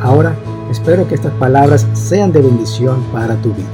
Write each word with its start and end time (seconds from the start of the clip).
Ahora, 0.00 0.36
espero 0.70 1.08
que 1.08 1.16
estas 1.16 1.32
palabras 1.34 1.86
sean 1.92 2.30
de 2.30 2.40
bendición 2.40 3.02
para 3.12 3.34
tu 3.36 3.52
vida. 3.52 3.66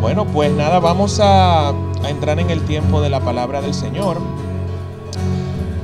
Bueno, 0.00 0.24
pues 0.26 0.52
nada, 0.52 0.78
vamos 0.78 1.18
a, 1.20 1.72
entrar 2.08 2.38
en 2.38 2.50
el 2.50 2.60
tiempo 2.62 3.00
de 3.00 3.10
la 3.10 3.18
palabra 3.18 3.60
del 3.60 3.74
Señor. 3.74 4.18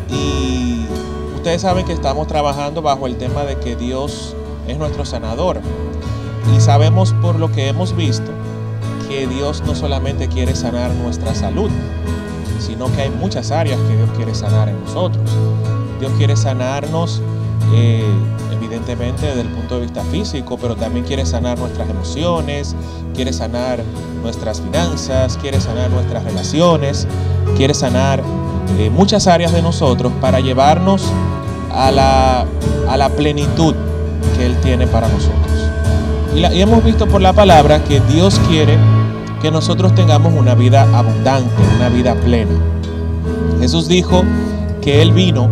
Y 0.09 0.87
ustedes 1.35 1.63
saben 1.63 1.85
que 1.85 1.93
estamos 1.93 2.29
trabajando 2.29 2.81
bajo 2.81 3.09
el 3.09 3.17
tema 3.17 3.43
de 3.43 3.57
que 3.57 3.75
Dios 3.75 4.37
es 4.69 4.79
nuestro 4.79 5.05
sanador. 5.05 5.61
Y 6.57 6.61
sabemos 6.61 7.13
por 7.15 7.41
lo 7.41 7.51
que 7.51 7.69
hemos 7.69 7.97
visto 7.97 8.31
que 9.09 9.27
Dios 9.27 9.65
no 9.67 9.75
solamente 9.75 10.29
quiere 10.29 10.55
sanar 10.55 10.93
nuestra 10.95 11.35
salud, 11.35 11.71
sino 12.61 12.87
que 12.93 13.03
hay 13.03 13.11
muchas 13.11 13.51
áreas 13.51 13.81
que 13.81 13.97
Dios 13.97 14.11
quiere 14.17 14.35
sanar 14.37 14.69
en 14.69 14.81
nosotros. 14.85 15.29
Dios 15.99 16.13
quiere 16.17 16.37
sanarnos 16.37 17.21
eh, 17.75 18.05
evidentemente 18.83 19.27
desde 19.27 19.43
el 19.43 19.49
punto 19.49 19.77
de 19.77 19.83
vista 19.83 20.03
físico, 20.05 20.59
pero 20.61 20.75
también 20.75 21.05
quiere 21.05 21.25
sanar 21.25 21.59
nuestras 21.59 21.89
emociones, 21.89 22.75
quiere 23.15 23.33
sanar 23.33 23.81
nuestras 24.23 24.61
finanzas, 24.61 25.39
quiere 25.41 25.61
sanar 25.61 25.91
nuestras 25.91 26.25
relaciones, 26.25 27.07
quiere 27.57 27.75
sanar 27.75 28.23
eh, 28.79 28.91
muchas 28.91 29.27
áreas 29.27 29.53
de 29.53 29.63
nosotros 29.63 30.13
para 30.21 30.41
llevarnos 30.41 31.05
a 31.73 31.91
la, 31.91 32.45
a 32.89 32.97
la 32.97 33.09
plenitud 33.11 33.75
que 34.37 34.47
Él 34.47 34.57
tiene 34.63 34.87
para 34.87 35.09
nosotros. 35.09 35.37
Y, 36.35 36.41
y 36.41 36.61
hemos 36.61 36.83
visto 36.83 37.07
por 37.07 37.21
la 37.21 37.33
palabra 37.33 37.85
que 37.85 38.01
Dios 38.01 38.41
quiere 38.49 38.77
que 39.41 39.51
nosotros 39.51 39.95
tengamos 39.95 40.33
una 40.35 40.55
vida 40.55 40.83
abundante, 40.97 41.55
una 41.77 41.89
vida 41.89 42.15
plena. 42.17 42.53
Jesús 43.61 43.87
dijo 43.87 44.25
que 44.81 45.03
Él 45.03 45.13
vino 45.13 45.49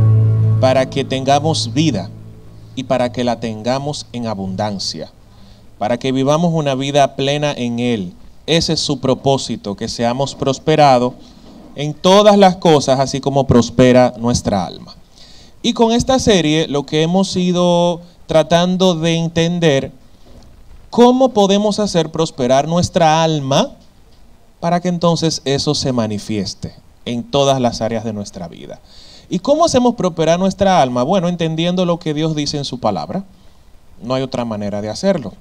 para 0.61 0.91
que 0.91 1.05
tengamos 1.05 1.73
vida 1.73 2.11
y 2.81 2.85
para 2.85 3.13
que 3.13 3.25
la 3.25 3.41
tengamos 3.41 4.07
en 4.15 4.27
abundancia, 4.27 5.13
para 5.79 5.99
que 5.99 6.13
vivamos 6.13 6.55
una 6.55 6.75
vida 6.75 7.15
plena 7.15 7.53
en 7.53 7.79
Él. 7.79 8.15
Ese 8.47 8.73
es 8.73 8.81
su 8.81 9.01
propósito, 9.01 9.77
que 9.77 9.87
seamos 9.87 10.35
prosperados 10.35 11.13
en 11.75 11.93
todas 11.93 12.39
las 12.39 12.57
cosas, 12.57 12.99
así 12.99 13.21
como 13.21 13.47
prospera 13.47 14.15
nuestra 14.17 14.65
alma. 14.65 14.97
Y 15.61 15.75
con 15.75 15.93
esta 15.93 16.19
serie 16.19 16.69
lo 16.69 16.87
que 16.87 17.03
hemos 17.03 17.37
ido 17.37 18.01
tratando 18.27 18.95
de 18.95 19.17
entender, 19.17 19.93
cómo 20.89 21.35
podemos 21.35 21.81
hacer 21.81 22.11
prosperar 22.11 22.67
nuestra 22.67 23.23
alma 23.23 23.73
para 24.59 24.81
que 24.81 24.89
entonces 24.89 25.43
eso 25.45 25.75
se 25.75 25.93
manifieste 25.93 26.75
en 27.05 27.25
todas 27.25 27.61
las 27.61 27.83
áreas 27.83 28.05
de 28.05 28.15
nuestra 28.15 28.49
vida. 28.49 28.81
¿Y 29.31 29.39
cómo 29.39 29.65
hacemos 29.65 29.95
prosperar 29.95 30.41
nuestra 30.41 30.83
alma? 30.83 31.05
Bueno, 31.05 31.29
entendiendo 31.29 31.87
lo 31.87 32.01
que 32.01 32.13
Dios 32.13 32.35
dice 32.35 32.59
en 32.59 32.65
su 32.65 32.81
palabra. 32.81 33.25
No 34.03 34.15
hay 34.15 34.23
otra 34.23 34.45
manera 34.45 34.83
de 34.83 34.91
hacerlo. 34.91 35.33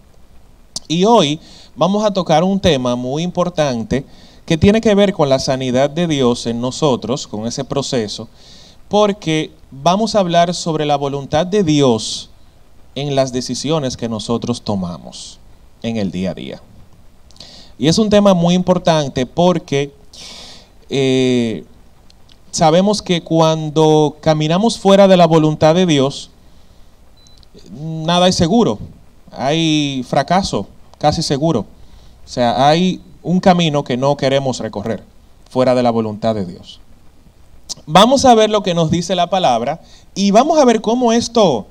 Y 0.88 1.06
hoy 1.06 1.40
vamos 1.76 2.06
a 2.06 2.14
tocar 2.14 2.44
un 2.44 2.60
tema 2.60 2.96
muy 2.96 3.24
importante 3.24 4.06
que 4.46 4.60
tiene 4.60 4.80
que 4.80 4.94
ver 4.94 5.12
con 5.12 5.28
la 5.28 5.40
sanidad 5.40 5.90
de 5.90 6.06
Dios 6.06 6.46
en 6.46 6.62
nosotros, 6.62 7.26
con 7.26 7.48
ese 7.48 7.64
proceso, 7.64 8.28
porque 8.88 9.52
vamos 9.72 10.14
a 10.14 10.20
hablar 10.20 10.54
sobre 10.54 10.86
la 10.86 10.96
voluntad 10.96 11.48
de 11.48 11.64
Dios 11.64 12.30
en 12.94 13.16
las 13.16 13.32
decisiones 13.32 13.98
que 13.98 14.10
nosotros 14.10 14.62
tomamos 14.62 15.40
en 15.82 15.98
el 15.98 16.12
día 16.12 16.32
a 16.32 16.36
día. 16.36 16.62
Y 17.80 17.88
es 17.88 17.98
un 17.98 18.10
tema 18.10 18.36
muy 18.36 18.54
importante 18.54 19.26
porque 19.26 19.94
eh, 20.90 21.64
sabemos 22.52 23.02
que 23.02 23.22
cuando 23.22 24.18
caminamos 24.22 24.80
fuera 24.80 25.08
de 25.08 25.18
la 25.18 25.28
voluntad 25.28 25.76
de 25.76 25.86
Dios, 25.86 26.32
nada 27.72 28.28
es 28.28 28.36
seguro. 28.36 28.80
Hay 29.32 30.06
fracaso, 30.08 30.68
casi 30.98 31.22
seguro. 31.22 31.62
O 32.26 32.30
sea, 32.30 32.68
hay 32.68 33.02
un 33.24 33.40
camino 33.40 33.84
que 33.84 33.98
no 33.98 34.16
queremos 34.18 34.60
recorrer 34.60 35.04
fuera 35.50 35.76
de 35.76 35.84
la 35.84 35.92
voluntad 35.92 36.36
de 36.36 36.46
Dios. 36.46 36.80
Vamos 37.86 38.26
a 38.26 38.36
ver 38.36 38.50
lo 38.50 38.62
que 38.64 38.74
nos 38.74 38.92
dice 38.92 39.16
la 39.16 39.30
palabra 39.30 39.82
y 40.16 40.32
vamos 40.32 40.60
a 40.60 40.66
ver 40.66 40.82
cómo 40.82 41.12
esto, 41.12 41.68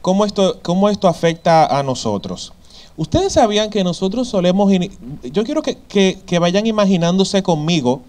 cómo 0.00 0.24
esto, 0.24 0.60
cómo 0.62 0.88
esto 0.88 1.08
afecta 1.08 1.66
a 1.66 1.82
nosotros. 1.82 2.52
Ustedes 2.96 3.34
sabían 3.34 3.70
que 3.70 3.84
nosotros 3.84 4.28
solemos, 4.28 4.70
yo 5.22 5.44
quiero 5.44 5.62
que, 5.62 5.76
que 5.78 6.38
vayan 6.38 6.66
imaginándose 6.66 7.42
conmigo, 7.42 8.02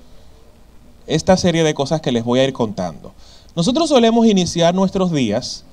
esta 1.15 1.37
serie 1.37 1.63
de 1.63 1.73
cosas 1.73 2.01
que 2.01 2.11
les 2.11 2.23
voy 2.23 2.39
a 2.39 2.43
ir 2.43 2.53
contando. 2.53 3.13
Nosotros 3.55 3.89
solemos 3.89 4.25
iniciar 4.25 4.73
nuestros 4.73 5.11
días 5.11 5.65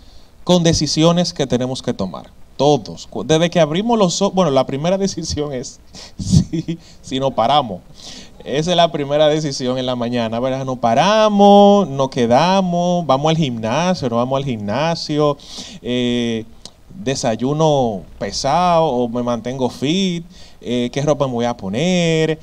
con 0.45 0.63
decisiones 0.63 1.33
que 1.33 1.47
tenemos 1.47 1.83
que 1.83 1.95
tomar. 1.95 2.31
Todos. 2.57 3.09
Desde 3.25 3.51
que 3.51 3.61
abrimos 3.61 3.97
los 3.97 4.21
ojos, 4.21 4.35
bueno, 4.35 4.51
la 4.51 4.67
primera 4.67 4.99
decisión 4.99 5.53
es 5.53 5.79
si, 6.19 6.79
si 7.03 7.21
no 7.21 7.31
paramos. 7.31 7.81
Esa 8.45 8.71
es 8.71 8.77
la 8.77 8.91
primera 8.91 9.29
decisión 9.29 9.79
en 9.79 9.87
la 9.87 9.95
mañana, 9.95 10.41
¿verdad? 10.41 10.65
No 10.65 10.77
paramos, 10.77 11.89
no 11.89 12.09
quedamos, 12.09 13.05
vamos 13.07 13.31
al 13.31 13.37
gimnasio, 13.37 14.09
no 14.09 14.17
vamos 14.17 14.39
al 14.39 14.45
gimnasio, 14.45 15.37
eh, 15.83 16.45
desayuno 16.89 18.03
pesado 18.19 18.85
o 18.85 19.09
me 19.09 19.23
mantengo 19.23 19.69
fit, 19.69 20.25
eh, 20.61 20.89
qué 20.93 21.03
ropa 21.03 21.27
me 21.27 21.35
voy 21.35 21.45
a 21.45 21.57
poner, 21.57 22.39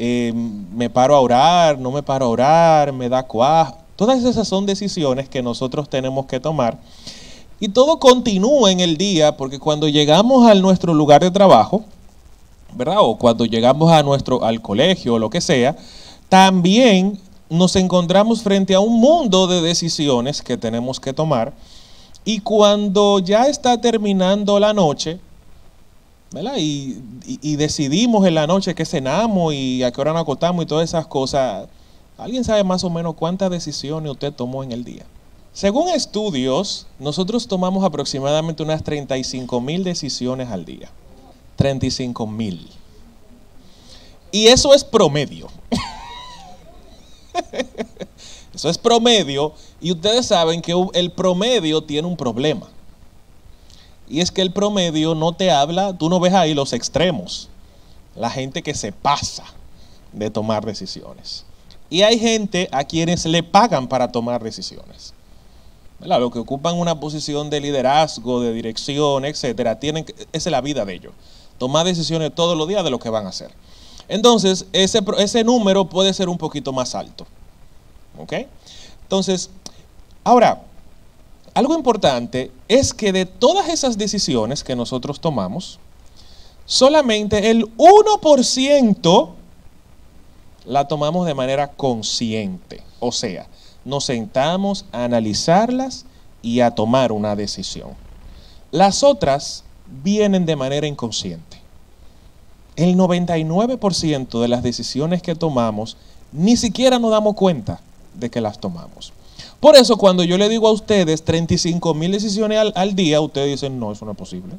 eh, 0.00 0.32
me 0.32 0.88
paro 0.88 1.16
a 1.16 1.20
orar, 1.20 1.78
no 1.78 1.90
me 1.90 2.04
paro 2.04 2.26
a 2.26 2.28
orar, 2.28 2.92
me 2.92 3.08
da 3.08 3.24
cuajo. 3.24 3.78
Todas 3.96 4.22
esas 4.24 4.46
son 4.46 4.64
decisiones 4.64 5.28
que 5.28 5.42
nosotros 5.42 5.88
tenemos 5.90 6.26
que 6.26 6.38
tomar. 6.38 6.78
Y 7.58 7.70
todo 7.70 7.98
continúa 7.98 8.70
en 8.70 8.78
el 8.78 8.96
día 8.96 9.36
porque 9.36 9.58
cuando 9.58 9.88
llegamos 9.88 10.48
a 10.48 10.54
nuestro 10.54 10.94
lugar 10.94 11.22
de 11.22 11.32
trabajo, 11.32 11.84
¿verdad? 12.74 12.98
O 13.00 13.18
cuando 13.18 13.44
llegamos 13.44 13.90
a 13.90 14.04
nuestro, 14.04 14.44
al 14.44 14.62
colegio 14.62 15.14
o 15.14 15.18
lo 15.18 15.30
que 15.30 15.40
sea, 15.40 15.76
también 16.28 17.18
nos 17.50 17.74
encontramos 17.74 18.42
frente 18.42 18.74
a 18.74 18.80
un 18.80 19.00
mundo 19.00 19.48
de 19.48 19.62
decisiones 19.62 20.42
que 20.42 20.56
tenemos 20.56 21.00
que 21.00 21.12
tomar. 21.12 21.52
Y 22.24 22.38
cuando 22.38 23.18
ya 23.18 23.48
está 23.48 23.80
terminando 23.80 24.60
la 24.60 24.72
noche, 24.72 25.18
y, 26.58 27.56
decidimos 27.56 28.26
en 28.26 28.34
la 28.34 28.46
noche 28.46 28.74
qué 28.74 28.84
cenamos 28.84 29.54
y 29.54 29.82
a 29.82 29.90
qué 29.90 30.00
hora 30.00 30.12
nos 30.12 30.22
acostamos 30.22 30.62
y 30.62 30.66
todas 30.66 30.88
esas 30.88 31.06
cosas. 31.06 31.68
¿Alguien 32.18 32.44
sabe 32.44 32.64
más 32.64 32.84
o 32.84 32.90
menos 32.90 33.14
cuántas 33.14 33.50
decisiones 33.50 34.12
usted 34.12 34.32
tomó 34.32 34.62
en 34.62 34.72
el 34.72 34.84
día? 34.84 35.04
Según 35.52 35.88
estudios, 35.88 36.86
nosotros 36.98 37.48
tomamos 37.48 37.84
aproximadamente 37.84 38.62
unas 38.62 38.84
35 38.84 39.60
mil 39.60 39.84
decisiones 39.84 40.50
al 40.50 40.64
día. 40.64 40.90
35 41.56 42.26
mil. 42.26 42.68
Y 44.30 44.48
eso 44.48 44.74
es 44.74 44.84
promedio. 44.84 45.48
eso 48.54 48.68
es 48.68 48.78
promedio. 48.78 49.54
Y 49.80 49.92
ustedes 49.92 50.26
saben 50.26 50.60
que 50.60 50.74
el 50.94 51.12
promedio 51.12 51.82
tiene 51.82 52.06
un 52.06 52.16
problema. 52.16 52.68
Y 54.08 54.20
es 54.20 54.30
que 54.30 54.42
el 54.42 54.52
promedio 54.52 55.14
no 55.14 55.32
te 55.32 55.50
habla, 55.50 55.96
tú 55.96 56.08
no 56.08 56.20
ves 56.20 56.34
ahí 56.34 56.54
los 56.54 56.72
extremos, 56.72 57.48
la 58.16 58.30
gente 58.30 58.62
que 58.62 58.74
se 58.74 58.92
pasa 58.92 59.44
de 60.12 60.30
tomar 60.30 60.64
decisiones. 60.64 61.44
Y 61.90 62.02
hay 62.02 62.18
gente 62.18 62.68
a 62.72 62.84
quienes 62.84 63.24
le 63.26 63.42
pagan 63.42 63.88
para 63.88 64.10
tomar 64.10 64.42
decisiones. 64.42 65.14
Los 66.00 66.32
que 66.32 66.38
ocupan 66.38 66.78
una 66.78 67.00
posición 67.00 67.50
de 67.50 67.60
liderazgo, 67.60 68.40
de 68.40 68.52
dirección, 68.52 69.24
etcétera, 69.24 69.80
tienen 69.80 70.04
esa 70.32 70.48
es 70.48 70.52
la 70.52 70.60
vida 70.60 70.84
de 70.84 70.94
ellos. 70.94 71.12
Tomar 71.58 71.84
decisiones 71.84 72.34
todos 72.34 72.56
los 72.56 72.68
días 72.68 72.84
de 72.84 72.90
lo 72.90 72.98
que 72.98 73.10
van 73.10 73.26
a 73.26 73.30
hacer. 73.30 73.50
Entonces, 74.06 74.66
ese, 74.72 75.00
ese 75.18 75.44
número 75.44 75.86
puede 75.86 76.14
ser 76.14 76.28
un 76.28 76.38
poquito 76.38 76.72
más 76.72 76.94
alto. 76.94 77.26
¿Ok? 78.16 78.32
Entonces, 79.02 79.50
ahora, 80.22 80.62
algo 81.54 81.74
importante 81.74 82.50
es 82.68 82.94
que 82.94 83.12
de 83.12 83.26
todas 83.26 83.68
esas 83.68 83.98
decisiones 83.98 84.64
que 84.64 84.76
nosotros 84.76 85.20
tomamos, 85.20 85.78
solamente 86.66 87.50
el 87.50 87.66
1% 87.76 89.30
la 90.64 90.86
tomamos 90.86 91.26
de 91.26 91.34
manera 91.34 91.68
consciente. 91.68 92.82
O 93.00 93.12
sea, 93.12 93.46
nos 93.84 94.04
sentamos 94.04 94.84
a 94.92 95.04
analizarlas 95.04 96.04
y 96.42 96.60
a 96.60 96.72
tomar 96.72 97.12
una 97.12 97.34
decisión. 97.34 97.90
Las 98.70 99.02
otras 99.02 99.64
vienen 100.02 100.44
de 100.44 100.56
manera 100.56 100.86
inconsciente. 100.86 101.58
El 102.76 102.96
99% 102.96 104.40
de 104.40 104.48
las 104.48 104.62
decisiones 104.62 105.22
que 105.22 105.34
tomamos 105.34 105.96
ni 106.32 106.56
siquiera 106.56 106.98
nos 106.98 107.10
damos 107.10 107.34
cuenta 107.34 107.80
de 108.14 108.30
que 108.30 108.40
las 108.40 108.58
tomamos. 108.58 109.12
Por 109.60 109.74
eso 109.74 109.96
cuando 109.96 110.22
yo 110.22 110.38
le 110.38 110.48
digo 110.48 110.68
a 110.68 110.72
ustedes 110.72 111.24
35 111.24 111.92
mil 111.94 112.12
decisiones 112.12 112.72
al, 112.74 112.94
día, 112.94 113.20
ustedes 113.20 113.60
dicen, 113.60 113.78
no, 113.78 113.90
eso 113.90 114.04
no 114.04 114.12
es 114.12 114.16
posible. 114.16 114.54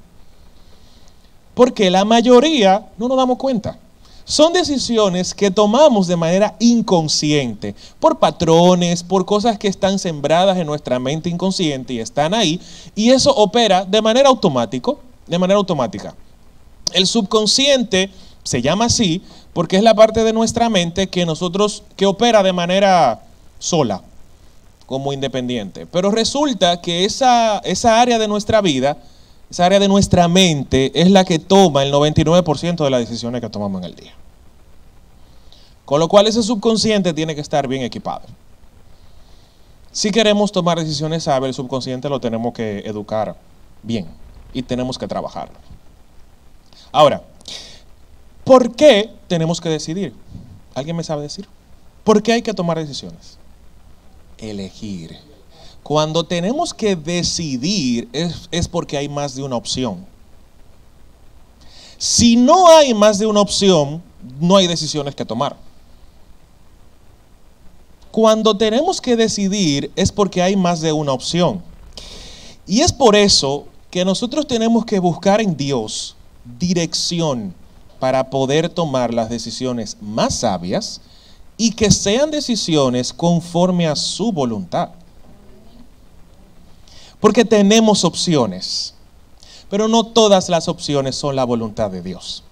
Porque 1.53 1.89
la 1.89 2.03
mayoría 2.03 2.85
no 2.97 3.07
nos 3.07 3.17
damos 3.17 3.37
cuenta. 3.37 3.77
Son 4.25 4.53
decisiones 4.53 5.33
que 5.33 5.49
tomamos 5.49 6.05
de 6.05 6.15
manera 6.15 6.55
inconsciente, 6.59 7.73
por 7.99 8.19
patrones, 8.19 9.01
por 9.01 9.25
cosas 9.25 9.57
que 9.57 9.67
están 9.67 9.97
sembradas 9.97 10.57
en 10.57 10.67
nuestra 10.67 10.99
mente 10.99 11.29
inconsciente 11.29 11.93
y 11.93 11.99
están 11.99 12.33
ahí, 12.33 12.61
y 12.93 13.09
eso 13.09 13.31
opera 13.31 13.85
de 13.85 14.01
manera 14.01 14.29
automática, 14.29 14.91
de 15.25 15.39
manera 15.39 15.57
automática. 15.57 16.13
El 16.93 17.07
subconsciente 17.07 18.11
se 18.43 18.61
llama 18.61 18.85
así 18.85 19.23
porque 19.53 19.77
es 19.77 19.83
la 19.83 19.95
parte 19.95 20.23
de 20.23 20.33
nuestra 20.33 20.69
mente 20.69 21.07
que 21.07 21.25
nosotros 21.25 21.83
que 21.95 22.05
opera 22.05 22.43
de 22.43 22.53
manera 22.53 23.23
sola, 23.57 24.03
como 24.89 25.13
independiente. 25.13 25.85
Pero 25.85 26.09
resulta 26.09 26.81
que 26.81 27.05
esa, 27.05 27.59
esa 27.59 28.01
área 28.01 28.17
de 28.17 28.27
nuestra 28.27 28.59
vida, 28.59 28.97
esa 29.47 29.67
área 29.67 29.79
de 29.79 29.87
nuestra 29.87 30.27
mente 30.27 30.91
es 30.99 31.11
la 31.11 31.25
que 31.25 31.37
toma 31.37 31.83
el 31.83 31.93
99% 31.93 32.83
de 32.83 32.89
las 32.89 32.99
decisiones 33.01 33.39
que 33.39 33.49
tomamos 33.49 33.83
en 33.83 33.85
el 33.85 33.95
día. 33.95 34.13
Con 35.85 35.99
lo 35.99 36.07
cual 36.07 36.25
ese 36.25 36.41
subconsciente 36.41 37.13
tiene 37.13 37.35
que 37.35 37.41
estar 37.41 37.67
bien 37.67 37.83
equipado. 37.83 38.23
Si 39.91 40.09
queremos 40.09 40.51
tomar 40.51 40.79
decisiones 40.79 41.25
sabias, 41.25 41.49
el 41.49 41.53
subconsciente 41.53 42.09
lo 42.09 42.19
tenemos 42.19 42.51
que 42.51 42.79
educar 42.79 43.35
bien 43.83 44.07
y 44.53 44.63
tenemos 44.63 44.97
que 44.97 45.07
trabajarlo. 45.07 45.59
Ahora, 46.91 47.21
¿por 48.43 48.75
qué 48.75 49.11
tenemos 49.27 49.61
que 49.61 49.69
decidir? 49.69 50.15
¿Alguien 50.73 50.95
me 50.95 51.03
sabe 51.03 51.21
decir? 51.21 51.47
¿Por 52.03 52.23
qué 52.23 52.33
hay 52.33 52.41
que 52.41 52.55
tomar 52.55 52.79
decisiones? 52.79 53.38
Elegir. 54.39 55.17
Cuando 55.83 56.23
tenemos 56.23 56.73
que 56.73 56.95
decidir 56.95 58.09
es, 58.13 58.47
es, 58.51 58.67
porque 58.67 58.97
hay 58.97 59.09
más 59.09 59.35
de 59.35 59.43
una 59.43 59.55
opción. 59.55 60.05
Si 61.97 62.35
no 62.35 62.69
hay 62.69 62.93
más 62.93 63.19
de 63.19 63.25
una 63.25 63.41
opción, 63.41 64.01
no 64.39 64.55
hay 64.55 64.67
decisiones 64.67 65.15
que 65.15 65.25
tomar. 65.25 65.55
Cuando 68.11 68.57
tenemos 68.57 69.01
que 69.01 69.15
decidir 69.15 69.91
es 69.95 70.11
porque 70.11 70.41
hay 70.41 70.55
más 70.55 70.81
de 70.81 70.91
una 70.91 71.13
opción. 71.13 71.61
Y 72.65 72.81
es 72.81 72.93
por 72.93 73.15
eso 73.15 73.65
que 73.89 74.05
nosotros 74.05 74.47
tenemos 74.47 74.85
que 74.85 74.99
buscar 74.99 75.41
en 75.41 75.57
Dios 75.57 76.15
dirección 76.59 77.53
para 77.99 78.29
poder 78.29 78.69
tomar 78.69 79.13
las 79.13 79.29
decisiones 79.29 79.97
más 80.01 80.35
sabias 80.35 81.01
y 81.61 81.71
que 81.71 81.91
sean 81.91 82.31
decisiones 82.31 83.11
conforme 83.11 83.85
a 83.85 83.93
su 83.97 84.31
voluntad. 84.31 84.91
Porque 87.19 87.43
tenemos 87.43 88.05
opciones, 88.05 88.93
pero 89.69 89.89
no 89.89 90.05
todas 90.05 90.47
las 90.47 90.69
opciones 90.69 91.17
son 91.17 91.35
la 91.35 91.43
voluntad 91.43 91.91
de 91.91 92.01
Dios. 92.01 92.45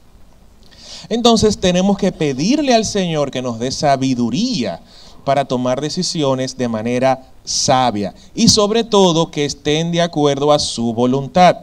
Entonces 1.07 1.57
tenemos 1.57 1.97
que 1.97 2.11
pedirle 2.11 2.73
al 2.73 2.83
Señor 2.83 3.31
que 3.31 3.41
nos 3.41 3.59
dé 3.59 3.71
sabiduría 3.71 4.81
para 5.23 5.45
tomar 5.45 5.79
decisiones 5.79 6.57
de 6.57 6.67
manera 6.67 7.31
sabia 7.45 8.13
y 8.35 8.49
sobre 8.49 8.83
todo 8.83 9.31
que 9.31 9.45
estén 9.45 9.89
de 9.93 10.01
acuerdo 10.01 10.51
a 10.51 10.59
su 10.59 10.93
voluntad. 10.93 11.55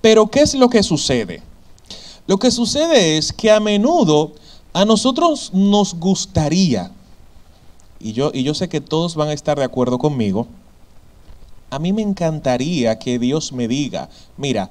Pero 0.00 0.26
¿qué 0.28 0.40
es 0.40 0.54
lo 0.54 0.68
que 0.68 0.82
sucede? 0.82 1.40
Lo 2.26 2.36
que 2.36 2.50
sucede 2.50 3.16
es 3.16 3.32
que 3.32 3.48
a 3.48 3.60
menudo 3.60 4.32
a 4.72 4.84
nosotros 4.84 5.50
nos 5.52 5.94
gustaría, 5.94 6.90
y 8.00 8.12
yo, 8.12 8.30
y 8.32 8.42
yo 8.42 8.54
sé 8.54 8.68
que 8.68 8.80
todos 8.80 9.14
van 9.14 9.28
a 9.28 9.32
estar 9.32 9.58
de 9.58 9.64
acuerdo 9.64 9.98
conmigo, 9.98 10.46
a 11.70 11.78
mí 11.78 11.92
me 11.92 12.02
encantaría 12.02 12.98
que 12.98 13.18
Dios 13.18 13.52
me 13.52 13.68
diga, 13.68 14.08
mira, 14.36 14.70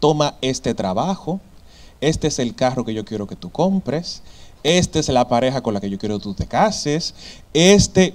toma 0.00 0.34
este 0.40 0.74
trabajo, 0.74 1.40
este 2.00 2.28
es 2.28 2.38
el 2.38 2.54
carro 2.54 2.84
que 2.84 2.94
yo 2.94 3.04
quiero 3.04 3.26
que 3.26 3.36
tú 3.36 3.50
compres, 3.50 4.22
esta 4.62 4.98
es 4.98 5.08
la 5.08 5.28
pareja 5.28 5.62
con 5.62 5.74
la 5.74 5.80
que 5.80 5.90
yo 5.90 5.98
quiero 5.98 6.18
que 6.18 6.22
tú 6.22 6.34
te 6.34 6.46
cases, 6.46 7.14
este, 7.52 8.14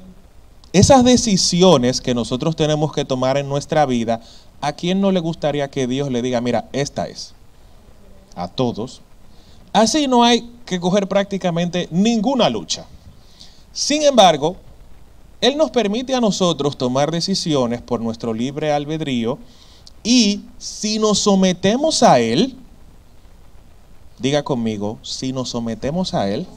esas 0.73 1.03
decisiones 1.03 2.01
que 2.01 2.13
nosotros 2.13 2.55
tenemos 2.55 2.91
que 2.91 3.05
tomar 3.05 3.37
en 3.37 3.49
nuestra 3.49 3.85
vida, 3.85 4.21
¿a 4.61 4.73
quién 4.73 4.99
no 4.99 5.11
le 5.11 5.19
gustaría 5.19 5.69
que 5.69 5.87
Dios 5.87 6.11
le 6.11 6.21
diga, 6.21 6.41
mira, 6.41 6.69
esta 6.73 7.07
es? 7.07 7.33
A 8.35 8.47
todos. 8.47 9.01
Así 9.73 10.07
no 10.07 10.23
hay 10.23 10.49
que 10.67 10.79
coger 10.79 11.07
prácticamente 11.07 11.87
ninguna 11.89 12.49
lucha. 12.49 12.85
Sin 13.71 14.03
embargo, 14.03 14.55
Él 15.41 15.57
nos 15.57 15.71
permite 15.71 16.13
a 16.13 16.21
nosotros 16.21 16.77
tomar 16.77 17.09
decisiones 17.09 17.81
por 17.81 18.01
nuestro 18.01 18.33
libre 18.33 18.71
albedrío 18.71 19.39
y 20.03 20.41
si 20.59 20.99
nos 20.99 21.17
sometemos 21.17 22.03
a 22.03 22.19
Él, 22.19 22.55
Diga 24.19 24.43
conmigo, 24.43 24.97
si 25.03 25.31
nos 25.31 25.49
sometemos 25.49 26.13
a 26.13 26.29
Él, 26.29 26.47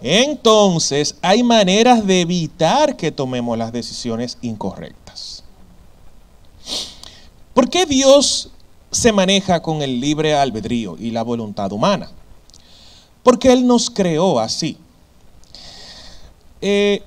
entonces 0.00 1.16
hay 1.22 1.42
maneras 1.42 2.06
de 2.06 2.20
evitar 2.20 2.96
que 2.96 3.10
tomemos 3.10 3.58
las 3.58 3.72
decisiones 3.72 4.38
incorrectas. 4.40 5.42
¿Por 7.52 7.68
qué 7.68 7.84
Dios 7.84 8.50
se 8.92 9.12
maneja 9.12 9.60
con 9.60 9.82
el 9.82 10.00
libre 10.00 10.34
albedrío 10.34 10.96
y 10.98 11.10
la 11.10 11.22
voluntad 11.22 11.72
humana? 11.72 12.10
Porque 13.22 13.52
Él 13.52 13.66
nos 13.66 13.90
creó 13.90 14.38
así. 14.38 14.78
Eh, 16.60 17.02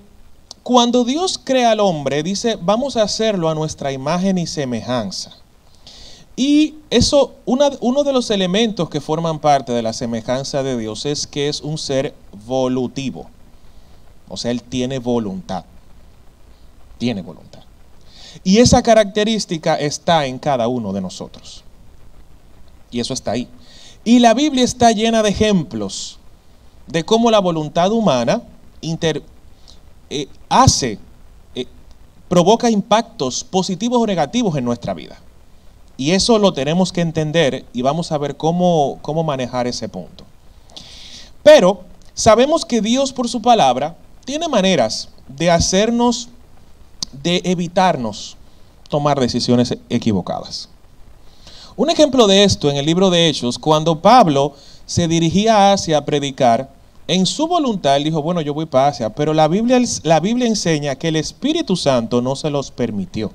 cuando 0.64 1.04
Dios 1.04 1.40
crea 1.44 1.72
al 1.72 1.80
hombre, 1.80 2.24
dice, 2.24 2.58
vamos 2.62 2.96
a 2.96 3.04
hacerlo 3.04 3.50
a 3.50 3.56
nuestra 3.56 3.92
imagen 3.92 4.38
y 4.38 4.48
semejanza. 4.48 5.32
Y 6.36 6.76
eso, 6.90 7.36
uno 7.46 8.04
de 8.04 8.14
los 8.14 8.32
elementos 8.32 8.90
que 8.90 9.02
forman 9.02 9.40
parte 9.40 9.72
de 9.72 9.84
la 9.84 9.94
semejanza 9.94 10.64
de 10.64 10.78
Dios 10.78 11.06
es 11.06 11.28
que 11.28 11.48
es 11.48 11.62
un 11.62 11.78
ser 11.78 12.16
volutivo. 12.46 13.30
O 14.30 14.38
sea, 14.38 14.52
Él 14.52 14.64
tiene 14.64 14.98
voluntad. 15.00 15.66
Tiene 16.98 17.22
voluntad. 17.22 17.62
Y 18.44 18.58
esa 18.58 18.82
característica 18.82 19.76
está 19.76 20.26
en 20.26 20.40
cada 20.40 20.68
uno 20.68 20.92
de 20.92 21.02
nosotros. 21.02 21.64
Y 22.90 23.00
eso 23.00 23.14
está 23.14 23.32
ahí. 23.32 23.48
Y 24.06 24.20
la 24.20 24.34
Biblia 24.34 24.64
está 24.64 24.92
llena 24.92 25.24
de 25.24 25.30
ejemplos 25.30 26.20
de 26.88 27.04
cómo 27.04 27.32
la 27.32 27.40
voluntad 27.40 27.92
humana 27.92 28.42
eh, 30.10 30.28
hace, 30.50 31.00
eh, 31.56 31.66
provoca 32.28 32.70
impactos 32.70 33.44
positivos 33.44 34.02
o 34.02 34.06
negativos 34.06 34.56
en 34.58 34.66
nuestra 34.66 34.94
vida. 34.94 35.18
Y 35.96 36.12
eso 36.12 36.38
lo 36.40 36.54
tenemos 36.54 36.92
que 36.92 37.02
entender 37.02 37.66
y 37.72 37.82
vamos 37.82 38.12
a 38.12 38.18
ver 38.18 38.36
cómo, 38.36 39.00
cómo 39.02 39.24
manejar 39.24 39.68
ese 39.68 39.88
punto. 39.88 40.26
Pero 41.44 41.82
sabemos 42.14 42.66
que 42.66 42.82
Dios 42.82 43.14
por 43.14 43.30
su 43.30 43.42
palabra 43.42 43.96
tiene 44.26 44.48
maneras 44.48 45.10
de 45.28 45.52
hacernos, 45.52 46.30
de 47.12 47.42
evitarnos 47.46 48.38
tomar 48.90 49.20
decisiones 49.20 49.76
equivocadas. 49.90 50.70
Un 51.76 51.90
ejemplo 51.90 52.28
de 52.28 52.44
esto 52.44 52.70
en 52.70 52.78
el 52.78 52.86
libro 52.86 53.10
de 53.10 53.28
Hechos, 53.28 53.58
cuando 53.58 54.00
Pablo 54.00 54.54
se 54.86 55.08
dirigía 55.08 55.58
a 55.58 55.74
Asia 55.74 55.98
a 55.98 56.06
predicar, 56.06 56.70
en 57.08 57.26
su 57.26 57.48
voluntad 57.48 57.98
él 57.98 58.04
dijo, 58.04 58.22
bueno, 58.22 58.42
yo 58.42 58.54
voy 58.54 58.66
para 58.66 58.88
Asia, 58.88 59.10
pero 59.10 59.34
la 59.34 59.48
Biblia, 59.48 59.80
la 60.04 60.20
Biblia 60.20 60.48
enseña 60.48 60.96
que 60.96 61.08
el 61.08 61.16
Espíritu 61.16 61.76
Santo 61.76 62.22
no 62.22 62.36
se 62.36 62.50
los 62.50 62.70
permitió. 62.70 63.32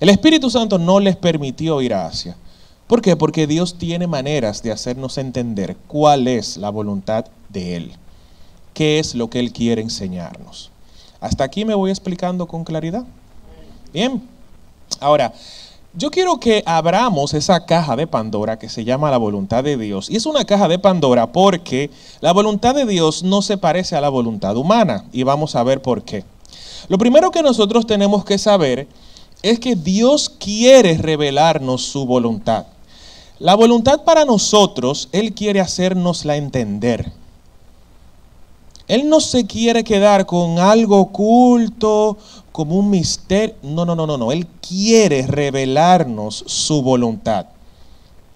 El 0.00 0.08
Espíritu 0.08 0.50
Santo 0.50 0.76
no 0.76 0.98
les 0.98 1.16
permitió 1.16 1.80
ir 1.80 1.94
a 1.94 2.06
Asia. 2.06 2.36
¿Por 2.88 3.00
qué? 3.00 3.16
Porque 3.16 3.46
Dios 3.46 3.78
tiene 3.78 4.06
maneras 4.06 4.62
de 4.62 4.72
hacernos 4.72 5.16
entender 5.16 5.76
cuál 5.86 6.26
es 6.28 6.56
la 6.56 6.68
voluntad 6.68 7.26
de 7.48 7.76
Él, 7.76 7.92
qué 8.74 8.98
es 8.98 9.14
lo 9.14 9.30
que 9.30 9.38
Él 9.38 9.52
quiere 9.52 9.80
enseñarnos. 9.80 10.70
Hasta 11.20 11.44
aquí 11.44 11.64
me 11.64 11.74
voy 11.74 11.90
explicando 11.90 12.46
con 12.46 12.64
claridad. 12.64 13.04
Bien, 13.92 14.20
ahora, 15.00 15.32
yo 15.96 16.10
quiero 16.10 16.40
que 16.40 16.62
abramos 16.66 17.34
esa 17.34 17.66
caja 17.66 17.94
de 17.94 18.06
Pandora 18.06 18.58
que 18.58 18.68
se 18.68 18.84
llama 18.84 19.10
la 19.10 19.16
voluntad 19.16 19.62
de 19.62 19.76
Dios. 19.76 20.10
Y 20.10 20.16
es 20.16 20.26
una 20.26 20.44
caja 20.44 20.66
de 20.66 20.78
Pandora 20.78 21.30
porque 21.30 21.90
la 22.20 22.32
voluntad 22.32 22.74
de 22.74 22.84
Dios 22.84 23.22
no 23.22 23.42
se 23.42 23.58
parece 23.58 23.94
a 23.94 24.00
la 24.00 24.08
voluntad 24.08 24.56
humana. 24.56 25.04
Y 25.12 25.22
vamos 25.22 25.54
a 25.54 25.62
ver 25.62 25.82
por 25.82 26.02
qué. 26.02 26.24
Lo 26.88 26.98
primero 26.98 27.30
que 27.30 27.42
nosotros 27.42 27.86
tenemos 27.86 28.24
que 28.24 28.38
saber 28.38 28.88
es 29.42 29.60
que 29.60 29.76
Dios 29.76 30.28
quiere 30.28 30.96
revelarnos 30.96 31.82
su 31.82 32.06
voluntad. 32.06 32.66
La 33.38 33.54
voluntad 33.54 34.02
para 34.02 34.24
nosotros, 34.24 35.08
Él 35.12 35.32
quiere 35.32 35.60
hacernosla 35.60 36.36
entender. 36.36 37.12
Él 38.86 39.08
no 39.08 39.20
se 39.20 39.46
quiere 39.46 39.82
quedar 39.82 40.26
con 40.26 40.58
algo 40.58 40.98
oculto, 40.98 42.18
como 42.52 42.76
un 42.76 42.90
misterio. 42.90 43.56
No, 43.62 43.84
no, 43.84 43.96
no, 43.96 44.06
no, 44.06 44.18
no. 44.18 44.30
Él 44.30 44.46
quiere 44.46 45.26
revelarnos 45.26 46.44
su 46.46 46.82
voluntad. 46.82 47.46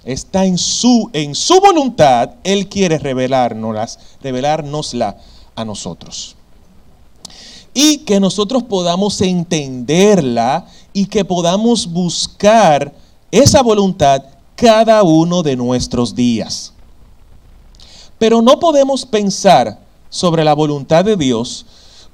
Está 0.05 0.47
en 0.47 0.57
su, 0.57 1.11
en 1.13 1.35
su 1.35 1.61
voluntad. 1.61 2.31
Él 2.45 2.69
quiere 2.69 2.99
revelárnosla 2.99 5.17
a 5.55 5.65
nosotros. 5.65 6.35
Y 7.75 7.99
que 7.99 8.19
nosotros 8.19 8.63
podamos 8.63 9.21
entenderla 9.21 10.67
y 10.95 11.07
que 11.07 11.25
podamos 11.25 11.93
buscar 11.93 12.93
esa 13.31 13.63
voluntad 13.63 14.25
cada 14.57 15.03
uno 15.03 15.43
de 15.43 15.57
nuestros 15.57 16.15
días. 16.15 16.73
Pero 18.19 18.41
no 18.41 18.59
podemos 18.59 19.05
pensar 19.05 19.79
sobre 20.11 20.45
la 20.45 20.55
voluntad 20.55 21.05
de 21.05 21.17
Dios 21.17 21.67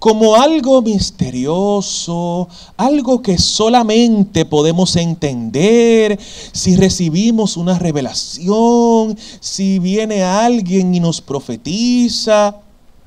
como 0.04 0.34
algo 0.34 0.82
misterioso, 0.82 2.46
algo 2.76 3.22
que 3.22 3.38
solamente 3.38 4.44
podemos 4.44 4.96
entender 4.96 6.18
si 6.52 6.76
recibimos 6.76 7.56
una 7.56 7.78
revelación, 7.78 9.16
si 9.40 9.78
viene 9.78 10.22
alguien 10.22 10.94
y 10.94 11.00
nos 11.00 11.22
profetiza. 11.22 12.56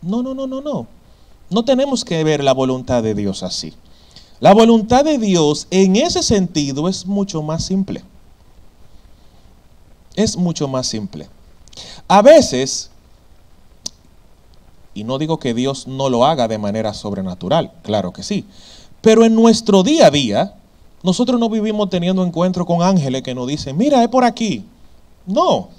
No, 0.01 0.23
no, 0.23 0.33
no, 0.33 0.47
no, 0.47 0.59
no. 0.59 0.87
No 1.51 1.63
tenemos 1.63 2.03
que 2.03 2.23
ver 2.23 2.43
la 2.43 2.53
voluntad 2.53 3.03
de 3.03 3.13
Dios 3.13 3.43
así. 3.43 3.73
La 4.39 4.55
voluntad 4.55 5.05
de 5.05 5.19
Dios 5.19 5.67
en 5.69 5.97
ese 5.97 6.23
sentido 6.23 6.89
es 6.89 7.05
mucho 7.05 7.43
más 7.43 7.63
simple. 7.63 8.03
Es 10.15 10.35
mucho 10.35 10.67
más 10.67 10.87
simple. 10.87 11.29
A 12.07 12.23
veces 12.23 12.89
y 14.97 15.03
no 15.03 15.19
digo 15.19 15.37
que 15.37 15.53
Dios 15.53 15.85
no 15.85 16.09
lo 16.09 16.25
haga 16.25 16.47
de 16.47 16.57
manera 16.57 16.95
sobrenatural, 16.95 17.71
claro 17.83 18.11
que 18.11 18.23
sí. 18.23 18.45
Pero 19.01 19.25
en 19.25 19.35
nuestro 19.35 19.83
día 19.83 20.07
a 20.07 20.11
día, 20.11 20.55
nosotros 21.03 21.39
no 21.39 21.49
vivimos 21.49 21.91
teniendo 21.91 22.25
encuentro 22.25 22.65
con 22.65 22.81
ángeles 22.81 23.21
que 23.21 23.35
nos 23.35 23.47
dicen, 23.47 23.77
mira, 23.77 24.01
es 24.01 24.09
por 24.09 24.23
aquí. 24.23 24.65
No, 25.27 25.69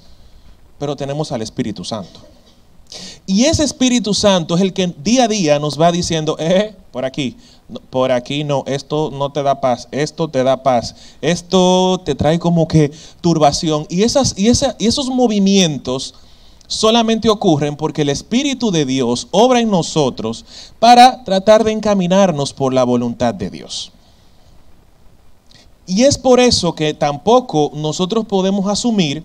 pero 0.79 0.95
tenemos 0.95 1.33
al 1.33 1.43
Espíritu 1.43 1.85
Santo. 1.85 2.21
Y 3.27 3.47
ese 3.47 3.65
Espíritu 3.65 4.15
Santo 4.15 4.55
es 4.55 4.63
el 4.63 4.73
que 4.73 4.87
día 4.87 5.25
a 5.25 5.29
día 5.29 5.59
nos 5.59 5.81
va 5.81 5.91
diciendo, 5.91 6.37
eh, 6.39 6.77
por 6.93 7.05
aquí, 7.05 7.37
por 7.91 8.13
aquí 8.13 8.45
no, 8.45 8.63
esto 8.67 9.11
no 9.13 9.33
te 9.33 9.43
da 9.43 9.61
paz, 9.61 9.89
esto 9.91 10.29
te 10.29 10.45
da 10.45 10.63
paz, 10.63 10.95
esto 11.21 12.01
te 12.05 12.15
trae 12.15 12.39
como 12.39 12.69
que 12.69 12.93
turbación. 13.21 13.85
Y, 13.91 14.05
esos 14.05 15.09
movimientos 15.09 16.15
solamente 16.69 17.29
ocurren 17.29 17.75
porque 17.75 18.03
el 18.03 18.11
Espíritu 18.11 18.71
de 18.71 18.85
Dios 18.85 19.27
obra 19.33 19.59
en 19.59 19.71
nosotros 19.71 20.45
para 20.79 21.25
tratar 21.25 21.65
de 21.65 21.73
encaminarnos 21.73 22.53
por 22.53 22.73
la 22.73 22.85
voluntad 22.85 23.35
de 23.35 23.51
Dios. 23.51 23.91
Y 25.87 26.05
es 26.05 26.19
por 26.19 26.39
eso 26.39 26.75
que 26.75 26.93
tampoco 26.93 27.73
nosotros 27.75 28.27
podemos 28.27 28.69
asumir 28.69 29.25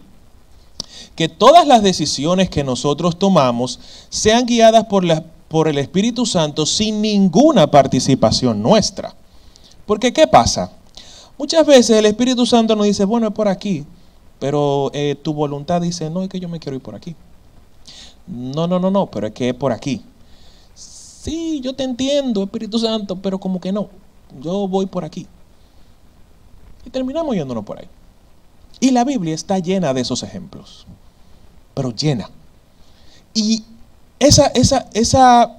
que 1.15 1.27
todas 1.27 1.67
las 1.67 1.83
decisiones 1.83 2.50
que 2.50 2.63
nosotros 2.63 3.19
tomamos 3.19 3.79
sean 4.09 4.45
guiadas 4.45 4.85
por, 4.85 5.67
el 5.67 5.77
Espíritu 5.77 6.25
Santo 6.25 6.65
sin 6.65 7.01
ninguna 7.01 7.69
participación 7.69 8.63
nuestra. 8.63 9.13
Porque 9.85 10.13
¿qué 10.13 10.25
pasa? 10.25 10.71
Muchas 11.38 11.65
veces 11.65 11.97
el 11.97 12.05
Espíritu 12.05 12.45
Santo 12.45 12.75
nos 12.77 12.85
dice, 12.85 13.03
bueno, 13.03 13.27
es 13.27 13.33
por 13.33 13.50
aquí, 13.50 13.85
pero 14.39 14.89
eh, 14.93 15.15
tu 15.21 15.33
voluntad 15.33 15.81
dice, 15.81 16.09
no, 16.09 16.23
es 16.23 16.29
que 16.29 16.39
yo 16.39 16.47
me 16.47 16.59
quiero 16.59 16.77
ir 16.77 16.81
por 16.81 16.95
aquí. 16.95 17.13
No, 18.27 18.68
no, 18.68 18.80
no, 18.80 18.89
no, 18.89 19.08
pero 19.08 19.27
es 19.27 19.34
que 19.34 19.50
es 19.50 19.56
por 19.56 19.72
aquí. 19.72 20.01
Sí, 20.75 21.62
yo 21.62 21.74
te 21.74 21.84
entiendo, 21.84 22.44
Espíritu 22.44 22.80
Santo, 22.80 23.15
pero 23.15 23.39
como 23.39 23.60
que 23.60 23.72
no. 23.72 23.89
Yo 24.42 24.68
voy 24.68 24.86
por 24.86 25.06
aquí. 25.06 25.27
Y 26.86 26.89
terminamos 26.89 27.36
yéndonos 27.36 27.63
por 27.63 27.80
ahí. 27.80 27.88
Y 28.80 28.92
la 28.92 29.03
Biblia 29.03 29.34
está 29.34 29.60
llena 29.60 29.94
de 29.94 30.01
esos 30.01 30.24
ejemplos. 30.24 30.86
Pero 31.74 31.92
llena. 31.92 32.30
Y 33.34 33.63
esa, 34.20 34.48
esa, 34.48 34.89
esa, 34.94 35.58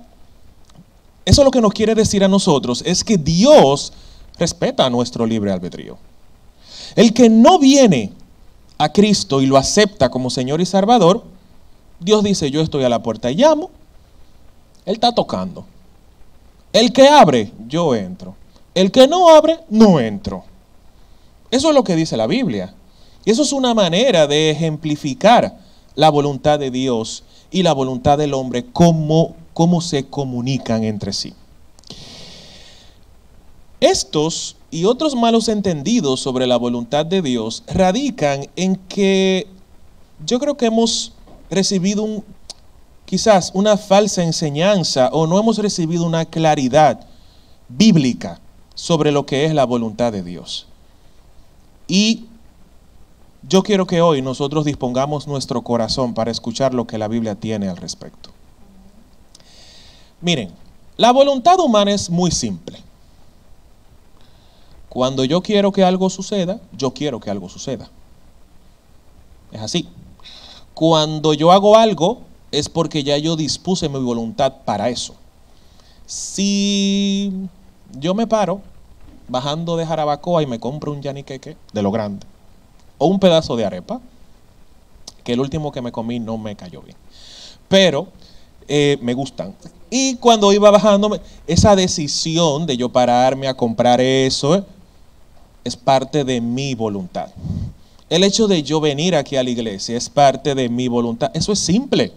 eso 1.25 1.45
lo 1.45 1.51
que 1.51 1.61
nos 1.61 1.73
quiere 1.73 1.95
decir 1.95 2.25
a 2.25 2.29
nosotros 2.29 2.83
es 2.85 3.03
que 3.05 3.17
Dios 3.17 3.93
respeta 4.39 4.91
nuestro 4.91 5.27
libre 5.27 5.53
albedrío. 5.53 5.97
El 6.97 7.13
que 7.13 7.29
no 7.29 7.59
viene 7.59 8.13
a 8.79 8.93
Cristo 8.93 9.41
y 9.41 9.47
lo 9.47 9.57
acepta 9.57 10.11
como 10.11 10.31
Señor 10.31 10.61
y 10.61 10.67
Salvador, 10.67 11.25
Dios 12.01 12.23
dice, 12.23 12.51
yo 12.51 12.61
estoy 12.61 12.85
a 12.85 12.89
la 12.89 13.03
puerta 13.03 13.31
y 13.31 13.37
llamo. 13.37 13.71
Él 14.85 14.95
está 14.95 15.13
tocando. 15.13 15.65
El 16.73 16.93
que 16.93 17.09
abre, 17.09 17.53
yo 17.69 17.95
entro. 17.95 18.35
El 18.75 18.91
que 18.91 19.07
no 19.07 19.29
abre, 19.29 19.61
no 19.71 20.01
entro. 20.01 20.45
Eso 21.51 21.69
es 21.69 21.75
lo 21.75 21.85
que 21.85 21.97
dice 21.97 22.17
la 22.17 22.27
Biblia. 22.27 22.75
Y 23.25 23.31
eso 23.31 23.43
es 23.43 23.53
una 23.53 23.75
manera 23.75 24.27
de 24.27 24.51
ejemplificar 24.51 25.59
la 25.95 26.11
voluntad 26.11 26.59
de 26.59 26.71
Dios 26.71 27.23
y 27.51 27.63
la 27.63 27.73
voluntad 27.73 28.19
del 28.19 28.35
hombre, 28.35 28.67
cómo, 28.73 29.37
cómo 29.53 29.81
se 29.81 30.07
comunican 30.07 30.83
entre 30.83 31.13
sí. 31.13 31.33
Estos 33.81 34.57
y 34.71 34.87
otros 34.87 35.15
malos 35.15 35.49
entendidos 35.49 36.21
sobre 36.21 36.47
la 36.47 36.57
voluntad 36.57 37.07
de 37.07 37.23
Dios 37.23 37.63
radican 37.69 38.49
en 38.57 38.77
que 38.77 39.47
yo 40.27 40.41
creo 40.41 40.57
que 40.57 40.67
hemos 40.67 41.13
recibido 41.51 42.03
un, 42.03 42.25
quizás 43.05 43.51
una 43.55 43.77
falsa 43.77 44.23
enseñanza 44.23 45.09
o 45.13 45.27
no 45.27 45.39
hemos 45.39 45.59
recibido 45.59 46.05
una 46.05 46.25
claridad 46.25 47.07
bíblica 47.69 48.41
sobre 48.75 49.13
lo 49.13 49.27
que 49.27 49.45
es 49.45 49.55
la 49.55 49.65
voluntad 49.65 50.13
de 50.13 50.23
Dios. 50.23 50.67
Y 51.87 52.25
yo 53.49 53.63
quiero 53.63 53.87
que 53.87 54.01
hoy 54.01 54.23
nosotros 54.23 54.65
dispongamos 54.65 55.27
nuestro 55.27 55.63
corazón 55.63 56.15
para 56.15 56.31
escuchar 56.31 56.73
lo 56.73 56.87
que 56.87 56.99
la 56.99 57.09
Biblia 57.09 57.35
tiene 57.35 57.69
al 57.69 57.77
respecto. 57.77 58.31
Miren, 60.21 60.53
la 60.97 61.13
voluntad 61.13 61.59
humana 61.61 61.93
es 61.93 62.09
muy 62.09 62.31
simple. 62.31 62.79
Cuando 64.89 65.25
yo 65.25 65.43
quiero 65.43 65.73
que 65.73 65.85
algo 65.85 66.09
suceda, 66.09 66.61
yo 66.73 66.95
quiero 66.95 67.21
que 67.21 67.31
algo 67.31 67.49
suceda. 67.49 67.91
Es 69.53 69.61
así. 69.61 69.89
Cuando 70.75 71.35
yo 71.35 71.53
hago 71.53 71.77
algo 71.77 72.21
es 72.51 72.69
porque 72.69 73.03
ya 73.03 73.17
yo 73.19 73.37
dispuse 73.37 73.89
mi 73.89 73.99
voluntad 73.99 74.53
para 74.65 74.89
eso. 74.89 75.15
Si 76.07 77.33
yo 77.99 78.15
me 78.15 78.27
paro 78.27 78.61
bajando 79.29 79.77
de 79.77 79.87
Jarabacoa 79.87 80.43
y 80.43 80.47
me 80.47 80.61
compro 80.61 80.93
un 80.93 81.01
yaniqueque 81.01 81.57
de 81.73 81.83
lo 81.83 81.91
grande 81.91 82.27
o 82.99 83.07
un 83.07 83.19
pedazo 83.19 83.57
de 83.57 83.65
arepa, 83.65 84.01
que 85.23 85.33
el 85.33 85.41
último 85.41 85.73
que 85.73 85.81
me 85.81 85.93
comí 85.93 86.21
no 86.21 86.37
me 86.37 86.55
cayó 86.55 86.83
bien, 86.83 86.97
pero 87.69 88.09
eh, 88.69 88.99
me 89.01 89.15
gustan. 89.15 89.55
Y 89.91 90.17
cuando 90.17 90.53
iba 90.53 90.71
bajando, 90.71 91.19
esa 91.47 91.77
decisión 91.77 92.67
de 92.67 92.77
yo 92.77 92.89
pararme 92.89 93.49
a 93.49 93.55
comprar 93.55 94.01
eso 94.01 94.55
eh, 94.57 94.65
es 95.65 95.77
parte 95.77 96.25
de 96.25 96.41
mi 96.41 96.75
voluntad. 96.75 97.29
El 98.11 98.23
hecho 98.23 98.47
de 98.47 98.63
yo 98.63 98.81
venir 98.81 99.17
aquí 99.17 99.37
a 99.37 99.43
la 99.43 99.51
iglesia 99.51 99.97
es 99.97 100.09
parte 100.09 100.55
de 100.55 100.69
mi 100.69 100.89
voluntad. 100.89 101.31
Eso 101.35 101.53
es 101.53 101.59
simple. 101.59 102.13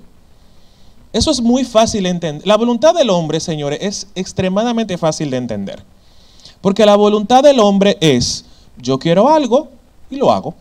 Eso 1.14 1.32
es 1.32 1.42
muy 1.42 1.64
fácil 1.64 2.04
de 2.04 2.10
entender. 2.10 2.46
La 2.46 2.58
voluntad 2.58 2.94
del 2.94 3.10
hombre, 3.10 3.40
señores, 3.40 3.80
es 3.82 4.08
extremadamente 4.14 4.98
fácil 4.98 5.30
de 5.32 5.38
entender. 5.38 5.84
Porque 6.62 6.86
la 6.86 6.96
voluntad 6.96 7.44
del 7.44 7.60
hombre 7.60 7.98
es, 8.02 8.46
yo 8.78 9.00
quiero 9.00 9.30
algo 9.30 9.70
y 10.10 10.18
lo 10.18 10.32
hago. 10.32 10.54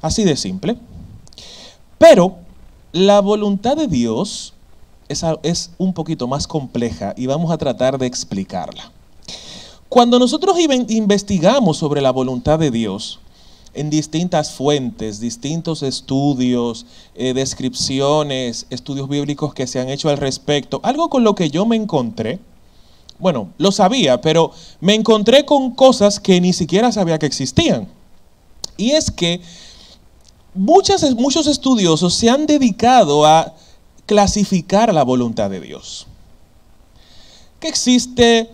Así 0.00 0.24
de 0.24 0.36
simple. 0.36 0.76
Pero 1.98 2.36
la 2.92 3.20
voluntad 3.20 3.76
de 3.76 3.88
Dios 3.88 4.54
es, 5.08 5.24
es 5.42 5.70
un 5.78 5.92
poquito 5.92 6.28
más 6.28 6.46
compleja 6.46 7.14
y 7.16 7.26
vamos 7.26 7.50
a 7.50 7.58
tratar 7.58 7.98
de 7.98 8.06
explicarla. 8.06 8.92
Cuando 9.92 10.18
nosotros 10.18 10.56
investigamos 10.58 11.76
sobre 11.76 12.00
la 12.00 12.12
voluntad 12.12 12.58
de 12.58 12.70
Dios 12.70 13.20
en 13.74 13.90
distintas 13.90 14.52
fuentes, 14.52 15.20
distintos 15.20 15.82
estudios, 15.82 16.86
eh, 17.14 17.34
descripciones, 17.34 18.64
estudios 18.70 19.06
bíblicos 19.06 19.52
que 19.52 19.66
se 19.66 19.80
han 19.80 19.90
hecho 19.90 20.08
al 20.08 20.16
respecto, 20.16 20.80
algo 20.82 21.10
con 21.10 21.24
lo 21.24 21.34
que 21.34 21.50
yo 21.50 21.66
me 21.66 21.76
encontré, 21.76 22.38
bueno, 23.18 23.50
lo 23.58 23.70
sabía, 23.70 24.22
pero 24.22 24.52
me 24.80 24.94
encontré 24.94 25.44
con 25.44 25.72
cosas 25.72 26.20
que 26.20 26.40
ni 26.40 26.54
siquiera 26.54 26.90
sabía 26.90 27.18
que 27.18 27.26
existían. 27.26 27.86
Y 28.78 28.92
es 28.92 29.10
que 29.10 29.42
muchas, 30.54 31.14
muchos 31.16 31.46
estudiosos 31.46 32.14
se 32.14 32.30
han 32.30 32.46
dedicado 32.46 33.26
a 33.26 33.52
clasificar 34.06 34.94
la 34.94 35.02
voluntad 35.02 35.50
de 35.50 35.60
Dios. 35.60 36.06
Que 37.60 37.68
existe 37.68 38.48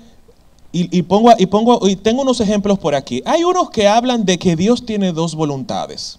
y, 0.71 1.03
pongo, 1.03 1.31
y, 1.39 1.47
pongo, 1.47 1.89
y 1.89 1.97
tengo 1.97 2.23
unos 2.23 2.41
ejemplos 2.41 2.79
por 2.79 2.95
aquí. 2.95 3.23
Hay 3.25 3.43
unos 3.43 3.71
que 3.71 3.89
hablan 3.89 4.25
de 4.25 4.39
que 4.39 4.55
Dios 4.55 4.85
tiene 4.85 5.13
dos 5.13 5.35
voluntades, 5.35 6.19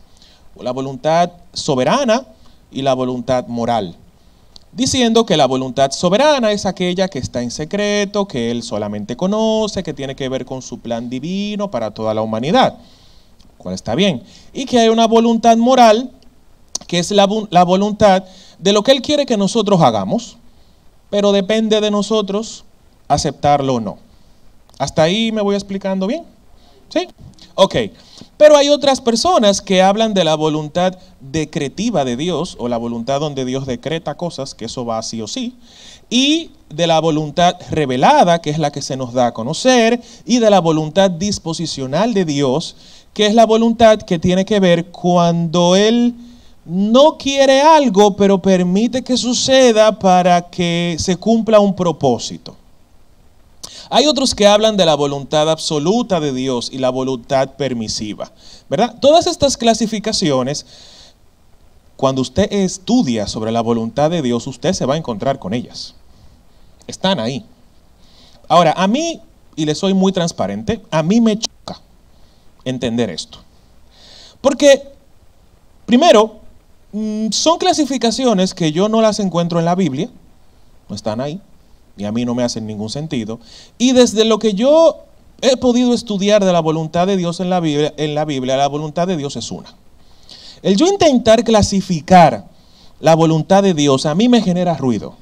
la 0.60 0.72
voluntad 0.72 1.32
soberana 1.54 2.26
y 2.72 2.82
la 2.82 2.94
voluntad 2.94 3.48
moral. 3.48 3.96
diciendo 4.72 5.26
que 5.26 5.38
la 5.38 5.48
voluntad 5.48 5.92
soberana 5.92 6.52
es 6.52 6.66
aquella 6.66 7.08
que 7.08 7.20
está 7.20 7.42
en 7.42 7.52
secreto, 7.52 8.28
que 8.28 8.52
Él 8.52 8.64
solamente 8.64 9.16
conoce, 9.16 9.84
que 9.84 9.94
tiene 9.94 10.16
que 10.16 10.30
ver 10.30 10.46
con 10.46 10.62
su 10.62 10.80
plan 10.80 11.10
divino 11.10 11.72
para 11.72 11.92
toda 11.92 12.14
la 12.14 12.22
humanidad, 12.22 12.78
cual 13.58 13.74
está 13.76 13.96
bien, 13.96 14.24
y 14.54 14.66
que 14.66 14.80
hay 14.80 14.90
una 14.90 15.08
voluntad 15.08 15.58
moral, 15.58 16.12
que 16.88 17.00
es 17.00 17.12
la, 17.12 17.28
la 17.50 17.64
voluntad 17.64 18.24
de 18.60 18.74
lo 18.74 18.84
que 18.84 18.92
Él 18.92 19.02
quiere 19.02 19.26
que 19.26 19.38
nosotros 19.38 19.82
hagamos, 19.82 20.38
pero 21.10 21.32
depende 21.32 21.82
de 21.82 21.92
nosotros 21.92 22.64
aceptarlo 23.08 23.76
o 23.76 23.80
no. 23.80 24.09
¿Hasta 24.80 25.04
ahí 25.04 25.32
me 25.34 25.42
voy 25.42 25.56
explicando 25.56 26.08
bien? 26.08 26.24
¿Sí? 26.88 27.08
Ok. 27.54 27.76
Pero 28.38 28.56
hay 28.56 28.70
otras 28.70 29.02
personas 29.02 29.62
que 29.62 29.82
hablan 29.82 30.14
de 30.14 30.24
la 30.24 30.36
voluntad 30.36 30.98
decretiva 31.20 32.06
de 32.06 32.16
Dios 32.16 32.56
o 32.58 32.70
la 32.70 32.78
voluntad 32.78 33.20
donde 33.20 33.44
Dios 33.44 33.68
decreta 33.68 34.16
cosas, 34.16 34.56
que 34.56 34.66
eso 34.66 34.86
va 34.86 35.04
sí 35.04 35.22
o 35.22 35.28
sí, 35.28 35.56
y 36.10 36.52
de 36.70 36.88
la 36.88 37.02
voluntad 37.02 37.56
revelada, 37.70 38.40
que 38.40 38.50
es 38.50 38.58
la 38.58 38.72
que 38.72 38.82
se 38.82 38.96
nos 38.96 39.14
da 39.14 39.28
a 39.28 39.34
conocer, 39.34 40.02
y 40.26 40.40
de 40.40 40.50
la 40.50 40.62
voluntad 40.62 41.12
disposicional 41.12 42.14
de 42.14 42.24
Dios, 42.24 42.78
que 43.14 43.26
es 43.26 43.36
la 43.36 43.46
voluntad 43.46 44.00
que 44.00 44.18
tiene 44.18 44.46
que 44.46 44.62
ver 44.62 44.86
cuando 44.86 45.76
Él 45.76 46.16
no 46.64 47.18
quiere 47.18 47.60
algo, 47.60 48.16
pero 48.16 48.42
permite 48.42 49.04
que 49.04 49.18
suceda 49.18 50.00
para 50.00 50.50
que 50.50 50.96
se 50.98 51.18
cumpla 51.18 51.60
un 51.60 51.76
propósito. 51.76 52.56
Hay 53.90 54.06
otros 54.06 54.36
que 54.36 54.46
hablan 54.46 54.78
de 54.78 54.86
la 54.86 54.94
voluntad 54.94 55.50
absoluta 55.50 56.20
de 56.20 56.32
Dios 56.32 56.70
y 56.72 56.78
la 56.78 56.92
voluntad 56.92 57.56
permisiva, 57.56 58.32
¿verdad? 58.70 58.96
Todas 59.00 59.26
estas 59.26 59.58
clasificaciones, 59.58 60.66
cuando 61.98 62.22
usted 62.22 62.52
estudia 62.54 63.28
sobre 63.28 63.52
la 63.52 63.62
voluntad 63.62 64.12
de 64.12 64.22
Dios, 64.22 64.46
usted 64.46 64.74
se 64.74 64.86
va 64.86 64.94
a 64.94 64.98
encontrar 64.98 65.40
con 65.40 65.56
ellas. 65.56 65.96
Están 66.86 67.20
ahí. 67.20 67.44
Ahora, 68.48 68.74
a 68.78 68.88
mí, 68.88 69.22
y 69.56 69.66
le 69.66 69.74
soy 69.74 69.96
muy 69.96 70.12
transparente, 70.12 70.82
a 70.92 71.02
mí 71.02 71.20
me 71.20 71.40
choca 71.40 71.82
entender 72.66 73.10
esto. 73.10 73.40
Porque, 74.40 74.88
primero, 75.88 76.40
mm, 76.92 77.32
son 77.32 77.58
clasificaciones 77.58 78.54
que 78.54 78.72
yo 78.72 78.88
no 78.88 79.02
las 79.02 79.20
encuentro 79.20 79.58
en 79.58 79.66
la 79.66 79.74
Biblia, 79.74 80.10
no 80.88 80.96
están 80.96 81.22
ahí 81.22 81.42
y 82.00 82.06
a 82.06 82.12
mí 82.12 82.26
no 82.26 82.34
me 82.34 82.44
hacen 82.44 82.66
ningún 82.66 82.90
sentido. 82.90 83.40
Y 83.78 83.92
desde 83.92 84.24
lo 84.24 84.40
que 84.40 84.54
yo 84.54 85.04
he 85.42 85.58
podido 85.58 85.94
estudiar 85.94 86.44
de 86.44 86.54
la 86.54 86.62
voluntad 86.62 87.06
de 87.06 87.18
Dios 87.18 87.40
en 87.42 87.50
la 87.50 87.60
Biblia, 87.60 87.94
la, 87.98 88.58
la 88.58 88.68
voluntad 88.68 89.06
de 89.06 89.18
Dios 89.18 89.36
es 89.36 89.52
una. 89.52 89.76
El 90.62 90.78
yo 90.78 90.88
intentar 90.88 91.44
clasificar 91.44 92.48
la 93.00 93.16
voluntad 93.16 93.64
de 93.64 93.74
Dios 93.74 94.06
a 94.06 94.16
mí 94.16 94.30
me 94.30 94.42
genera 94.42 94.76
ruido. 94.76 95.16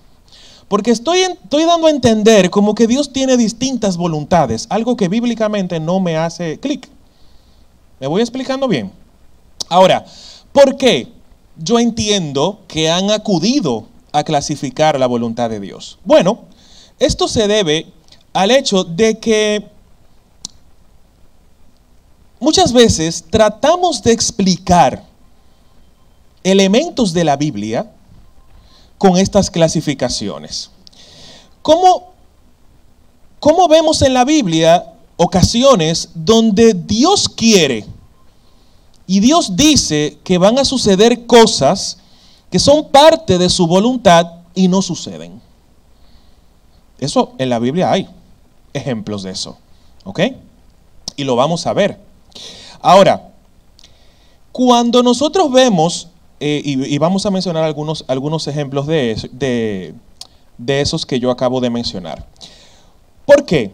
Porque 0.67 0.91
estoy, 0.91 1.19
estoy 1.19 1.63
dando 1.63 1.87
a 1.87 1.91
entender 1.91 2.49
como 2.49 2.75
que 2.75 2.87
Dios 2.87 3.11
tiene 3.11 3.37
distintas 3.37 3.97
voluntades, 3.97 4.67
algo 4.69 4.97
que 4.97 5.07
bíblicamente 5.07 5.79
no 5.79 5.99
me 5.99 6.17
hace 6.17 6.59
clic. 6.59 6.89
¿Me 7.99 8.07
voy 8.07 8.21
explicando 8.21 8.67
bien? 8.67 8.91
Ahora, 9.69 10.05
¿por 10.51 10.77
qué 10.77 11.07
yo 11.57 11.79
entiendo 11.79 12.59
que 12.67 12.91
han 12.91 13.09
acudido 13.11 13.87
a 14.11 14.23
clasificar 14.23 14.99
la 14.99 15.07
voluntad 15.07 15.49
de 15.49 15.59
Dios? 15.59 15.97
Bueno, 16.03 16.41
esto 16.99 17.27
se 17.27 17.47
debe 17.47 17.91
al 18.33 18.51
hecho 18.51 18.83
de 18.83 19.19
que 19.19 19.67
muchas 22.39 22.71
veces 22.71 23.23
tratamos 23.29 24.01
de 24.03 24.11
explicar 24.11 25.03
elementos 26.43 27.13
de 27.13 27.23
la 27.23 27.35
Biblia 27.35 27.91
con 28.97 29.17
estas 29.17 29.51
clasificaciones. 29.51 30.71
¿Cómo, 31.61 32.11
cómo 33.39 33.67
vemos 33.67 34.01
en 34.01 34.13
la 34.13 34.25
Biblia 34.25 34.93
ocasiones 35.17 36.09
donde 36.13 36.73
Dios 36.73 37.27
quiere 37.27 37.85
y 39.05 39.19
Dios 39.19 39.55
dice 39.55 40.17
que 40.23 40.37
van 40.37 40.57
a 40.57 40.65
suceder 40.65 41.25
cosas 41.25 41.97
que 42.49 42.59
son 42.59 42.89
parte 42.89 43.37
de 43.37 43.49
su 43.49 43.67
voluntad 43.67 44.25
y 44.55 44.67
no 44.67 44.81
suceden? 44.81 45.46
Eso 46.99 47.33
en 47.37 47.49
la 47.49 47.59
Biblia 47.59 47.91
hay 47.91 48.07
ejemplos 48.73 49.23
de 49.23 49.31
eso. 49.31 49.57
¿Ok? 50.03 50.21
Y 51.15 51.23
lo 51.23 51.35
vamos 51.35 51.67
a 51.67 51.73
ver. 51.73 51.99
Ahora, 52.81 53.31
cuando 54.51 55.03
nosotros 55.03 55.51
vemos, 55.51 56.09
eh, 56.39 56.61
y, 56.63 56.97
vamos 56.97 57.25
a 57.25 57.31
mencionar 57.31 57.63
algunos, 57.63 58.05
algunos 58.07 58.47
ejemplos 58.47 58.87
de, 58.87 59.29
de, 59.31 59.93
de 60.57 60.81
esos 60.81 61.05
que 61.05 61.19
yo 61.19 61.31
acabo 61.31 61.59
de 61.59 61.69
mencionar. 61.69 62.25
¿Por 63.25 63.45
qué? 63.45 63.71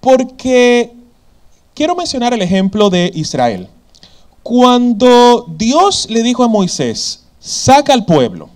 Porque 0.00 0.92
quiero 1.74 1.94
mencionar 1.94 2.32
el 2.32 2.42
ejemplo 2.42 2.90
de 2.90 3.10
Israel. 3.14 3.68
Cuando 4.42 5.46
Dios 5.56 6.06
le 6.10 6.22
dijo 6.22 6.44
a 6.44 6.48
Moisés, 6.48 7.24
saca 7.40 7.92
al 7.92 8.04
pueblo, 8.04 8.48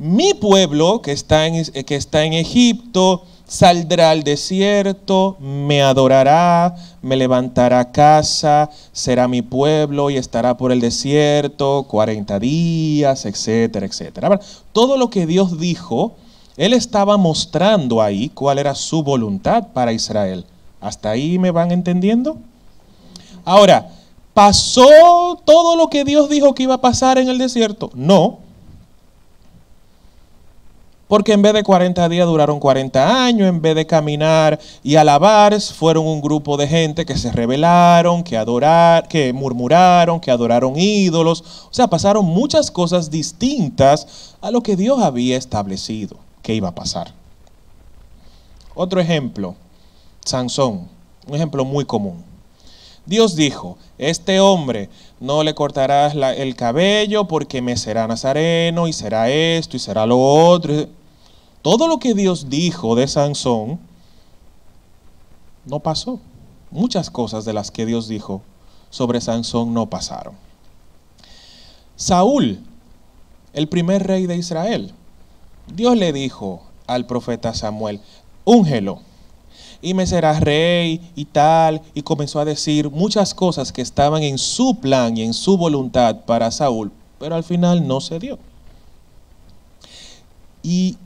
mi 0.00 0.32
pueblo 0.32 1.02
que 1.02 1.12
está 1.12 1.46
en, 1.46 1.62
que 1.62 1.94
está 1.94 2.24
en 2.24 2.32
Egipto 2.32 3.22
saldrá 3.46 4.12
al 4.12 4.22
desierto, 4.22 5.36
me 5.40 5.82
adorará, 5.82 6.74
me 7.02 7.16
levantará 7.16 7.92
casa, 7.92 8.70
será 8.92 9.28
mi 9.28 9.42
pueblo 9.42 10.08
y 10.08 10.16
estará 10.16 10.56
por 10.56 10.72
el 10.72 10.80
desierto 10.80 11.84
40 11.86 12.38
días, 12.38 13.26
etcétera, 13.26 13.84
etcétera. 13.84 14.40
Todo 14.72 14.96
lo 14.96 15.10
que 15.10 15.26
Dios 15.26 15.60
dijo, 15.60 16.14
Él 16.56 16.72
estaba 16.72 17.18
mostrando 17.18 18.00
ahí 18.00 18.30
cuál 18.30 18.58
era 18.58 18.74
su 18.74 19.02
voluntad 19.02 19.68
para 19.74 19.92
Israel. 19.92 20.46
¿Hasta 20.80 21.10
ahí 21.10 21.38
me 21.38 21.50
van 21.50 21.72
entendiendo? 21.72 22.38
Ahora, 23.44 23.90
¿pasó 24.32 25.38
todo 25.44 25.76
lo 25.76 25.88
que 25.88 26.04
Dios 26.04 26.30
dijo 26.30 26.54
que 26.54 26.62
iba 26.62 26.76
a 26.76 26.80
pasar 26.80 27.18
en 27.18 27.28
el 27.28 27.36
desierto? 27.36 27.90
No 27.92 28.49
porque 31.10 31.32
en 31.32 31.42
vez 31.42 31.52
de 31.54 31.64
40 31.64 32.08
días 32.08 32.24
duraron 32.24 32.60
40 32.60 33.24
años, 33.24 33.48
en 33.48 33.60
vez 33.60 33.74
de 33.74 33.84
caminar 33.84 34.60
y 34.80 34.94
alabar, 34.94 35.60
fueron 35.60 36.06
un 36.06 36.20
grupo 36.20 36.56
de 36.56 36.68
gente 36.68 37.04
que 37.04 37.18
se 37.18 37.32
rebelaron, 37.32 38.22
que 38.22 38.36
adoraron, 38.36 39.08
que 39.08 39.32
murmuraron, 39.32 40.20
que 40.20 40.30
adoraron 40.30 40.74
ídolos. 40.76 41.40
O 41.68 41.74
sea, 41.74 41.88
pasaron 41.88 42.24
muchas 42.24 42.70
cosas 42.70 43.10
distintas 43.10 44.36
a 44.40 44.52
lo 44.52 44.62
que 44.62 44.76
Dios 44.76 45.02
había 45.02 45.36
establecido 45.36 46.16
que 46.42 46.54
iba 46.54 46.68
a 46.68 46.76
pasar. 46.76 47.12
Otro 48.76 49.00
ejemplo, 49.00 49.56
Sansón, 50.24 50.86
un 51.26 51.34
ejemplo 51.34 51.64
muy 51.64 51.86
común. 51.86 52.22
Dios 53.04 53.34
dijo, 53.34 53.78
este 53.98 54.38
hombre 54.38 54.88
no 55.18 55.42
le 55.42 55.56
cortarás 55.56 56.14
el 56.14 56.54
cabello 56.54 57.26
porque 57.26 57.62
me 57.62 57.76
será 57.76 58.06
nazareno 58.06 58.86
y 58.86 58.92
será 58.92 59.28
esto 59.28 59.76
y 59.76 59.80
será 59.80 60.06
lo 60.06 60.16
otro. 60.16 60.99
Todo 61.62 61.88
lo 61.88 61.98
que 61.98 62.14
Dios 62.14 62.48
dijo 62.48 62.94
de 62.94 63.06
Sansón 63.06 63.78
no 65.66 65.80
pasó. 65.80 66.20
Muchas 66.70 67.10
cosas 67.10 67.44
de 67.44 67.52
las 67.52 67.70
que 67.70 67.84
Dios 67.86 68.08
dijo 68.08 68.42
sobre 68.90 69.20
Sansón 69.20 69.74
no 69.74 69.90
pasaron. 69.90 70.34
Saúl, 71.96 72.60
el 73.52 73.68
primer 73.68 74.06
rey 74.06 74.26
de 74.26 74.36
Israel, 74.36 74.94
Dios 75.74 75.96
le 75.96 76.12
dijo 76.12 76.62
al 76.86 77.06
profeta 77.06 77.52
Samuel, 77.54 78.00
úngelo 78.44 79.00
y 79.82 79.94
me 79.94 80.06
será 80.06 80.38
rey 80.38 81.00
y 81.14 81.24
tal, 81.24 81.80
y 81.94 82.02
comenzó 82.02 82.40
a 82.40 82.44
decir 82.44 82.90
muchas 82.90 83.34
cosas 83.34 83.72
que 83.72 83.82
estaban 83.82 84.22
en 84.22 84.38
su 84.38 84.76
plan 84.76 85.16
y 85.16 85.22
en 85.22 85.32
su 85.32 85.56
voluntad 85.56 86.24
para 86.26 86.50
Saúl, 86.50 86.92
pero 87.18 87.34
al 87.34 87.44
final 87.44 87.86
no 87.86 88.00
se 88.00 88.18
dio. 88.18 88.38
Y 90.62 90.98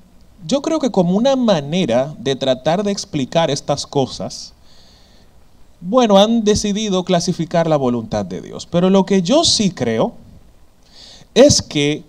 yo 0.47 0.61
creo 0.61 0.79
que 0.79 0.91
como 0.91 1.17
una 1.17 1.37
manera 1.37 2.15
de 2.19 2.37
tratar 2.37 2.83
de 2.83 2.93
explicar 2.93 3.51
estas 3.51 3.87
cosas, 3.87 4.53
bueno, 5.81 6.19
han 6.19 6.45
decidido 6.45 7.05
clasificar 7.05 7.67
la 7.67 7.77
voluntad 7.77 8.25
de 8.25 8.41
Dios. 8.41 8.67
Pero 8.67 8.91
lo 8.91 9.07
que 9.07 9.23
yo 9.23 9.45
sí 9.45 9.71
creo 9.71 10.13
es 11.35 11.63
que 11.63 12.05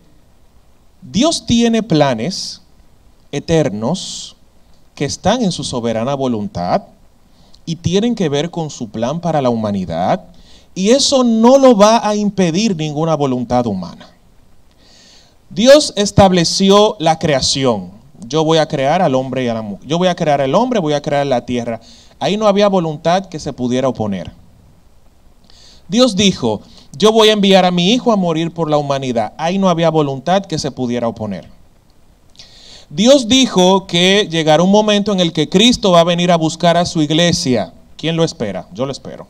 Dios 1.02 1.46
tiene 1.46 1.82
planes 1.82 2.62
eternos 3.32 4.36
que 4.96 5.06
están 5.06 5.42
en 5.42 5.52
su 5.52 5.64
soberana 5.64 6.14
voluntad 6.16 6.84
y 7.66 7.78
tienen 7.78 8.16
que 8.16 8.30
ver 8.30 8.50
con 8.50 8.70
su 8.70 8.90
plan 8.90 9.20
para 9.20 9.42
la 9.42 9.50
humanidad. 9.50 10.26
Y 10.74 10.90
eso 10.90 11.24
no 11.24 11.58
lo 11.58 11.76
va 11.76 12.06
a 12.06 12.16
impedir 12.16 12.76
ninguna 12.76 13.16
voluntad 13.16 13.66
humana. 13.66 14.10
Dios 15.50 15.94
estableció 15.96 16.98
la 17.00 17.18
creación 17.18 17.96
yo 18.28 18.44
voy 18.44 18.58
a 18.58 18.68
crear 18.68 19.02
al 19.02 19.16
hombre 19.16 19.44
y 19.44 19.48
a 19.48 19.54
la 19.54 19.62
mujer. 19.62 19.88
Yo 19.88 19.98
voy 19.98 20.08
a 20.08 20.16
crear 20.16 20.42
el 20.42 20.56
hombre, 20.56 20.80
voy 20.80 20.94
a 20.94 21.02
crear 21.02 21.26
la 21.26 21.46
tierra. 21.46 21.80
Ahí 22.20 22.38
no 22.38 22.48
había 22.48 22.68
voluntad 22.68 23.26
que 23.26 23.40
se 23.40 23.54
pudiera 23.54 23.88
oponer. 23.88 24.32
Dios 25.88 26.16
dijo, 26.16 26.62
yo 26.98 27.12
voy 27.12 27.30
a 27.30 27.34
enviar 27.34 27.66
a 27.66 27.72
mi 27.72 27.94
hijo 27.94 28.12
a 28.12 28.16
morir 28.16 28.52
por 28.52 28.70
la 28.70 28.78
humanidad. 28.78 29.34
Ahí 29.38 29.58
no 29.58 29.70
había 29.70 29.90
voluntad 29.90 30.46
que 30.46 30.58
se 30.58 30.72
pudiera 30.72 31.08
oponer. 31.08 31.50
Dios 32.90 33.28
dijo 33.28 33.88
que 33.88 34.28
llegará 34.30 34.64
un 34.64 34.72
momento 34.72 35.12
en 35.12 35.20
el 35.20 35.34
que 35.34 35.50
Cristo 35.50 35.92
va 35.92 36.02
a 36.02 36.04
venir 36.04 36.32
a 36.32 36.38
buscar 36.38 36.78
a 36.78 36.86
su 36.86 37.02
iglesia. 37.02 37.74
¿Quién 37.98 38.16
lo 38.16 38.24
espera? 38.24 38.68
Yo 38.74 38.86
lo 38.86 38.92
espero. 38.92 39.28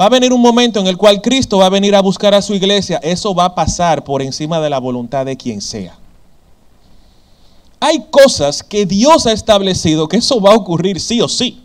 Va 0.00 0.06
a 0.06 0.08
venir 0.08 0.32
un 0.32 0.40
momento 0.40 0.80
en 0.80 0.86
el 0.86 0.96
cual 0.96 1.22
Cristo 1.22 1.58
va 1.58 1.66
a 1.66 1.70
venir 1.70 1.94
a 1.94 2.02
buscar 2.02 2.34
a 2.34 2.42
su 2.42 2.54
iglesia. 2.54 2.98
Eso 3.02 3.34
va 3.34 3.44
a 3.44 3.54
pasar 3.54 4.02
por 4.02 4.22
encima 4.22 4.60
de 4.60 4.70
la 4.70 4.78
voluntad 4.78 5.24
de 5.24 5.36
quien 5.36 5.60
sea. 5.60 5.96
Hay 7.86 8.06
cosas 8.10 8.62
que 8.62 8.86
Dios 8.86 9.26
ha 9.26 9.32
establecido 9.32 10.08
que 10.08 10.16
eso 10.16 10.40
va 10.40 10.52
a 10.52 10.56
ocurrir 10.56 10.98
sí 10.98 11.20
o 11.20 11.28
sí. 11.28 11.60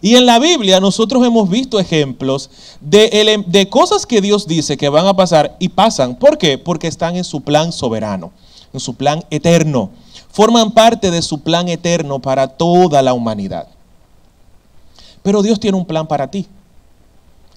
Y 0.00 0.16
en 0.16 0.26
la 0.26 0.40
Biblia 0.40 0.80
nosotros 0.80 1.24
hemos 1.24 1.48
visto 1.48 1.78
ejemplos 1.78 2.50
de, 2.80 3.68
cosas 3.70 4.04
que 4.04 4.20
Dios 4.20 4.48
dice 4.48 4.76
que 4.76 4.88
van 4.88 5.06
a 5.06 5.14
pasar 5.14 5.54
y 5.60 5.68
pasan. 5.68 6.16
¿Por 6.16 6.38
qué? 6.38 6.58
Porque 6.58 6.88
están 6.88 7.14
en 7.14 7.22
su 7.22 7.42
plan 7.42 7.70
soberano, 7.70 8.32
en 8.72 8.80
su 8.80 8.94
plan 8.94 9.22
eterno. 9.30 9.90
Forman 10.32 10.72
parte 10.72 11.12
de 11.12 11.22
su 11.22 11.38
plan 11.38 11.68
eterno 11.68 12.18
para 12.18 12.48
toda 12.48 13.00
la 13.00 13.12
humanidad. 13.12 13.68
Pero 15.22 15.40
Dios 15.40 15.60
tiene 15.60 15.78
un 15.78 15.86
plan 15.86 16.08
para 16.08 16.32
ti. 16.32 16.48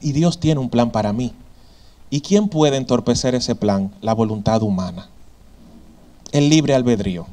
Y 0.01 0.11
Dios 0.11 0.39
tiene 0.39 0.61
un 0.61 0.69
plan 0.69 0.91
para 0.91 1.13
mí. 1.13 1.33
¿Y 2.11 2.21
quién 2.21 2.47
puede 2.47 2.77
entorpecer 2.77 3.33
ese 3.33 3.55
plan? 3.55 3.91
La 4.01 4.13
voluntad 4.13 4.61
humana. 4.61 5.09
El 6.31 6.49
libre 6.49 6.75
albedrío. 6.75 7.25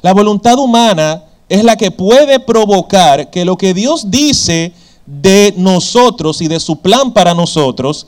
La 0.00 0.14
voluntad 0.14 0.58
humana 0.58 1.24
es 1.52 1.64
la 1.64 1.76
que 1.76 1.90
puede 1.90 2.40
provocar 2.40 3.28
que 3.28 3.44
lo 3.44 3.58
que 3.58 3.74
Dios 3.74 4.10
dice 4.10 4.72
de 5.04 5.52
nosotros 5.58 6.40
y 6.40 6.48
de 6.48 6.58
su 6.58 6.80
plan 6.80 7.12
para 7.12 7.34
nosotros 7.34 8.06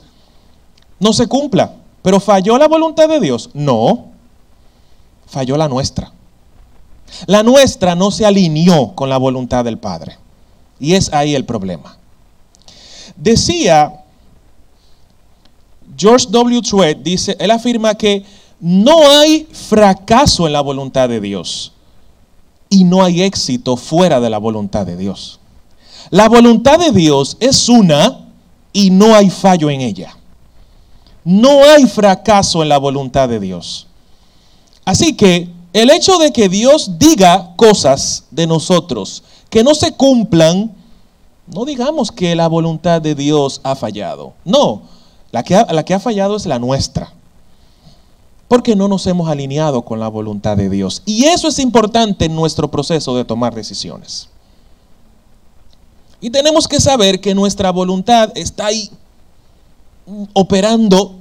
no 0.99 1.13
se 1.13 1.27
cumpla. 1.27 1.75
Pero 2.01 2.19
falló 2.19 2.57
la 2.57 2.67
voluntad 2.67 3.07
de 3.07 3.19
Dios. 3.19 3.51
No, 3.53 4.05
falló 5.27 5.57
la 5.57 5.67
nuestra. 5.67 6.11
La 7.27 7.43
nuestra 7.43 7.93
no 7.93 8.09
se 8.09 8.25
alineó 8.25 8.95
con 8.95 9.09
la 9.09 9.17
voluntad 9.17 9.63
del 9.63 9.77
Padre. 9.77 10.17
Y 10.79 10.93
es 10.93 11.13
ahí 11.13 11.35
el 11.35 11.45
problema. 11.45 11.97
Decía 13.15 14.03
George 15.95 16.25
W. 16.31 16.61
Truett, 16.61 17.03
dice, 17.03 17.37
él 17.39 17.51
afirma 17.51 17.93
que 17.93 18.25
no 18.59 19.07
hay 19.07 19.47
fracaso 19.51 20.47
en 20.47 20.53
la 20.53 20.61
voluntad 20.61 21.07
de 21.09 21.21
Dios 21.21 21.73
y 22.75 22.83
no 22.83 23.03
hay 23.03 23.21
éxito 23.21 23.77
fuera 23.77 24.19
de 24.19 24.29
la 24.29 24.37
voluntad 24.37 24.85
de 24.85 24.97
Dios. 24.97 25.39
La 26.09 26.27
voluntad 26.27 26.77
de 26.77 26.91
Dios 26.91 27.37
es 27.39 27.69
una 27.69 28.27
y 28.73 28.89
no 28.89 29.15
hay 29.15 29.29
fallo 29.29 29.69
en 29.69 29.79
ella. 29.79 30.17
No 31.23 31.63
hay 31.63 31.85
fracaso 31.85 32.61
en 32.61 32.67
la 32.67 32.77
voluntad 32.77 33.29
de 33.29 33.39
Dios. 33.39 33.87
Así 34.83 35.15
que 35.15 35.49
el 35.71 35.89
hecho 35.89 36.17
de 36.17 36.33
que 36.33 36.49
Dios 36.49 36.99
diga 36.99 37.55
cosas 37.55 38.25
de 38.29 38.45
nosotros 38.45 39.23
que 39.49 39.63
no 39.63 39.73
se 39.73 39.93
cumplan, 39.93 40.75
no 41.47 41.63
digamos 41.63 42.11
que 42.11 42.35
la 42.35 42.49
voluntad 42.49 43.01
de 43.01 43.15
Dios 43.15 43.61
ha 43.63 43.77
fallado. 43.77 44.33
No, 44.43 44.81
la 45.31 45.43
que 45.43 45.55
ha, 45.55 45.71
la 45.71 45.85
que 45.85 45.93
ha 45.93 45.99
fallado 46.01 46.35
es 46.35 46.45
la 46.45 46.59
nuestra 46.59 47.13
porque 48.47 48.75
no 48.75 48.87
nos 48.87 49.07
hemos 49.07 49.29
alineado 49.29 49.81
con 49.83 49.99
la 49.99 50.07
voluntad 50.07 50.55
de 50.57 50.69
Dios. 50.69 51.01
Y 51.05 51.25
eso 51.25 51.47
es 51.47 51.59
importante 51.59 52.25
en 52.25 52.35
nuestro 52.35 52.69
proceso 52.69 53.15
de 53.15 53.25
tomar 53.25 53.55
decisiones. 53.55 54.29
Y 56.21 56.29
tenemos 56.29 56.67
que 56.67 56.79
saber 56.79 57.19
que 57.19 57.35
nuestra 57.35 57.71
voluntad 57.71 58.31
está 58.35 58.67
ahí 58.67 58.89
operando, 60.33 61.15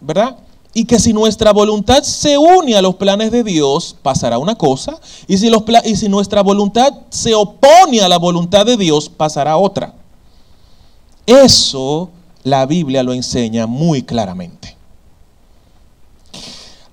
¿verdad? 0.00 0.36
Y 0.74 0.84
que 0.84 0.98
si 0.98 1.12
nuestra 1.12 1.52
voluntad 1.52 2.02
se 2.02 2.36
une 2.36 2.76
a 2.76 2.82
los 2.82 2.96
planes 2.96 3.30
de 3.30 3.42
Dios, 3.42 3.96
pasará 4.02 4.38
una 4.38 4.56
cosa. 4.56 4.98
Y 5.26 5.38
si, 5.38 5.50
y 5.84 5.96
si 5.96 6.08
nuestra 6.08 6.42
voluntad 6.42 6.92
se 7.08 7.34
opone 7.34 8.00
a 8.02 8.08
la 8.08 8.18
voluntad 8.18 8.66
de 8.66 8.76
Dios, 8.76 9.08
pasará 9.08 9.56
otra. 9.56 9.94
Eso 11.24 12.10
la 12.42 12.66
Biblia 12.66 13.02
lo 13.02 13.12
enseña 13.12 13.66
muy 13.66 14.02
claramente. 14.02 14.75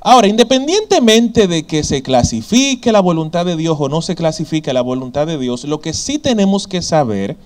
Ahora, 0.05 0.27
independientemente 0.27 1.47
de 1.47 1.65
que 1.65 1.81
se 1.85 2.03
clasifique 2.03 2.91
la 2.91 2.99
voluntad 2.99 3.45
de 3.45 3.55
Dios 3.55 3.77
o 3.79 3.87
no 3.87 4.01
se 4.01 4.15
clasifique 4.15 4.73
la 4.73 4.81
voluntad 4.81 5.25
de 5.25 5.37
Dios, 5.37 5.63
lo 5.63 5.79
que 5.79 5.93
sí 5.93 6.19
tenemos 6.19 6.67
que 6.67 6.81
saber 6.81 7.37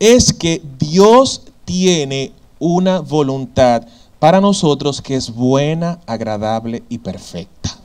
es 0.00 0.32
que 0.32 0.60
Dios 0.80 1.42
tiene 1.64 2.32
una 2.58 2.98
voluntad 2.98 3.86
para 4.18 4.40
nosotros 4.40 5.00
que 5.00 5.14
es 5.14 5.32
buena, 5.32 6.00
agradable 6.06 6.82
y 6.88 6.98
perfecta. 6.98 7.78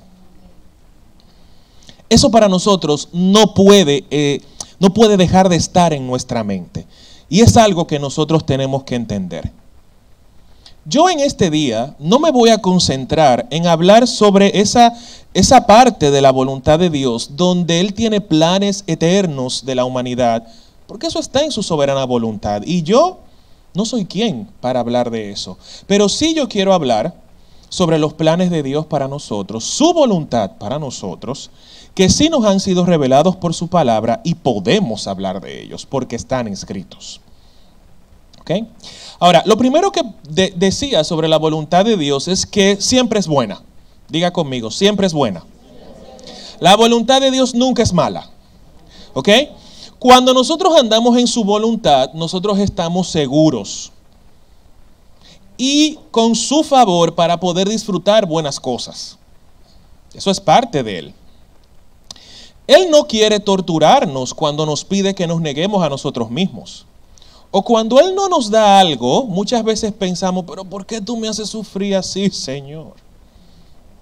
Eso 2.09 2.31
para 2.31 2.49
nosotros 2.49 3.07
no 3.13 3.53
puede, 3.53 4.05
eh, 4.09 4.41
no 4.79 4.95
puede 4.95 5.15
dejar 5.15 5.47
de 5.47 5.57
estar 5.57 5.93
en 5.93 6.07
nuestra 6.07 6.43
mente. 6.43 6.87
Y 7.29 7.41
es 7.41 7.55
algo 7.55 7.85
que 7.85 7.99
nosotros 7.99 8.47
tenemos 8.47 8.83
que 8.83 8.95
entender. 8.95 9.51
Yo 10.85 11.09
en 11.11 11.19
este 11.19 11.51
día 11.51 11.95
no 11.99 12.17
me 12.17 12.31
voy 12.31 12.49
a 12.49 12.57
concentrar 12.57 13.45
en 13.51 13.67
hablar 13.67 14.07
sobre 14.07 14.59
esa, 14.59 14.93
esa 15.33 15.67
parte 15.67 16.09
de 16.09 16.21
la 16.21 16.31
voluntad 16.31 16.79
de 16.79 16.89
Dios 16.89 17.31
donde 17.35 17.79
Él 17.79 17.93
tiene 17.93 18.19
planes 18.19 18.83
eternos 18.87 19.63
de 19.63 19.75
la 19.75 19.85
humanidad, 19.85 20.47
porque 20.87 21.05
eso 21.05 21.19
está 21.19 21.43
en 21.43 21.51
su 21.51 21.61
soberana 21.61 22.05
voluntad. 22.05 22.63
Y 22.65 22.81
yo 22.81 23.19
no 23.75 23.85
soy 23.85 24.05
quien 24.05 24.47
para 24.59 24.79
hablar 24.79 25.11
de 25.11 25.29
eso. 25.29 25.55
Pero 25.85 26.09
sí 26.09 26.33
yo 26.33 26.49
quiero 26.49 26.73
hablar 26.73 27.13
sobre 27.69 27.99
los 27.99 28.13
planes 28.13 28.49
de 28.49 28.63
Dios 28.63 28.87
para 28.87 29.07
nosotros, 29.07 29.63
su 29.63 29.93
voluntad 29.93 30.53
para 30.57 30.79
nosotros, 30.79 31.51
que 31.93 32.09
sí 32.09 32.27
nos 32.27 32.43
han 32.43 32.59
sido 32.59 32.87
revelados 32.87 33.35
por 33.35 33.53
su 33.53 33.67
palabra 33.67 34.19
y 34.23 34.33
podemos 34.33 35.07
hablar 35.07 35.41
de 35.41 35.61
ellos 35.61 35.85
porque 35.85 36.15
están 36.15 36.47
escritos. 36.47 37.21
Ahora, 39.21 39.43
lo 39.45 39.55
primero 39.55 39.91
que 39.91 40.01
decía 40.55 41.03
sobre 41.03 41.27
la 41.27 41.37
voluntad 41.37 41.85
de 41.85 41.95
Dios 41.95 42.27
es 42.27 42.47
que 42.47 42.81
siempre 42.81 43.19
es 43.19 43.27
buena. 43.27 43.61
Diga 44.09 44.33
conmigo, 44.33 44.71
siempre 44.71 45.05
es 45.05 45.13
buena. 45.13 45.45
La 46.59 46.75
voluntad 46.75 47.21
de 47.21 47.29
Dios 47.29 47.53
nunca 47.53 47.83
es 47.83 47.93
mala. 47.93 48.31
¿Ok? 49.13 49.29
Cuando 49.99 50.33
nosotros 50.33 50.73
andamos 50.75 51.19
en 51.19 51.27
su 51.27 51.43
voluntad, 51.43 52.11
nosotros 52.13 52.57
estamos 52.57 53.09
seguros. 53.09 53.91
Y 55.55 55.99
con 56.09 56.33
su 56.33 56.63
favor 56.63 57.13
para 57.13 57.39
poder 57.39 57.69
disfrutar 57.69 58.25
buenas 58.25 58.59
cosas. 58.59 59.19
Eso 60.15 60.31
es 60.31 60.39
parte 60.39 60.81
de 60.81 60.97
Él. 60.97 61.13
Él 62.65 62.89
no 62.89 63.05
quiere 63.05 63.39
torturarnos 63.39 64.33
cuando 64.33 64.65
nos 64.65 64.83
pide 64.83 65.13
que 65.13 65.27
nos 65.27 65.41
neguemos 65.41 65.83
a 65.83 65.89
nosotros 65.89 66.31
mismos. 66.31 66.87
O 67.51 67.61
cuando 67.63 67.99
Él 67.99 68.15
no 68.15 68.29
nos 68.29 68.49
da 68.49 68.79
algo, 68.79 69.25
muchas 69.25 69.61
veces 69.63 69.91
pensamos, 69.91 70.45
pero 70.47 70.63
¿por 70.63 70.85
qué 70.85 71.01
tú 71.01 71.17
me 71.17 71.27
haces 71.27 71.49
sufrir 71.49 71.95
así, 71.95 72.29
Señor? 72.29 72.93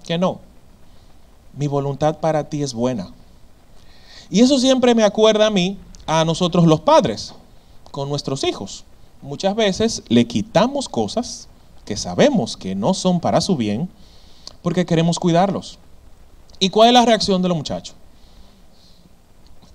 Que 0.04 0.20
no. 0.20 0.40
Mi 1.58 1.66
voluntad 1.66 2.20
para 2.20 2.48
ti 2.48 2.62
es 2.62 2.74
buena. 2.76 3.12
Y 4.30 4.42
eso 4.42 4.60
siempre 4.60 4.94
me 4.94 5.04
acuerda 5.04 5.48
a 5.48 5.50
mí, 5.50 5.80
a 6.06 6.24
nosotros 6.24 6.66
los 6.66 6.82
padres, 6.82 7.34
con 7.90 8.08
nuestros 8.08 8.44
hijos. 8.44 8.86
Muchas 9.22 9.56
veces 9.56 10.04
le 10.08 10.28
quitamos 10.28 10.88
cosas 10.88 11.48
que 11.86 11.98
sabemos 11.98 12.56
que 12.56 12.76
no 12.76 12.94
son 12.94 13.20
para 13.20 13.42
su 13.42 13.56
bien 13.58 13.90
porque 14.62 14.86
queremos 14.86 15.18
cuidarlos. 15.18 15.80
¿Y 16.60 16.70
cuál 16.70 16.90
es 16.90 16.94
la 16.94 17.06
reacción 17.06 17.42
de 17.42 17.48
los 17.48 17.58
muchachos? 17.58 17.96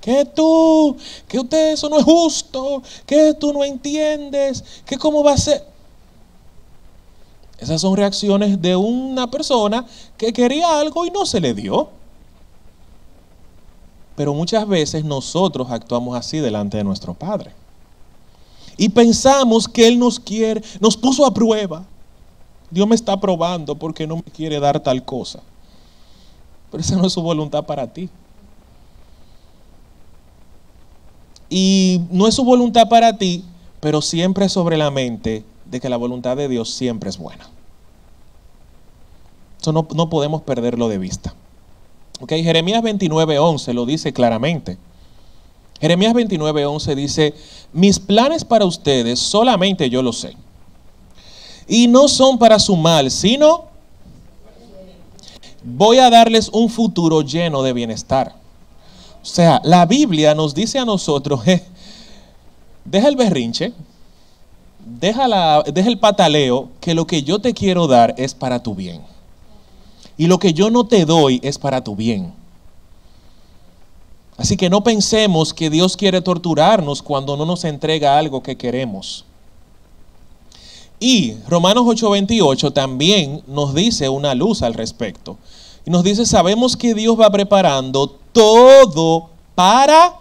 Que 0.04 0.26
tú, 0.26 0.98
que 1.26 1.38
usted 1.38 1.72
eso 1.72 1.88
no 1.88 1.96
es 1.96 2.04
justo, 2.04 2.82
que 3.06 3.32
tú 3.32 3.54
no 3.54 3.64
entiendes, 3.64 4.62
que 4.84 4.98
cómo 4.98 5.24
va 5.24 5.32
a 5.32 5.38
ser. 5.38 5.64
Esas 7.58 7.80
son 7.80 7.96
reacciones 7.96 8.60
de 8.60 8.76
una 8.76 9.30
persona 9.30 9.86
que 10.18 10.30
quería 10.30 10.78
algo 10.78 11.06
y 11.06 11.10
no 11.10 11.24
se 11.24 11.40
le 11.40 11.54
dio. 11.54 11.88
Pero 14.14 14.34
muchas 14.34 14.68
veces 14.68 15.06
nosotros 15.06 15.68
actuamos 15.70 16.18
así 16.18 16.36
delante 16.36 16.76
de 16.76 16.84
nuestro 16.84 17.14
Padre. 17.14 17.52
Y 18.76 18.90
pensamos 18.90 19.66
que 19.66 19.88
Él 19.88 19.98
nos 19.98 20.20
quiere, 20.20 20.62
nos 20.80 20.98
puso 20.98 21.24
a 21.24 21.32
prueba. 21.32 21.82
Dios 22.70 22.86
me 22.86 22.94
está 22.94 23.18
probando 23.18 23.74
porque 23.74 24.06
no 24.06 24.16
me 24.16 24.22
quiere 24.24 24.60
dar 24.60 24.80
tal 24.80 25.02
cosa. 25.02 25.40
Pero 26.70 26.82
esa 26.82 26.96
no 26.96 27.06
es 27.06 27.14
su 27.14 27.22
voluntad 27.22 27.64
para 27.64 27.90
ti. 27.90 28.10
Y 31.48 32.00
no 32.10 32.26
es 32.26 32.34
su 32.34 32.44
voluntad 32.44 32.88
para 32.88 33.16
ti, 33.18 33.44
pero 33.80 34.00
siempre 34.00 34.48
sobre 34.48 34.76
la 34.76 34.90
mente 34.90 35.44
de 35.66 35.80
que 35.80 35.88
la 35.88 35.96
voluntad 35.96 36.36
de 36.36 36.48
Dios 36.48 36.70
siempre 36.70 37.10
es 37.10 37.18
buena. 37.18 37.48
Eso 39.60 39.72
no, 39.72 39.86
no 39.94 40.10
podemos 40.10 40.42
perderlo 40.42 40.88
de 40.88 40.98
vista. 40.98 41.34
Okay, 42.20 42.42
Jeremías 42.44 42.82
29:11 42.82 43.72
lo 43.72 43.86
dice 43.86 44.12
claramente. 44.12 44.78
Jeremías 45.80 46.14
29:11 46.14 46.94
dice, 46.94 47.34
mis 47.72 47.98
planes 47.98 48.44
para 48.44 48.64
ustedes 48.64 49.18
solamente 49.18 49.90
yo 49.90 50.02
lo 50.02 50.12
sé. 50.12 50.36
Y 51.66 51.88
no 51.88 52.08
son 52.08 52.38
para 52.38 52.58
su 52.58 52.76
mal, 52.76 53.10
sino 53.10 53.64
voy 55.64 55.98
a 55.98 56.10
darles 56.10 56.48
un 56.50 56.68
futuro 56.68 57.22
lleno 57.22 57.62
de 57.62 57.72
bienestar. 57.72 58.34
O 59.24 59.26
sea, 59.26 59.58
la 59.64 59.86
Biblia 59.86 60.34
nos 60.34 60.54
dice 60.54 60.78
a 60.78 60.84
nosotros, 60.84 61.40
deja 62.84 63.08
el 63.08 63.16
berrinche, 63.16 63.72
deja, 64.84 65.62
deja 65.62 65.88
el 65.88 65.98
pataleo, 65.98 66.68
que 66.78 66.92
lo 66.92 67.06
que 67.06 67.22
yo 67.22 67.38
te 67.38 67.54
quiero 67.54 67.86
dar 67.86 68.14
es 68.18 68.34
para 68.34 68.62
tu 68.62 68.74
bien. 68.74 69.00
Y 70.18 70.26
lo 70.26 70.38
que 70.38 70.52
yo 70.52 70.68
no 70.68 70.86
te 70.86 71.06
doy 71.06 71.40
es 71.42 71.56
para 71.56 71.82
tu 71.82 71.96
bien. 71.96 72.34
Así 74.36 74.58
que 74.58 74.68
no 74.68 74.84
pensemos 74.84 75.54
que 75.54 75.70
Dios 75.70 75.96
quiere 75.96 76.20
torturarnos 76.20 77.00
cuando 77.00 77.34
no 77.38 77.46
nos 77.46 77.64
entrega 77.64 78.18
algo 78.18 78.42
que 78.42 78.58
queremos. 78.58 79.24
Y 81.00 81.36
Romanos 81.48 81.84
8:28 81.86 82.74
también 82.74 83.42
nos 83.46 83.74
dice 83.74 84.10
una 84.10 84.34
luz 84.34 84.60
al 84.60 84.74
respecto. 84.74 85.38
Y 85.86 85.90
nos 85.90 86.02
dice, 86.02 86.24
sabemos 86.24 86.76
que 86.76 86.94
Dios 86.94 87.18
va 87.20 87.30
preparando 87.30 88.08
todo 88.32 89.28
para 89.54 90.14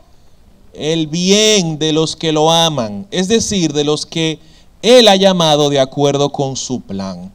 el 0.73 1.07
bien 1.07 1.79
de 1.79 1.93
los 1.93 2.15
que 2.15 2.31
lo 2.31 2.51
aman, 2.51 3.07
es 3.11 3.27
decir, 3.27 3.73
de 3.73 3.83
los 3.83 4.05
que 4.05 4.39
Él 4.81 5.07
ha 5.07 5.15
llamado 5.15 5.69
de 5.69 5.79
acuerdo 5.79 6.31
con 6.31 6.55
su 6.55 6.81
plan. 6.81 7.31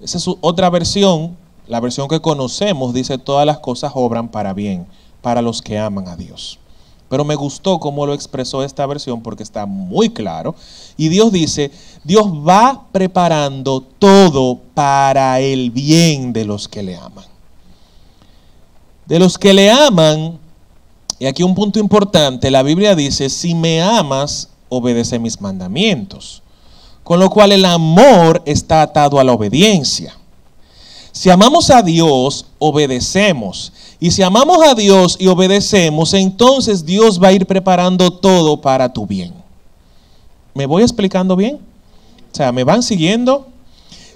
Esa 0.00 0.18
es 0.18 0.26
otra 0.40 0.70
versión, 0.70 1.36
la 1.66 1.80
versión 1.80 2.08
que 2.08 2.20
conocemos, 2.20 2.94
dice, 2.94 3.18
todas 3.18 3.46
las 3.46 3.58
cosas 3.58 3.92
obran 3.94 4.28
para 4.28 4.52
bien, 4.52 4.86
para 5.20 5.42
los 5.42 5.62
que 5.62 5.78
aman 5.78 6.08
a 6.08 6.16
Dios. 6.16 6.58
Pero 7.08 7.24
me 7.24 7.34
gustó 7.34 7.78
cómo 7.78 8.06
lo 8.06 8.14
expresó 8.14 8.62
esta 8.64 8.86
versión 8.86 9.20
porque 9.20 9.42
está 9.42 9.66
muy 9.66 10.08
claro. 10.08 10.54
Y 10.96 11.08
Dios 11.08 11.30
dice, 11.30 11.70
Dios 12.04 12.24
va 12.26 12.86
preparando 12.90 13.82
todo 13.98 14.60
para 14.72 15.38
el 15.40 15.70
bien 15.70 16.32
de 16.32 16.46
los 16.46 16.68
que 16.68 16.82
le 16.82 16.96
aman. 16.96 17.31
De 19.06 19.18
los 19.18 19.36
que 19.38 19.52
le 19.52 19.70
aman, 19.70 20.38
y 21.18 21.26
aquí 21.26 21.42
un 21.42 21.54
punto 21.54 21.78
importante, 21.78 22.50
la 22.50 22.62
Biblia 22.62 22.94
dice, 22.94 23.28
si 23.28 23.54
me 23.54 23.82
amas, 23.82 24.48
obedece 24.68 25.18
mis 25.18 25.40
mandamientos. 25.40 26.42
Con 27.04 27.20
lo 27.20 27.30
cual 27.30 27.52
el 27.52 27.64
amor 27.64 28.42
está 28.46 28.82
atado 28.82 29.18
a 29.18 29.24
la 29.24 29.32
obediencia. 29.32 30.16
Si 31.12 31.28
amamos 31.30 31.70
a 31.70 31.82
Dios, 31.82 32.46
obedecemos. 32.58 33.72
Y 34.00 34.10
si 34.10 34.22
amamos 34.22 34.58
a 34.66 34.74
Dios 34.74 35.16
y 35.20 35.26
obedecemos, 35.26 36.14
entonces 36.14 36.84
Dios 36.84 37.22
va 37.22 37.28
a 37.28 37.32
ir 37.32 37.46
preparando 37.46 38.12
todo 38.12 38.60
para 38.60 38.92
tu 38.92 39.06
bien. 39.06 39.34
¿Me 40.54 40.66
voy 40.66 40.82
explicando 40.82 41.36
bien? 41.36 41.56
O 42.32 42.34
sea, 42.34 42.50
¿me 42.50 42.64
van 42.64 42.82
siguiendo? 42.82 43.46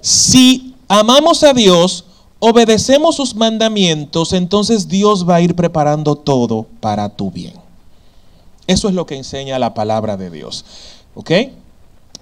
Si 0.00 0.74
amamos 0.88 1.42
a 1.44 1.52
Dios, 1.52 2.04
obedecemos 2.48 3.16
sus 3.16 3.34
mandamientos, 3.34 4.32
entonces 4.32 4.86
Dios 4.86 5.28
va 5.28 5.36
a 5.36 5.40
ir 5.40 5.56
preparando 5.56 6.14
todo 6.14 6.64
para 6.80 7.08
tu 7.08 7.32
bien. 7.32 7.54
Eso 8.68 8.88
es 8.88 8.94
lo 8.94 9.04
que 9.04 9.16
enseña 9.16 9.58
la 9.58 9.74
palabra 9.74 10.16
de 10.16 10.30
Dios. 10.30 10.64
¿Ok? 11.16 11.30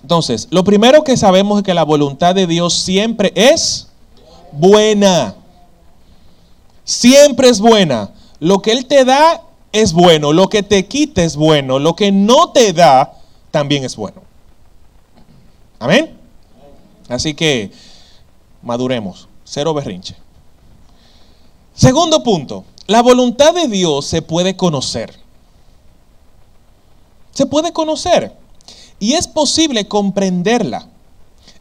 Entonces, 0.00 0.48
lo 0.50 0.64
primero 0.64 1.04
que 1.04 1.18
sabemos 1.18 1.58
es 1.58 1.64
que 1.64 1.74
la 1.74 1.82
voluntad 1.82 2.34
de 2.34 2.46
Dios 2.46 2.72
siempre 2.72 3.32
es 3.34 3.88
buena. 4.52 5.34
Siempre 6.84 7.50
es 7.50 7.60
buena. 7.60 8.10
Lo 8.40 8.62
que 8.62 8.72
Él 8.72 8.86
te 8.86 9.04
da 9.04 9.42
es 9.72 9.92
bueno. 9.92 10.32
Lo 10.32 10.48
que 10.48 10.62
te 10.62 10.86
quita 10.86 11.22
es 11.22 11.36
bueno. 11.36 11.78
Lo 11.78 11.96
que 11.96 12.12
no 12.12 12.50
te 12.50 12.72
da 12.72 13.12
también 13.50 13.84
es 13.84 13.94
bueno. 13.94 14.22
Amén. 15.78 16.16
Así 17.10 17.34
que 17.34 17.72
maduremos. 18.62 19.28
Cero 19.44 19.74
berrinche. 19.74 20.16
Segundo 21.74 22.22
punto. 22.22 22.64
La 22.86 23.02
voluntad 23.02 23.54
de 23.54 23.68
Dios 23.68 24.06
se 24.06 24.22
puede 24.22 24.56
conocer. 24.56 25.14
Se 27.32 27.46
puede 27.46 27.72
conocer. 27.72 28.36
Y 28.98 29.14
es 29.14 29.26
posible 29.26 29.88
comprenderla. 29.88 30.88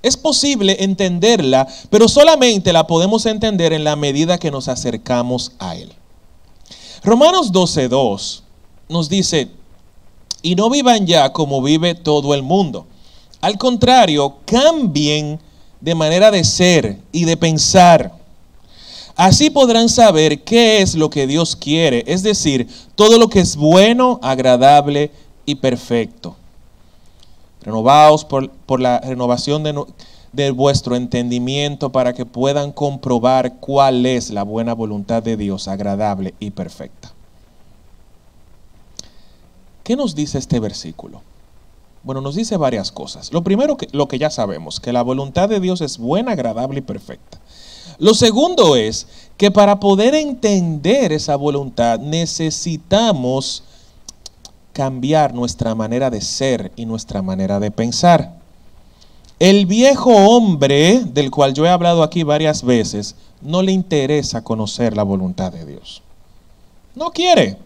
Es 0.02 0.18
posible 0.18 0.84
entenderla, 0.84 1.66
pero 1.90 2.10
solamente 2.10 2.74
la 2.74 2.88
podemos 2.88 3.26
entender 3.26 3.72
en 3.72 3.86
la 3.86 3.96
medida 3.96 4.38
que 4.38 4.52
nos 4.52 4.68
acercamos 4.68 5.54
a 5.60 5.76
Él. 5.78 5.94
Romanos 7.04 7.54
12.2 7.54 8.42
nos 8.90 9.08
dice, 9.08 9.50
y 10.42 10.56
no 10.56 10.70
vivan 10.70 11.08
ya 11.08 11.32
como 11.32 11.62
vive 11.62 11.96
todo 11.96 12.34
el 12.34 12.44
mundo. 12.44 12.86
Al 13.40 13.58
contrario, 13.58 14.38
cambien 14.46 15.40
de 15.84 15.96
manera 15.96 16.32
de 16.32 16.46
ser 16.46 16.98
y 17.12 17.26
de 17.26 17.36
pensar. 17.36 18.14
Así 19.18 19.50
podrán 19.50 19.90
saber 19.90 20.42
qué 20.44 20.82
es 20.82 20.96
lo 20.96 21.10
que 21.10 21.28
Dios 21.28 21.58
quiere, 21.58 22.06
es 22.08 22.24
decir, 22.24 22.70
todo 22.96 23.20
lo 23.20 23.28
que 23.28 23.42
es 23.42 23.58
bueno, 23.58 24.18
agradable 24.24 25.12
y 25.46 25.56
perfecto. 25.56 26.38
Renovaos 27.62 28.24
por, 28.24 28.80
la 28.80 29.02
renovación 29.02 29.62
de, 29.64 29.84
de 30.32 30.52
vuestro 30.52 30.96
entendimiento 30.96 31.92
para 31.92 32.14
que 32.14 32.26
puedan 32.26 32.72
comprobar 32.72 33.58
cuál 33.60 34.06
es 34.06 34.30
la 34.30 34.44
buena 34.44 34.74
voluntad 34.74 35.22
de 35.22 35.36
Dios, 35.36 35.68
agradable 35.68 36.34
y 36.40 36.52
perfecta. 36.52 37.12
¿Qué 39.84 39.98
nos 39.98 40.16
dice 40.16 40.38
este 40.38 40.62
versículo? 40.62 41.22
Bueno, 42.04 42.22
nos 42.22 42.36
dice 42.36 42.58
varias 42.58 42.92
cosas. 42.92 43.32
Lo 43.32 43.44
primero, 43.44 43.78
que, 43.78 43.88
lo 43.92 44.08
que 44.08 44.20
ya 44.20 44.30
sabemos, 44.30 44.80
que 44.80 44.94
la 44.94 45.02
voluntad 45.02 45.48
de 45.48 45.60
Dios 45.60 45.82
es 45.82 45.98
buena, 45.98 46.34
agradable 46.34 46.80
y 46.80 46.82
perfecta. 46.82 47.40
Lo 47.98 48.14
segundo 48.14 48.76
es 48.76 49.08
que 49.38 49.52
para 49.52 49.80
poder 49.80 50.14
entender 50.16 51.14
esa 51.14 51.36
voluntad 51.36 52.00
necesitamos 52.00 53.64
cambiar 54.74 55.34
nuestra 55.34 55.76
manera 55.76 56.10
de 56.10 56.20
ser 56.20 56.72
y 56.76 56.86
nuestra 56.86 57.22
manera 57.22 57.60
de 57.60 57.72
pensar. 57.72 58.34
El 59.40 59.66
viejo 59.66 60.12
hombre, 60.12 61.02
del 61.06 61.32
cual 61.32 61.54
yo 61.54 61.66
he 61.66 61.70
hablado 61.70 62.04
aquí 62.04 62.24
varias 62.24 62.64
veces, 62.64 63.16
no 63.42 63.62
le 63.62 63.72
interesa 63.72 64.44
conocer 64.44 64.96
la 64.96 65.04
voluntad 65.04 65.52
de 65.52 65.66
Dios. 65.66 66.02
No 66.96 67.12
quiere. 67.12 67.58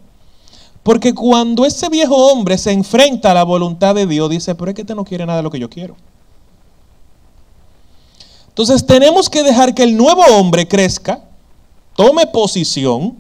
Porque 0.87 1.13
cuando 1.13 1.65
ese 1.65 1.89
viejo 1.89 2.15
hombre 2.15 2.57
se 2.57 2.71
enfrenta 2.71 3.31
a 3.31 3.33
la 3.33 3.43
voluntad 3.43 3.93
de 3.93 4.07
Dios, 4.07 4.29
dice, 4.29 4.55
pero 4.55 4.71
es 4.71 4.75
que 4.75 4.83
este 4.83 4.95
no 4.95 5.03
quiere 5.03 5.25
nada 5.25 5.39
de 5.39 5.43
lo 5.43 5.51
que 5.51 5.59
yo 5.59 5.69
quiero. 5.69 5.97
Entonces 8.47 8.85
tenemos 8.85 9.29
que 9.29 9.43
dejar 9.43 9.75
que 9.75 9.83
el 9.83 9.97
nuevo 9.97 10.23
hombre 10.27 10.65
crezca, 10.65 11.25
tome 11.93 12.25
posición 12.27 13.17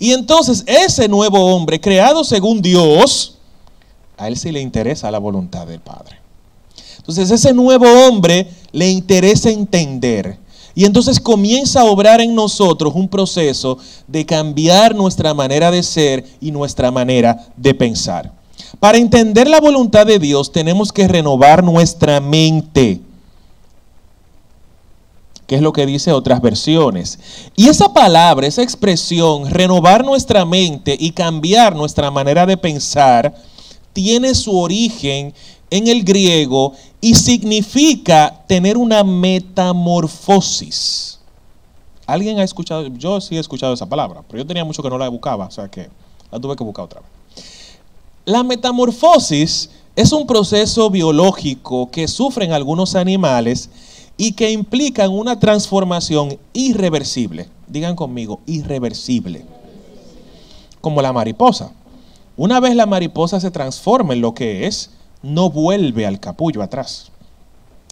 y 0.00 0.10
entonces 0.10 0.64
ese 0.66 1.06
nuevo 1.06 1.54
hombre, 1.54 1.80
creado 1.80 2.24
según 2.24 2.60
Dios, 2.60 3.38
a 4.16 4.26
él 4.26 4.36
sí 4.36 4.50
le 4.50 4.60
interesa 4.60 5.12
la 5.12 5.20
voluntad 5.20 5.68
del 5.68 5.78
Padre. 5.78 6.18
Entonces 6.96 7.30
ese 7.30 7.54
nuevo 7.54 7.86
hombre 7.86 8.50
le 8.72 8.90
interesa 8.90 9.48
entender. 9.48 10.40
Y 10.74 10.84
entonces 10.84 11.20
comienza 11.20 11.80
a 11.80 11.84
obrar 11.84 12.20
en 12.20 12.34
nosotros 12.34 12.92
un 12.94 13.08
proceso 13.08 13.78
de 14.06 14.24
cambiar 14.24 14.94
nuestra 14.94 15.34
manera 15.34 15.70
de 15.70 15.82
ser 15.82 16.24
y 16.40 16.50
nuestra 16.50 16.90
manera 16.90 17.46
de 17.56 17.74
pensar. 17.74 18.32
Para 18.78 18.98
entender 18.98 19.48
la 19.48 19.60
voluntad 19.60 20.06
de 20.06 20.18
Dios 20.18 20.52
tenemos 20.52 20.92
que 20.92 21.08
renovar 21.08 21.64
nuestra 21.64 22.20
mente 22.20 23.00
que 25.50 25.56
es 25.56 25.62
lo 25.62 25.72
que 25.72 25.84
dice 25.84 26.12
otras 26.12 26.40
versiones. 26.40 27.18
Y 27.56 27.66
esa 27.66 27.92
palabra, 27.92 28.46
esa 28.46 28.62
expresión, 28.62 29.50
renovar 29.50 30.04
nuestra 30.04 30.44
mente 30.44 30.96
y 30.96 31.10
cambiar 31.10 31.74
nuestra 31.74 32.08
manera 32.08 32.46
de 32.46 32.56
pensar, 32.56 33.34
tiene 33.92 34.36
su 34.36 34.56
origen 34.56 35.34
en 35.68 35.88
el 35.88 36.04
griego 36.04 36.74
y 37.00 37.14
significa 37.14 38.44
tener 38.46 38.76
una 38.76 39.02
metamorfosis. 39.02 41.18
¿Alguien 42.06 42.38
ha 42.38 42.42
escuchado? 42.42 42.86
Yo 42.88 43.20
sí 43.20 43.36
he 43.36 43.40
escuchado 43.40 43.72
esa 43.72 43.86
palabra, 43.86 44.22
pero 44.28 44.42
yo 44.42 44.46
tenía 44.46 44.64
mucho 44.64 44.82
que 44.82 44.90
no 44.90 44.98
la 44.98 45.08
buscaba, 45.08 45.46
o 45.46 45.50
sea 45.50 45.68
que 45.68 45.88
la 46.30 46.40
tuve 46.40 46.56
que 46.56 46.64
buscar 46.64 46.84
otra 46.84 47.00
vez. 47.00 47.08
La 48.24 48.42
metamorfosis 48.42 49.70
es 49.96 50.12
un 50.12 50.26
proceso 50.26 50.90
biológico 50.90 51.90
que 51.90 52.08
sufren 52.08 52.52
algunos 52.52 52.94
animales 52.94 53.70
y 54.16 54.32
que 54.32 54.50
implican 54.50 55.10
una 55.10 55.40
transformación 55.40 56.38
irreversible. 56.52 57.48
Digan 57.66 57.96
conmigo, 57.96 58.40
irreversible. 58.46 59.44
Como 60.80 61.00
la 61.00 61.12
mariposa. 61.12 61.72
Una 62.36 62.60
vez 62.60 62.74
la 62.74 62.86
mariposa 62.86 63.40
se 63.40 63.50
transforma 63.50 64.14
en 64.14 64.20
lo 64.20 64.34
que 64.34 64.66
es, 64.66 64.90
no 65.22 65.50
vuelve 65.50 66.06
al 66.06 66.20
capullo 66.20 66.62
atrás. 66.62 67.10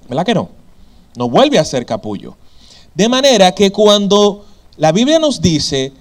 ¿Verdad 0.09 0.25
que 0.25 0.35
no? 0.35 0.49
No 1.17 1.29
vuelve 1.29 1.59
a 1.59 1.64
ser 1.64 1.85
capullo. 1.85 2.37
De 2.95 3.09
manera 3.09 3.53
que 3.53 3.71
cuando 3.71 4.45
la 4.77 4.93
Biblia 4.93 5.19
nos 5.19 5.41
dice, 5.41 5.93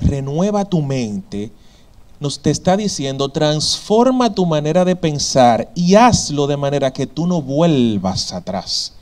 renueva 0.00 0.64
tu 0.64 0.82
mente, 0.82 1.50
nos 2.18 2.40
te 2.40 2.50
está 2.50 2.76
diciendo, 2.76 3.30
transforma 3.30 4.34
tu 4.34 4.44
manera 4.44 4.84
de 4.84 4.96
pensar 4.96 5.70
y 5.74 5.94
hazlo 5.94 6.46
de 6.46 6.56
manera 6.56 6.92
que 6.92 7.06
tú 7.06 7.26
no 7.26 7.40
vuelvas 7.40 8.32
atrás 8.32 8.94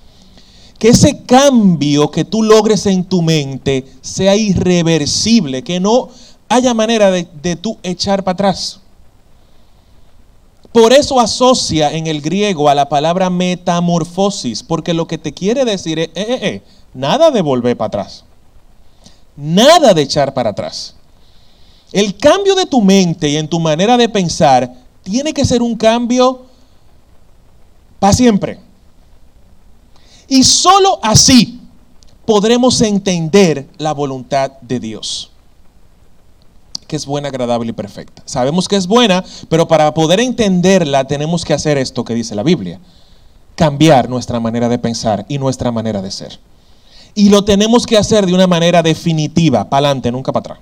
que 0.78 0.88
ese 0.88 1.22
cambio 1.24 2.10
que 2.10 2.24
tú 2.24 2.42
logres 2.42 2.86
en 2.86 3.04
tu 3.04 3.20
mente 3.20 3.84
sea 4.00 4.36
irreversible, 4.36 5.64
que 5.64 5.80
no 5.80 6.08
haya 6.48 6.72
manera 6.72 7.10
de, 7.10 7.56
tú 7.56 7.78
echar 7.82 8.22
para 8.22 8.34
atrás. 8.34 8.80
Por 10.72 10.92
eso 10.92 11.18
asocia 11.18 11.92
en 11.92 12.06
el 12.06 12.20
griego 12.20 12.68
a 12.68 12.74
la 12.74 12.88
palabra 12.88 13.30
metamorfosis, 13.30 14.62
porque 14.62 14.94
lo 14.94 15.06
que 15.06 15.18
te 15.18 15.32
quiere 15.32 15.64
decir 15.64 15.98
es, 15.98 16.08
eh, 16.08 16.12
eh, 16.14 16.38
eh, 16.42 16.62
nada 16.92 17.30
de 17.30 17.42
volver 17.42 17.76
para 17.76 17.86
atrás, 17.88 18.24
nada 19.36 19.94
de 19.94 20.02
echar 20.02 20.34
para 20.34 20.50
atrás. 20.50 20.94
El 21.90 22.16
cambio 22.18 22.54
de 22.54 22.66
tu 22.66 22.82
mente 22.82 23.30
y 23.30 23.36
en 23.36 23.48
tu 23.48 23.58
manera 23.58 23.96
de 23.96 24.08
pensar 24.08 24.74
tiene 25.02 25.32
que 25.32 25.44
ser 25.44 25.62
un 25.62 25.74
cambio 25.74 26.42
para 27.98 28.12
siempre. 28.12 28.58
Y 30.28 30.44
solo 30.44 31.00
así 31.02 31.60
podremos 32.26 32.82
entender 32.82 33.66
la 33.78 33.94
voluntad 33.94 34.52
de 34.60 34.78
Dios, 34.78 35.30
que 36.88 36.96
es 36.96 37.06
buena, 37.06 37.28
agradable 37.28 37.70
y 37.70 37.72
perfecta. 37.72 38.22
Sabemos 38.24 38.66
que 38.66 38.74
es 38.74 38.88
buena, 38.88 39.24
pero 39.48 39.68
para 39.68 39.94
poder 39.94 40.18
entenderla 40.18 41.06
tenemos 41.06 41.44
que 41.44 41.54
hacer 41.54 41.78
esto 41.78 42.04
que 42.04 42.14
dice 42.14 42.34
la 42.34 42.42
Biblia, 42.42 42.80
cambiar 43.54 44.08
nuestra 44.08 44.40
manera 44.40 44.68
de 44.68 44.78
pensar 44.78 45.24
y 45.28 45.38
nuestra 45.38 45.70
manera 45.70 46.02
de 46.02 46.10
ser. 46.10 46.40
Y 47.14 47.28
lo 47.28 47.44
tenemos 47.44 47.86
que 47.86 47.96
hacer 47.96 48.26
de 48.26 48.34
una 48.34 48.46
manera 48.46 48.82
definitiva, 48.82 49.68
para 49.68 49.86
adelante, 49.88 50.10
nunca 50.10 50.32
para 50.32 50.54
atrás. 50.54 50.58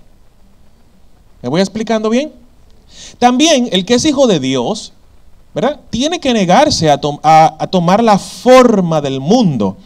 ¿Me 1.43 1.49
voy 1.49 1.61
explicando 1.61 2.11
bien? 2.11 2.33
También 3.19 3.69
el 3.73 3.85
que 3.85 3.95
es 3.95 4.05
hijo 4.05 4.27
de 4.27 4.41
Dios, 4.41 4.93
¿verdad? 5.55 5.81
Tiene 5.91 6.21
que 6.21 6.33
negarse 6.33 6.91
a, 6.91 6.99
tomar 6.99 8.03
la 8.03 8.19
forma 8.19 9.01
del 9.01 9.21
mundo, 9.21 9.77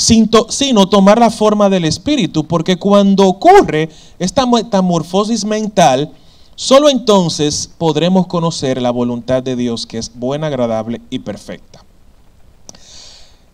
sino 0.00 0.88
tomar 0.88 1.18
la 1.18 1.30
forma 1.30 1.68
del 1.68 1.84
espíritu, 1.84 2.46
porque 2.46 2.78
cuando 2.78 3.26
ocurre 3.26 3.90
esta 4.18 4.46
metamorfosis 4.46 5.44
mental, 5.44 6.10
solo 6.56 6.88
entonces 6.88 7.70
podremos 7.76 8.26
conocer 8.26 8.80
la 8.80 8.90
voluntad 8.90 9.42
de 9.42 9.56
Dios 9.56 9.86
que 9.86 9.98
es 9.98 10.10
buena, 10.14 10.46
agradable 10.46 11.02
y 11.10 11.18
perfecta. 11.18 11.84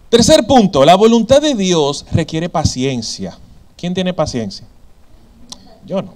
Tercer 0.09 0.47
punto, 0.47 0.85
la 0.85 0.95
voluntad 0.95 1.43
de 1.43 1.55
Dios 1.57 2.07
requiere 2.13 2.49
paciencia. 2.49 3.37
¿Quién 3.77 3.93
tiene 3.93 4.15
paciencia? 4.15 4.67
Yo 5.85 6.01
no. 6.01 6.15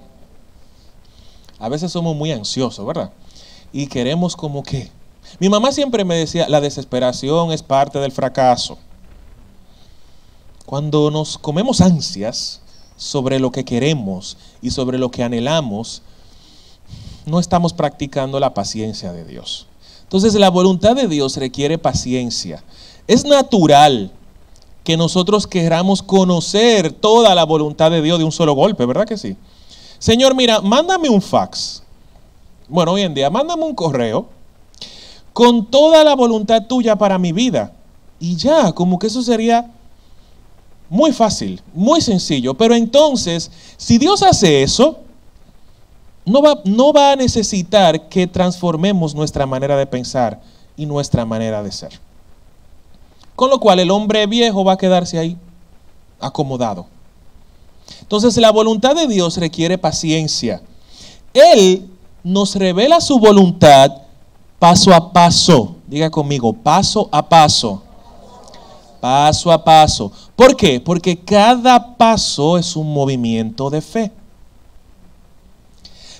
A 1.59 1.67
veces 1.67 1.91
somos 1.91 2.15
muy 2.15 2.31
ansiosos, 2.31 2.85
¿verdad? 2.85 3.11
Y 3.73 3.87
queremos 3.87 4.35
como 4.35 4.63
que... 4.63 4.89
Mi 5.39 5.49
mamá 5.49 5.71
siempre 5.71 6.05
me 6.05 6.15
decía, 6.15 6.47
la 6.49 6.61
desesperación 6.61 7.51
es 7.51 7.61
parte 7.61 7.99
del 7.99 8.11
fracaso. 8.11 8.77
Cuando 10.71 11.11
nos 11.11 11.37
comemos 11.37 11.81
ansias 11.81 12.61
sobre 12.95 13.41
lo 13.41 13.51
que 13.51 13.65
queremos 13.65 14.37
y 14.61 14.71
sobre 14.71 14.97
lo 14.97 15.11
que 15.11 15.21
anhelamos, 15.21 16.01
no 17.25 17.41
estamos 17.41 17.73
practicando 17.73 18.39
la 18.39 18.53
paciencia 18.53 19.11
de 19.11 19.25
Dios. 19.25 19.67
Entonces 20.03 20.33
la 20.35 20.49
voluntad 20.49 20.95
de 20.95 21.09
Dios 21.09 21.35
requiere 21.35 21.77
paciencia. 21.77 22.63
Es 23.05 23.25
natural 23.25 24.13
que 24.85 24.95
nosotros 24.95 25.45
queramos 25.45 26.01
conocer 26.01 26.93
toda 26.93 27.35
la 27.35 27.43
voluntad 27.43 27.91
de 27.91 28.01
Dios 28.01 28.19
de 28.19 28.23
un 28.23 28.31
solo 28.31 28.53
golpe, 28.53 28.85
¿verdad 28.85 29.05
que 29.05 29.17
sí? 29.17 29.35
Señor, 29.99 30.35
mira, 30.35 30.61
mándame 30.61 31.09
un 31.09 31.21
fax. 31.21 31.83
Bueno, 32.69 32.93
hoy 32.93 33.01
en 33.01 33.13
día, 33.13 33.29
mándame 33.29 33.65
un 33.65 33.75
correo 33.75 34.29
con 35.33 35.65
toda 35.65 36.05
la 36.05 36.15
voluntad 36.15 36.65
tuya 36.65 36.95
para 36.95 37.17
mi 37.17 37.33
vida. 37.33 37.73
Y 38.21 38.37
ya, 38.37 38.71
como 38.71 38.99
que 38.99 39.07
eso 39.07 39.21
sería 39.21 39.69
muy 40.91 41.13
fácil, 41.13 41.61
muy 41.73 42.01
sencillo. 42.01 42.53
Pero 42.53 42.75
entonces, 42.75 43.49
si 43.77 43.97
Dios 43.97 44.21
hace 44.21 44.61
eso, 44.61 44.99
no 46.25 46.41
va, 46.41 46.59
no 46.65 46.91
va 46.91 47.13
a 47.13 47.15
necesitar 47.15 48.09
que 48.09 48.27
transformemos 48.27 49.15
nuestra 49.15 49.45
manera 49.45 49.77
de 49.77 49.85
pensar 49.85 50.41
y 50.75 50.85
nuestra 50.85 51.25
manera 51.25 51.63
de 51.63 51.71
ser. 51.71 51.97
Con 53.37 53.49
lo 53.49 53.61
cual 53.61 53.79
el 53.79 53.89
hombre 53.89 54.27
viejo 54.27 54.65
va 54.65 54.73
a 54.73 54.77
quedarse 54.77 55.17
ahí, 55.17 55.37
acomodado. 56.19 56.87
Entonces 58.01 58.35
la 58.35 58.51
voluntad 58.51 58.93
de 58.93 59.07
Dios 59.07 59.37
requiere 59.37 59.77
paciencia. 59.77 60.61
Él 61.33 61.89
nos 62.21 62.53
revela 62.55 62.99
su 62.99 63.17
voluntad 63.17 63.93
paso 64.59 64.93
a 64.93 65.13
paso. 65.13 65.77
Diga 65.87 66.09
conmigo, 66.09 66.51
paso 66.51 67.07
a 67.13 67.27
paso. 67.27 67.81
Paso 68.99 69.49
a 69.49 69.63
paso. 69.63 70.11
¿Por 70.41 70.55
qué? 70.55 70.79
Porque 70.79 71.19
cada 71.19 71.97
paso 71.97 72.57
es 72.57 72.75
un 72.75 72.91
movimiento 72.91 73.69
de 73.69 73.79
fe. 73.79 74.11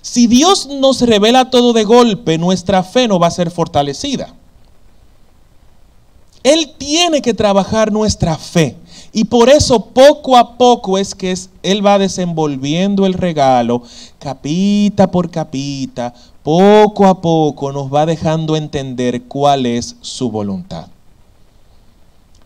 Si 0.04 0.28
Dios 0.28 0.68
nos 0.68 1.02
revela 1.02 1.50
todo 1.50 1.74
de 1.74 1.86
golpe, 1.86 2.38
nuestra 2.38 2.84
fe 2.84 3.08
no 3.08 3.18
va 3.18 3.26
a 3.26 3.32
ser 3.32 3.50
fortalecida. 3.50 4.32
Él 6.44 6.72
tiene 6.78 7.24
que 7.24 7.34
trabajar 7.34 7.92
nuestra 7.92 8.38
fe. 8.38 8.76
Y 9.12 9.24
por 9.24 9.50
eso 9.50 9.86
poco 9.88 10.38
a 10.38 10.56
poco 10.56 11.00
es 11.00 11.16
que 11.16 11.36
Él 11.64 11.84
va 11.84 11.98
desenvolviendo 11.98 13.08
el 13.08 13.16
regalo, 13.16 13.82
capita 14.20 15.10
por 15.10 15.32
capita, 15.32 16.14
poco 16.44 17.08
a 17.08 17.20
poco 17.20 17.72
nos 17.72 17.92
va 17.92 18.06
dejando 18.06 18.56
entender 18.56 19.24
cuál 19.24 19.66
es 19.66 19.96
su 20.02 20.30
voluntad. 20.30 20.90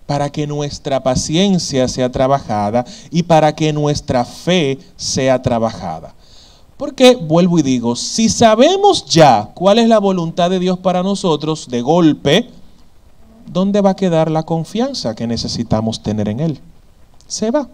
Para 0.06 0.32
que 0.32 0.46
nuestra 0.46 1.02
paciencia 1.02 1.88
sea 1.88 2.12
trabajada 2.12 2.86
y 3.10 3.24
para 3.24 3.56
que 3.56 3.74
nuestra 3.74 4.24
fe 4.24 4.78
sea 4.96 5.42
trabajada. 5.42 6.14
Porque, 6.78 7.16
vuelvo 7.16 7.58
y 7.60 7.62
digo, 7.62 7.96
si 7.96 8.30
sabemos 8.30 9.06
ya 9.06 9.52
cuál 9.54 9.80
es 9.80 9.88
la 9.88 10.00
voluntad 10.00 10.50
de 10.50 10.60
Dios 10.60 10.78
para 10.78 11.04
nosotros, 11.04 11.68
de 11.70 11.82
golpe, 11.82 12.50
¿dónde 13.52 13.82
va 13.82 13.92
a 13.92 13.96
quedar 13.96 14.30
la 14.30 14.44
confianza 14.44 15.16
que 15.16 15.26
necesitamos 15.26 16.04
tener 16.04 16.28
en 16.28 16.42
Él? 16.42 16.60
Se 17.28 17.50
va. 17.50 17.70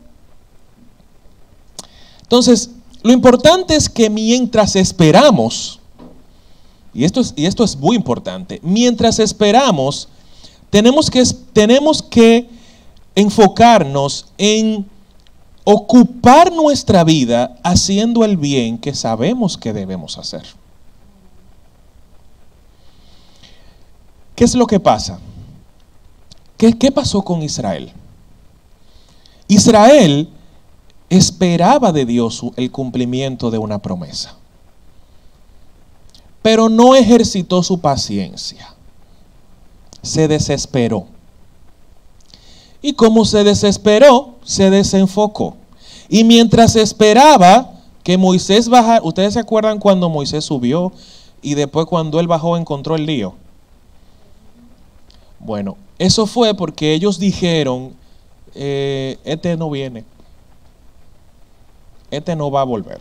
Entonces, 2.22 2.70
lo 3.04 3.12
importante 3.12 3.76
es 3.76 3.90
que 3.90 4.10
mientras 4.10 4.76
esperamos, 4.76 5.80
y 6.94 7.04
esto 7.06 7.22
es, 7.22 7.78
muy 7.78 7.96
importante, 7.96 8.60
mientras 8.64 9.20
esperamos, 9.20 10.08
tenemos 10.72 11.12
que, 11.12 11.24
tenemos 11.54 12.02
que 12.02 12.50
enfocarnos 13.14 14.26
en 14.40 14.90
ocupar 15.64 16.52
nuestra 16.52 17.04
vida 17.04 17.60
haciendo 17.64 18.26
el 18.26 18.38
bien 18.38 18.80
que 18.80 18.96
sabemos 18.96 19.58
que 19.58 19.74
debemos 19.74 20.18
hacer. 20.18 20.44
¿Qué 24.36 24.46
es 24.46 24.56
lo 24.56 24.66
que 24.66 24.80
pasa? 24.80 25.20
¿Qué, 26.58 26.92
pasó 26.92 27.22
con 27.24 27.42
Israel? 27.42 27.92
Israel 29.48 30.30
esperaba 31.10 31.92
de 31.92 32.06
Dios 32.06 32.44
el 32.56 32.72
cumplimiento 32.72 33.52
de 33.52 33.58
una 33.58 33.80
promesa, 33.80 34.36
pero 36.42 36.70
no 36.70 36.96
ejercitó 36.96 37.62
su 37.62 37.82
paciencia. 37.82 38.76
Se 40.02 40.28
desesperó. 40.28 41.06
Y 42.82 42.94
como 42.94 43.26
se 43.26 43.44
desesperó, 43.44 44.36
se 44.44 44.70
desenfocó. 44.70 45.56
Y 46.10 46.24
mientras 46.24 46.76
esperaba 46.76 47.72
que 48.04 48.18
Moisés 48.18 48.68
bajara, 48.68 49.02
ustedes 49.04 49.34
se 49.34 49.40
acuerdan 49.40 49.80
cuando 49.80 50.10
Moisés 50.10 50.44
subió 50.44 50.92
y 51.42 51.54
después 51.54 51.86
cuando 51.86 52.20
él 52.20 52.28
bajó 52.28 52.58
encontró 52.58 52.96
el 52.96 53.06
lío. 53.06 53.36
Bueno, 55.40 55.78
eso 55.98 56.26
fue 56.26 56.54
porque 56.54 56.94
ellos 56.94 57.20
dijeron, 57.20 57.94
eh, 58.56 59.18
este 59.24 59.56
no 59.56 59.70
viene, 59.70 60.04
este 62.10 62.36
no 62.36 62.52
va 62.52 62.62
a 62.62 62.66
volver. 62.66 63.00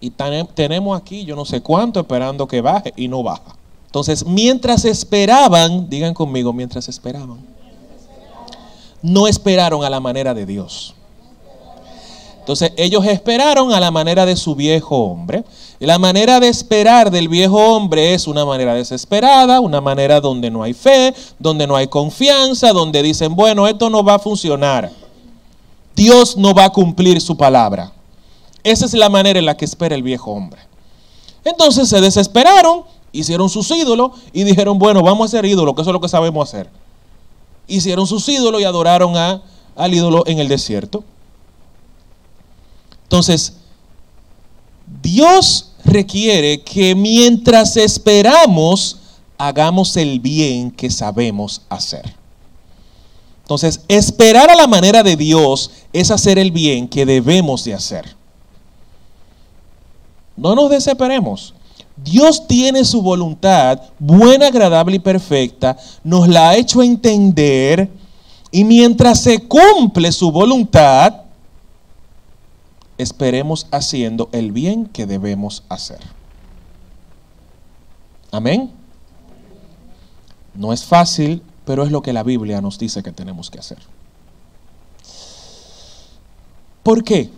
Y 0.00 0.10
tenemos 0.10 0.98
aquí 0.98 1.24
yo 1.24 1.34
no 1.34 1.46
sé 1.46 1.62
cuánto 1.62 2.00
esperando 2.00 2.46
que 2.46 2.60
baje 2.60 2.92
y 2.96 3.08
no 3.08 3.22
baja. 3.22 3.56
Entonces, 3.94 4.26
mientras 4.26 4.84
esperaban, 4.84 5.88
digan 5.88 6.14
conmigo, 6.14 6.52
mientras 6.52 6.88
esperaban, 6.88 7.38
no 9.00 9.28
esperaron 9.28 9.84
a 9.84 9.88
la 9.88 10.00
manera 10.00 10.34
de 10.34 10.44
Dios. 10.44 10.96
Entonces 12.40 12.72
ellos 12.76 13.06
esperaron 13.06 13.72
a 13.72 13.78
la 13.78 13.92
manera 13.92 14.26
de 14.26 14.34
su 14.34 14.56
viejo 14.56 14.96
hombre. 14.96 15.44
Y 15.78 15.86
la 15.86 16.00
manera 16.00 16.40
de 16.40 16.48
esperar 16.48 17.12
del 17.12 17.28
viejo 17.28 17.56
hombre 17.56 18.14
es 18.14 18.26
una 18.26 18.44
manera 18.44 18.74
desesperada, 18.74 19.60
una 19.60 19.80
manera 19.80 20.20
donde 20.20 20.50
no 20.50 20.64
hay 20.64 20.74
fe, 20.74 21.14
donde 21.38 21.68
no 21.68 21.76
hay 21.76 21.86
confianza, 21.86 22.72
donde 22.72 23.00
dicen, 23.00 23.36
bueno, 23.36 23.68
esto 23.68 23.90
no 23.90 24.02
va 24.02 24.14
a 24.14 24.18
funcionar. 24.18 24.90
Dios 25.94 26.36
no 26.36 26.52
va 26.52 26.64
a 26.64 26.70
cumplir 26.70 27.20
su 27.20 27.36
palabra. 27.36 27.92
Esa 28.64 28.86
es 28.86 28.94
la 28.94 29.08
manera 29.08 29.38
en 29.38 29.46
la 29.46 29.56
que 29.56 29.64
espera 29.64 29.94
el 29.94 30.02
viejo 30.02 30.32
hombre. 30.32 30.62
Entonces 31.44 31.88
se 31.88 32.00
desesperaron, 32.00 32.82
hicieron 33.14 33.48
sus 33.48 33.70
ídolos 33.70 34.10
y 34.32 34.44
dijeron, 34.44 34.78
bueno, 34.78 35.02
vamos 35.02 35.22
a 35.22 35.24
hacer 35.26 35.46
ídolos, 35.46 35.74
que 35.74 35.82
eso 35.82 35.90
es 35.90 35.94
lo 35.94 36.00
que 36.00 36.08
sabemos 36.08 36.48
hacer. 36.48 36.68
hicieron 37.66 38.06
sus 38.06 38.28
ídolos 38.28 38.60
y 38.60 38.64
adoraron 38.64 39.16
a, 39.16 39.40
al 39.76 39.94
ídolo 39.94 40.24
en 40.26 40.40
el 40.40 40.48
desierto. 40.48 41.04
Entonces, 43.04 43.54
Dios 45.02 45.70
requiere 45.84 46.62
que 46.62 46.94
mientras 46.94 47.76
esperamos, 47.76 48.98
hagamos 49.38 49.96
el 49.96 50.20
bien 50.20 50.70
que 50.70 50.90
sabemos 50.90 51.62
hacer. 51.68 52.14
Entonces, 53.42 53.82
esperar 53.88 54.50
a 54.50 54.56
la 54.56 54.66
manera 54.66 55.02
de 55.02 55.16
Dios 55.16 55.70
es 55.92 56.10
hacer 56.10 56.38
el 56.38 56.50
bien 56.50 56.88
que 56.88 57.06
debemos 57.06 57.62
de 57.64 57.74
hacer. 57.74 58.16
No 60.36 60.54
nos 60.54 60.70
desesperemos. 60.70 61.54
Dios 61.96 62.46
tiene 62.46 62.84
su 62.84 63.02
voluntad 63.02 63.80
buena, 63.98 64.48
agradable 64.48 64.96
y 64.96 65.00
perfecta, 65.00 65.76
nos 66.02 66.28
la 66.28 66.50
ha 66.50 66.56
hecho 66.56 66.82
entender 66.82 67.88
y 68.50 68.64
mientras 68.64 69.20
se 69.20 69.46
cumple 69.46 70.12
su 70.12 70.30
voluntad, 70.30 71.22
esperemos 72.98 73.66
haciendo 73.70 74.28
el 74.32 74.52
bien 74.52 74.86
que 74.86 75.06
debemos 75.06 75.62
hacer. 75.68 75.98
Amén. 78.30 78.70
No 80.54 80.72
es 80.72 80.84
fácil, 80.84 81.42
pero 81.64 81.84
es 81.84 81.90
lo 81.90 82.02
que 82.02 82.12
la 82.12 82.22
Biblia 82.22 82.60
nos 82.60 82.78
dice 82.78 83.02
que 83.02 83.12
tenemos 83.12 83.50
que 83.50 83.58
hacer. 83.58 83.78
¿Por 86.82 87.02
qué? 87.02 87.30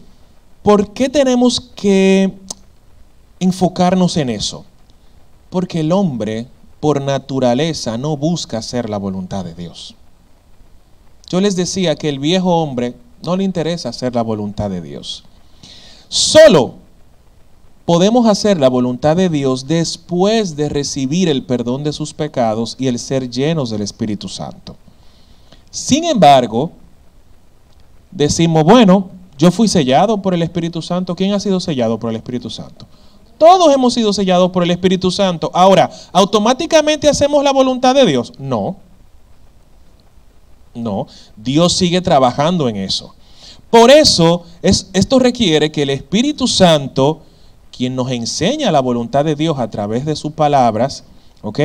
¿Por 0.62 0.92
qué 0.92 1.08
tenemos 1.08 1.60
que 1.60 2.34
enfocarnos 3.40 4.16
en 4.16 4.30
eso? 4.30 4.64
Porque 5.50 5.80
el 5.80 5.92
hombre, 5.92 6.46
por 6.80 7.00
naturaleza, 7.00 7.98
no 7.98 8.16
busca 8.16 8.58
hacer 8.58 8.90
la 8.90 8.98
voluntad 8.98 9.44
de 9.44 9.54
Dios. 9.54 9.94
Yo 11.28 11.40
les 11.40 11.56
decía 11.56 11.96
que 11.96 12.08
el 12.08 12.18
viejo 12.18 12.62
hombre 12.62 12.94
no 13.22 13.36
le 13.36 13.44
interesa 13.44 13.88
hacer 13.88 14.14
la 14.14 14.22
voluntad 14.22 14.70
de 14.70 14.80
Dios. 14.80 15.24
Solo 16.08 16.74
podemos 17.84 18.26
hacer 18.26 18.58
la 18.58 18.68
voluntad 18.68 19.16
de 19.16 19.28
Dios 19.28 19.66
después 19.66 20.56
de 20.56 20.68
recibir 20.68 21.28
el 21.28 21.44
perdón 21.44 21.84
de 21.84 21.92
sus 21.92 22.14
pecados 22.14 22.76
y 22.78 22.86
el 22.88 22.98
ser 22.98 23.28
llenos 23.30 23.70
del 23.70 23.82
Espíritu 23.82 24.28
Santo. 24.28 24.76
Sin 25.70 26.04
embargo, 26.04 26.70
decimos, 28.10 28.64
bueno, 28.64 29.10
yo 29.38 29.50
fui 29.50 29.68
sellado 29.68 30.22
por 30.22 30.34
el 30.34 30.42
Espíritu 30.42 30.80
Santo. 30.80 31.14
¿Quién 31.14 31.32
ha 31.32 31.40
sido 31.40 31.60
sellado 31.60 31.98
por 31.98 32.10
el 32.10 32.16
Espíritu 32.16 32.50
Santo? 32.50 32.86
Todos 33.38 33.74
hemos 33.74 33.94
sido 33.94 34.12
sellados 34.12 34.50
por 34.50 34.62
el 34.62 34.70
Espíritu 34.70 35.10
Santo. 35.10 35.50
Ahora, 35.52 35.90
¿automáticamente 36.12 37.08
hacemos 37.08 37.44
la 37.44 37.52
voluntad 37.52 37.94
de 37.94 38.06
Dios? 38.06 38.32
No. 38.38 38.76
No, 40.74 41.06
Dios 41.36 41.72
sigue 41.72 42.00
trabajando 42.00 42.68
en 42.68 42.76
eso. 42.76 43.14
Por 43.70 43.90
eso, 43.90 44.44
es, 44.62 44.90
esto 44.92 45.18
requiere 45.18 45.72
que 45.72 45.82
el 45.82 45.90
Espíritu 45.90 46.46
Santo, 46.46 47.22
quien 47.70 47.96
nos 47.96 48.10
enseña 48.10 48.70
la 48.70 48.80
voluntad 48.80 49.24
de 49.24 49.34
Dios 49.34 49.58
a 49.58 49.68
través 49.70 50.04
de 50.04 50.16
sus 50.16 50.32
palabras, 50.32 51.04
¿ok? 51.42 51.60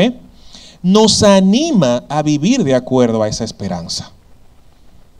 Nos 0.81 1.21
anima 1.23 2.03
a 2.09 2.23
vivir 2.23 2.63
de 2.63 2.73
acuerdo 2.73 3.21
a 3.21 3.27
esa 3.27 3.43
esperanza. 3.43 4.11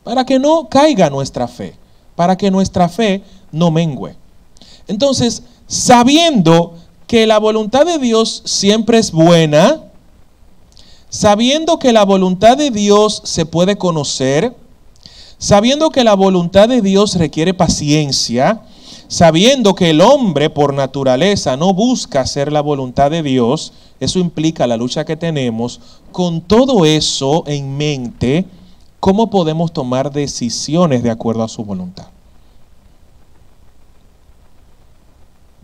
Para 0.03 0.25
que 0.25 0.39
no 0.39 0.67
caiga 0.69 1.09
nuestra 1.09 1.47
fe, 1.47 1.75
para 2.15 2.35
que 2.35 2.49
nuestra 2.49 2.89
fe 2.89 3.23
no 3.51 3.69
mengüe. 3.69 4.15
Entonces, 4.87 5.43
sabiendo 5.71 6.73
que 7.07 7.25
la 7.25 7.39
voluntad 7.39 7.85
de 7.85 7.97
Dios 7.97 8.41
siempre 8.43 8.97
es 8.97 9.13
buena, 9.13 9.83
sabiendo 11.07 11.79
que 11.79 11.93
la 11.93 12.03
voluntad 12.03 12.57
de 12.57 12.71
Dios 12.71 13.21
se 13.23 13.45
puede 13.45 13.77
conocer, 13.77 14.53
sabiendo 15.37 15.89
que 15.89 16.03
la 16.03 16.13
voluntad 16.13 16.67
de 16.67 16.81
Dios 16.81 17.15
requiere 17.15 17.53
paciencia, 17.53 18.63
sabiendo 19.07 19.73
que 19.73 19.91
el 19.91 20.01
hombre 20.01 20.49
por 20.49 20.73
naturaleza 20.73 21.55
no 21.55 21.73
busca 21.73 22.19
hacer 22.19 22.51
la 22.51 22.59
voluntad 22.59 23.09
de 23.09 23.23
Dios, 23.23 23.71
eso 24.01 24.19
implica 24.19 24.67
la 24.67 24.75
lucha 24.75 25.05
que 25.05 25.15
tenemos, 25.15 25.79
con 26.11 26.41
todo 26.41 26.83
eso 26.83 27.45
en 27.47 27.77
mente, 27.77 28.45
¿cómo 28.99 29.29
podemos 29.29 29.71
tomar 29.71 30.11
decisiones 30.11 31.01
de 31.01 31.11
acuerdo 31.11 31.43
a 31.43 31.47
su 31.47 31.63
voluntad? 31.63 32.07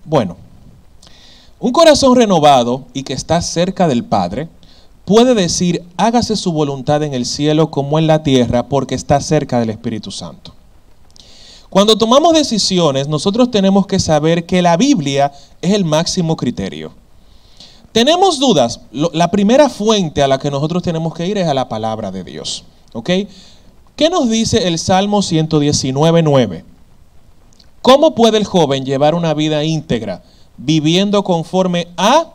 Bueno, 0.08 0.38
un 1.60 1.74
corazón 1.74 2.16
renovado 2.16 2.86
y 2.94 3.04
que 3.04 3.12
está 3.12 3.42
cerca 3.42 3.90
del 3.90 4.06
Padre, 4.06 4.48
puede 5.04 5.36
decir, 5.36 5.84
hágase 5.98 6.38
su 6.38 6.54
voluntad 6.54 7.04
en 7.04 7.14
el 7.14 7.26
cielo 7.26 7.72
como 7.72 8.00
en 8.00 8.08
la 8.08 8.24
tierra, 8.24 8.70
porque 8.70 8.96
está 8.96 9.20
cerca 9.20 9.60
del 9.60 9.70
Espíritu 9.70 10.10
Santo. 10.10 10.54
Cuando 11.70 11.98
tomamos 11.98 12.34
decisiones, 12.34 13.10
nosotros 13.10 13.52
tenemos 13.52 13.86
que 13.86 14.00
saber 14.00 14.46
que 14.46 14.62
la 14.62 14.78
Biblia 14.78 15.34
es 15.62 15.74
el 15.74 15.84
máximo 15.84 16.38
criterio. 16.38 16.94
Tenemos 17.92 18.40
dudas, 18.40 18.80
la 18.92 19.30
primera 19.30 19.70
fuente 19.70 20.24
a 20.24 20.30
la 20.30 20.40
que 20.40 20.50
nosotros 20.50 20.84
tenemos 20.84 21.14
que 21.14 21.28
ir 21.28 21.38
es 21.38 21.50
a 21.50 21.54
la 21.54 21.68
palabra 21.68 22.12
de 22.12 22.24
Dios. 22.24 22.64
¿Ok? 22.94 23.10
¿Qué 23.98 24.10
nos 24.10 24.30
dice 24.30 24.70
el 24.70 24.80
Salmo 24.80 25.22
119.9? 25.22 26.77
¿Cómo 27.82 28.16
puede 28.16 28.38
el 28.38 28.46
joven 28.46 28.86
llevar 28.86 29.16
una 29.16 29.34
vida 29.34 29.64
íntegra 29.64 30.24
viviendo 30.58 31.24
conforme 31.24 31.88
a 31.98 32.34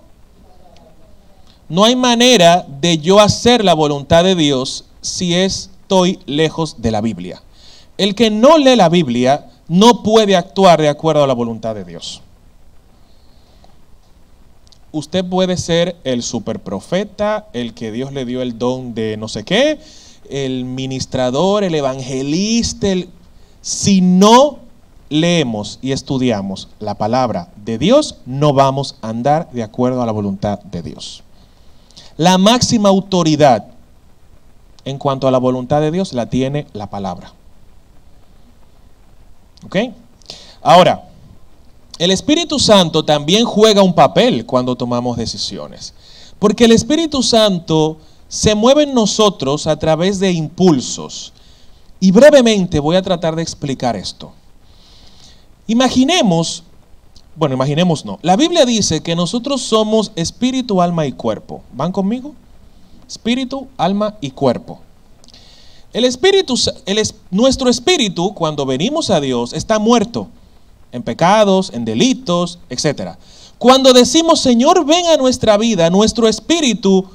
no 1.69 1.85
hay 1.85 1.97
manera 1.97 2.67
de 2.81 2.99
yo 2.99 3.19
hacer 3.19 3.65
la 3.65 3.75
voluntad 3.75 4.25
de 4.25 4.35
Dios 4.35 4.85
si 5.01 5.35
estoy 5.35 6.19
lejos 6.27 6.83
de 6.83 6.91
la 6.91 7.01
Biblia. 7.01 7.43
El 7.97 8.15
que 8.15 8.31
no 8.31 8.59
lee 8.59 8.77
la 8.77 8.89
Biblia 8.89 9.49
no 9.69 10.03
puede 10.03 10.37
actuar 10.37 10.81
de 10.81 10.91
acuerdo 10.91 11.25
a 11.25 11.27
la 11.27 11.33
voluntad 11.33 11.75
de 11.75 11.85
Dios. 11.85 12.21
Usted 14.93 15.25
puede 15.25 15.57
ser 15.57 15.97
el 16.05 16.23
superprofeta, 16.23 17.49
el 17.55 17.73
que 17.73 17.91
Dios 17.91 18.13
le 18.13 18.27
dio 18.27 18.43
el 18.43 18.59
don 18.59 18.95
de 18.95 19.17
no 19.17 19.29
sé 19.29 19.43
qué, 19.45 19.79
el 20.29 20.67
ministrador, 20.67 21.65
el 21.65 21.75
evangelista, 21.75 22.89
si 23.63 24.03
no 24.03 24.59
leemos 25.13 25.79
y 25.83 25.93
estudiamos 25.93 26.69
la 26.81 26.95
palabra 26.95 27.49
de 27.57 27.79
Dios, 27.79 28.17
no 28.27 28.53
vamos 28.53 28.97
a 29.03 29.11
andar 29.11 29.51
de 29.53 29.63
acuerdo 29.63 30.03
a 30.03 30.07
la 30.07 30.13
voluntad 30.13 30.59
de 30.61 30.83
Dios. 30.83 31.23
La 32.17 32.39
máxima 32.39 32.89
autoridad 32.89 33.67
en 34.85 34.99
cuanto 34.99 35.29
a 35.29 35.31
la 35.31 35.39
voluntad 35.39 35.81
de 35.81 35.91
Dios 35.91 36.13
la 36.13 36.29
tiene 36.29 36.67
la 36.73 36.91
palabra. 36.91 37.33
¿Ok? 39.65 39.77
Ahora, 40.63 41.09
el 41.99 42.11
Espíritu 42.11 42.59
Santo 42.59 43.05
también 43.05 43.45
juega 43.45 43.83
un 43.83 43.95
papel 43.95 44.45
cuando 44.45 44.75
tomamos 44.77 45.17
decisiones. 45.17 45.95
Porque 46.39 46.65
el 46.65 46.73
Espíritu 46.73 47.23
Santo 47.23 47.99
se 48.29 48.55
mueve 48.55 48.85
en 48.85 48.95
nosotros 48.95 49.67
a 49.67 49.79
través 49.79 50.19
de 50.19 50.33
impulsos. 50.33 51.33
Y 52.01 52.11
brevemente 52.11 52.81
voy 52.81 52.97
a 52.97 53.03
tratar 53.03 53.37
de 53.37 53.43
explicar 53.43 53.95
esto. 53.95 54.33
Imaginemos 55.67 56.65
bueno, 57.35 57.55
imaginemos 57.55 58.05
no. 58.05 58.19
La 58.23 58.37
Biblia 58.37 58.67
dice 58.67 59.03
que 59.03 59.17
nosotros 59.17 59.63
somos 59.63 60.13
espíritu, 60.17 60.83
alma 60.83 61.07
y 61.07 61.13
cuerpo. 61.13 61.63
¿Van 61.73 61.91
conmigo? 61.91 62.35
Espíritu, 63.09 63.69
alma 63.79 64.17
y 64.21 64.31
cuerpo. 64.31 64.81
El 65.93 66.05
espíritu, 66.05 66.55
nuestro 67.31 67.71
espíritu, 67.71 68.35
cuando 68.35 68.67
venimos 68.67 69.11
a 69.11 69.21
Dios, 69.21 69.53
está 69.53 69.79
muerto 69.79 70.29
en 70.91 71.03
pecados, 71.03 71.71
en 71.73 71.85
delitos, 71.85 72.59
etc. 72.69 73.17
Cuando 73.59 73.93
decimos, 73.93 74.41
Señor, 74.41 74.85
ven 74.85 75.07
a 75.07 75.17
nuestra 75.17 75.57
vida, 75.57 75.89
nuestro 75.89 76.29
espíritu 76.29 77.07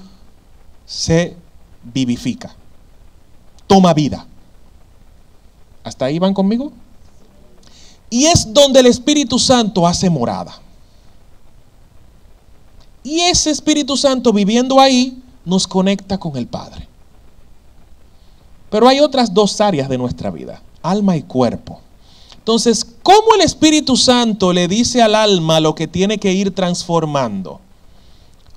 se 0.85 1.35
vivifica, 1.83 2.55
toma 3.67 3.93
vida. 3.93 4.25
¿Hasta 5.83 6.05
ahí 6.05 6.17
van 6.17 6.33
conmigo? 6.33 6.71
Y 8.09 8.25
es 8.25 8.53
donde 8.53 8.79
el 8.79 8.85
Espíritu 8.85 9.37
Santo 9.37 9.85
hace 9.85 10.09
morada. 10.09 10.59
Y 13.03 13.19
ese 13.21 13.51
Espíritu 13.51 13.95
Santo 13.95 14.33
viviendo 14.33 14.79
ahí 14.79 15.21
nos 15.45 15.67
conecta 15.67 16.17
con 16.17 16.35
el 16.35 16.47
Padre. 16.47 16.87
Pero 18.69 18.87
hay 18.87 18.99
otras 18.99 19.33
dos 19.33 19.61
áreas 19.61 19.87
de 19.87 19.97
nuestra 19.97 20.29
vida, 20.29 20.61
alma 20.81 21.15
y 21.15 21.23
cuerpo. 21.23 21.79
Entonces, 22.37 22.85
¿cómo 23.03 23.35
el 23.35 23.41
Espíritu 23.41 23.95
Santo 23.97 24.53
le 24.53 24.67
dice 24.67 25.01
al 25.01 25.15
alma 25.15 25.59
lo 25.59 25.75
que 25.75 25.87
tiene 25.87 26.17
que 26.17 26.33
ir 26.33 26.53
transformando? 26.53 27.61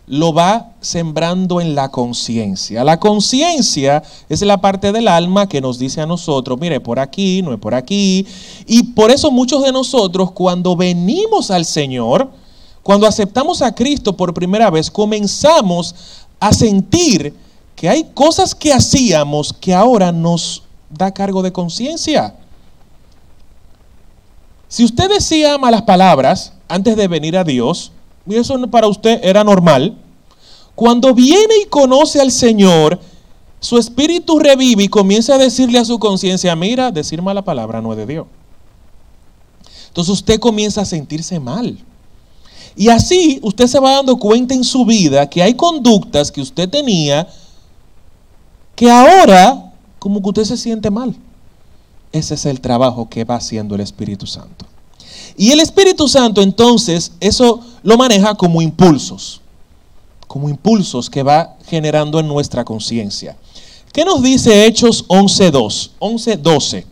Lo 0.07 0.33
va 0.33 0.73
sembrando 0.81 1.61
en 1.61 1.75
la 1.75 1.91
conciencia. 1.91 2.83
La 2.83 2.99
conciencia 2.99 4.03
es 4.29 4.43
la 4.43 4.61
parte 4.61 4.93
del 4.93 5.07
alma 5.07 5.49
que 5.49 5.61
nos 5.61 5.79
dice 5.79 6.01
a 6.01 6.07
nosotros, 6.07 6.59
mire, 6.59 6.81
por 6.81 6.99
aquí, 6.99 7.43
no 7.43 7.53
es 7.53 7.61
por 7.61 7.75
aquí. 7.75 8.27
Y 8.67 8.83
por 8.83 9.11
eso 9.11 9.31
muchos 9.31 9.63
de 9.63 9.73
nosotros 9.73 10.33
cuando 10.33 10.75
venimos 10.75 11.51
al 11.51 11.65
Señor, 11.65 12.31
cuando 12.83 13.07
aceptamos 13.07 13.63
a 13.63 13.75
Cristo 13.75 14.17
por 14.17 14.35
primera 14.35 14.71
vez, 14.71 14.91
comenzamos 14.91 15.95
a 16.41 16.53
sentir 16.53 17.35
que 17.77 17.89
hay 17.89 18.05
cosas 18.13 18.55
que 18.55 18.73
hacíamos 18.73 19.53
que 19.53 19.73
ahora 19.73 20.13
nos 20.13 20.65
da 20.91 21.13
cargo 21.13 21.43
de 21.43 21.53
conciencia. 21.53 22.35
Si 24.69 24.85
usted 24.85 25.09
decía 25.09 25.59
malas 25.59 25.83
palabras 25.83 26.53
antes 26.69 26.97
de 26.97 27.09
venir 27.09 27.37
a 27.37 27.45
Dios, 27.45 27.93
y 28.27 28.37
eso 28.37 28.59
para 28.71 28.89
usted 28.89 29.21
era 29.23 29.45
normal, 29.45 29.97
cuando 30.75 31.15
viene 31.15 31.55
y 31.65 31.69
conoce 31.69 32.21
al 32.21 32.31
Señor, 32.31 33.01
su 33.61 33.77
espíritu 33.77 34.39
revive 34.39 34.85
y 34.85 34.89
comienza 34.89 35.35
a 35.35 35.39
decirle 35.39 35.79
a 35.79 35.85
su 35.85 35.99
conciencia, 35.99 36.57
mira, 36.57 36.91
decir 36.91 37.21
mala 37.21 37.43
palabra 37.43 37.83
no 37.83 37.93
es 37.93 37.99
de 37.99 38.07
Dios. 38.07 38.27
Entonces 39.89 40.13
usted 40.15 40.41
comienza 40.41 40.81
a 40.81 40.85
sentirse 40.87 41.39
mal. 41.39 41.79
Y 42.77 42.89
así 42.89 43.41
usted 43.43 43.67
se 43.67 43.81
va 43.81 43.97
dando 43.97 44.17
cuenta 44.17 44.55
en 44.55 44.65
su 44.65 44.87
vida 44.87 45.29
que 45.29 45.43
hay 45.43 45.55
conductas 45.55 46.31
que 46.31 46.41
usted 46.41 46.69
tenía 46.69 47.29
que 48.75 48.91
ahora 48.91 49.73
como 49.99 50.23
que 50.23 50.29
usted 50.29 50.45
se 50.45 50.57
siente 50.57 50.91
mal. 50.91 51.15
Ese 52.13 52.35
es 52.35 52.47
el 52.47 52.61
trabajo 52.61 53.09
que 53.11 53.25
va 53.25 53.35
haciendo 53.35 53.75
el 53.75 53.83
Espíritu 53.83 54.27
Santo. 54.27 54.65
Y 55.37 55.51
el 55.53 55.61
Espíritu 55.61 56.09
Santo 56.09 56.43
entonces 56.43 57.13
eso 57.21 57.61
lo 57.83 57.97
maneja 57.97 58.35
como 58.35 58.63
impulsos, 58.63 59.41
como 60.27 60.49
impulsos 60.49 61.09
que 61.09 61.23
va 61.23 61.57
generando 61.67 62.21
en 62.21 62.29
nuestra 62.29 62.65
conciencia. 62.65 63.37
¿Qué 63.93 64.05
nos 64.05 64.23
dice 64.23 64.67
Hechos 64.67 65.07
11.2? 65.09 65.91
11.12. 65.99 66.85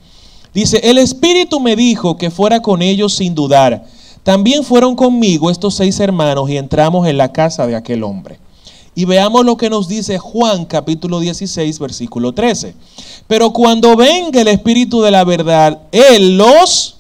Dice, 0.53 0.80
el 0.82 0.99
Espíritu 0.99 1.61
me 1.61 1.76
dijo 1.76 2.16
que 2.16 2.30
fuera 2.30 2.61
con 2.61 2.82
ellos 2.82 3.14
sin 3.14 3.34
dudar. 3.34 3.86
También 4.24 4.64
fueron 4.64 4.97
conmigo 4.97 5.51
estos 5.51 5.74
seis 5.74 6.01
hermanos 6.01 6.51
y 6.51 6.57
entramos 6.57 7.07
en 7.07 7.16
la 7.16 7.32
casa 7.32 7.66
de 7.66 7.76
aquel 7.76 8.03
hombre. 8.03 8.39
Y 8.95 9.05
veamos 9.05 9.45
lo 9.45 9.57
que 9.57 9.70
nos 9.70 9.86
dice 9.86 10.18
Juan 10.18 10.64
capítulo 10.64 11.20
16, 11.20 11.78
versículo 11.78 12.32
13. 12.32 12.74
Pero 13.28 13.53
cuando 13.53 13.95
venga 13.95 14.41
el 14.41 14.49
Espíritu 14.49 15.01
de 15.03 15.12
la 15.12 15.22
verdad, 15.22 15.82
Él 15.93 16.36
los 16.36 16.97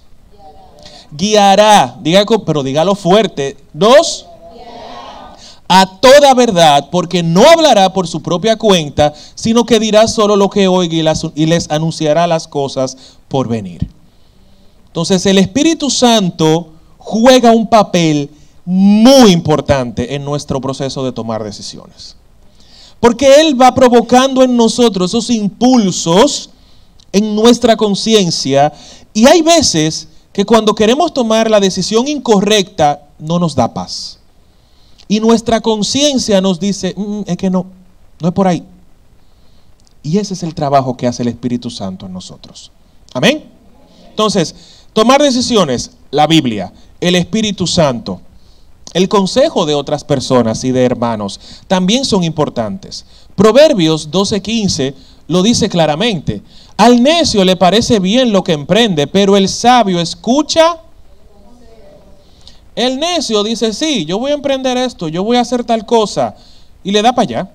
guiará. 1.10 1.98
Pero 2.46 2.62
dígalo 2.62 2.94
fuerte. 2.94 3.56
Dos 3.72 4.26
a 5.68 6.00
toda 6.00 6.32
verdad, 6.32 6.88
porque 6.90 7.22
no 7.22 7.46
hablará 7.46 7.92
por 7.92 8.08
su 8.08 8.22
propia 8.22 8.56
cuenta, 8.56 9.12
sino 9.34 9.66
que 9.66 9.78
dirá 9.78 10.08
solo 10.08 10.34
lo 10.34 10.48
que 10.48 10.66
oiga 10.66 11.14
y 11.34 11.46
les 11.46 11.70
anunciará 11.70 12.26
las 12.26 12.48
cosas 12.48 12.96
por 13.28 13.48
venir. 13.48 13.86
Entonces 14.86 15.26
el 15.26 15.36
Espíritu 15.36 15.90
Santo 15.90 16.70
juega 16.96 17.52
un 17.52 17.66
papel 17.66 18.30
muy 18.64 19.30
importante 19.30 20.14
en 20.14 20.24
nuestro 20.24 20.60
proceso 20.60 21.04
de 21.04 21.12
tomar 21.12 21.44
decisiones. 21.44 22.16
Porque 22.98 23.40
Él 23.40 23.60
va 23.60 23.74
provocando 23.74 24.42
en 24.42 24.56
nosotros 24.56 25.10
esos 25.10 25.30
impulsos 25.30 26.50
en 27.12 27.34
nuestra 27.34 27.76
conciencia 27.76 28.72
y 29.14 29.26
hay 29.26 29.42
veces 29.42 30.08
que 30.38 30.46
cuando 30.46 30.72
queremos 30.72 31.12
tomar 31.12 31.50
la 31.50 31.58
decisión 31.58 32.06
incorrecta 32.06 33.08
no 33.18 33.40
nos 33.40 33.56
da 33.56 33.74
paz. 33.74 34.20
Y 35.08 35.18
nuestra 35.18 35.60
conciencia 35.60 36.40
nos 36.40 36.60
dice, 36.60 36.94
mm, 36.96 37.02
mm, 37.02 37.24
es 37.26 37.36
que 37.36 37.50
no, 37.50 37.66
no 38.20 38.28
es 38.28 38.34
por 38.34 38.46
ahí. 38.46 38.62
Y 40.00 40.16
ese 40.18 40.34
es 40.34 40.44
el 40.44 40.54
trabajo 40.54 40.96
que 40.96 41.08
hace 41.08 41.22
el 41.22 41.28
Espíritu 41.28 41.70
Santo 41.70 42.06
en 42.06 42.12
nosotros. 42.12 42.70
Amén. 43.14 43.46
Entonces, 44.10 44.54
tomar 44.92 45.20
decisiones, 45.20 45.90
la 46.12 46.28
Biblia, 46.28 46.72
el 47.00 47.16
Espíritu 47.16 47.66
Santo, 47.66 48.20
el 48.94 49.08
consejo 49.08 49.66
de 49.66 49.74
otras 49.74 50.04
personas 50.04 50.62
y 50.62 50.70
de 50.70 50.84
hermanos 50.84 51.40
también 51.66 52.04
son 52.04 52.22
importantes. 52.22 53.04
Proverbios 53.34 54.08
12:15 54.12 54.94
lo 55.26 55.42
dice 55.42 55.68
claramente. 55.68 56.42
Al 56.78 57.02
necio 57.02 57.44
le 57.44 57.56
parece 57.56 58.00
bien 58.00 58.32
lo 58.32 58.42
que 58.42 58.52
emprende, 58.52 59.06
pero 59.06 59.36
el 59.36 59.48
sabio 59.48 60.00
escucha 60.00 60.80
el 62.78 63.00
necio 63.00 63.42
dice, 63.42 63.72
sí, 63.72 64.04
yo 64.04 64.20
voy 64.20 64.30
a 64.30 64.34
emprender 64.34 64.76
esto, 64.76 65.08
yo 65.08 65.24
voy 65.24 65.36
a 65.36 65.40
hacer 65.40 65.64
tal 65.64 65.84
cosa, 65.84 66.36
y 66.84 66.92
le 66.92 67.02
da 67.02 67.12
para 67.12 67.24
allá. 67.24 67.50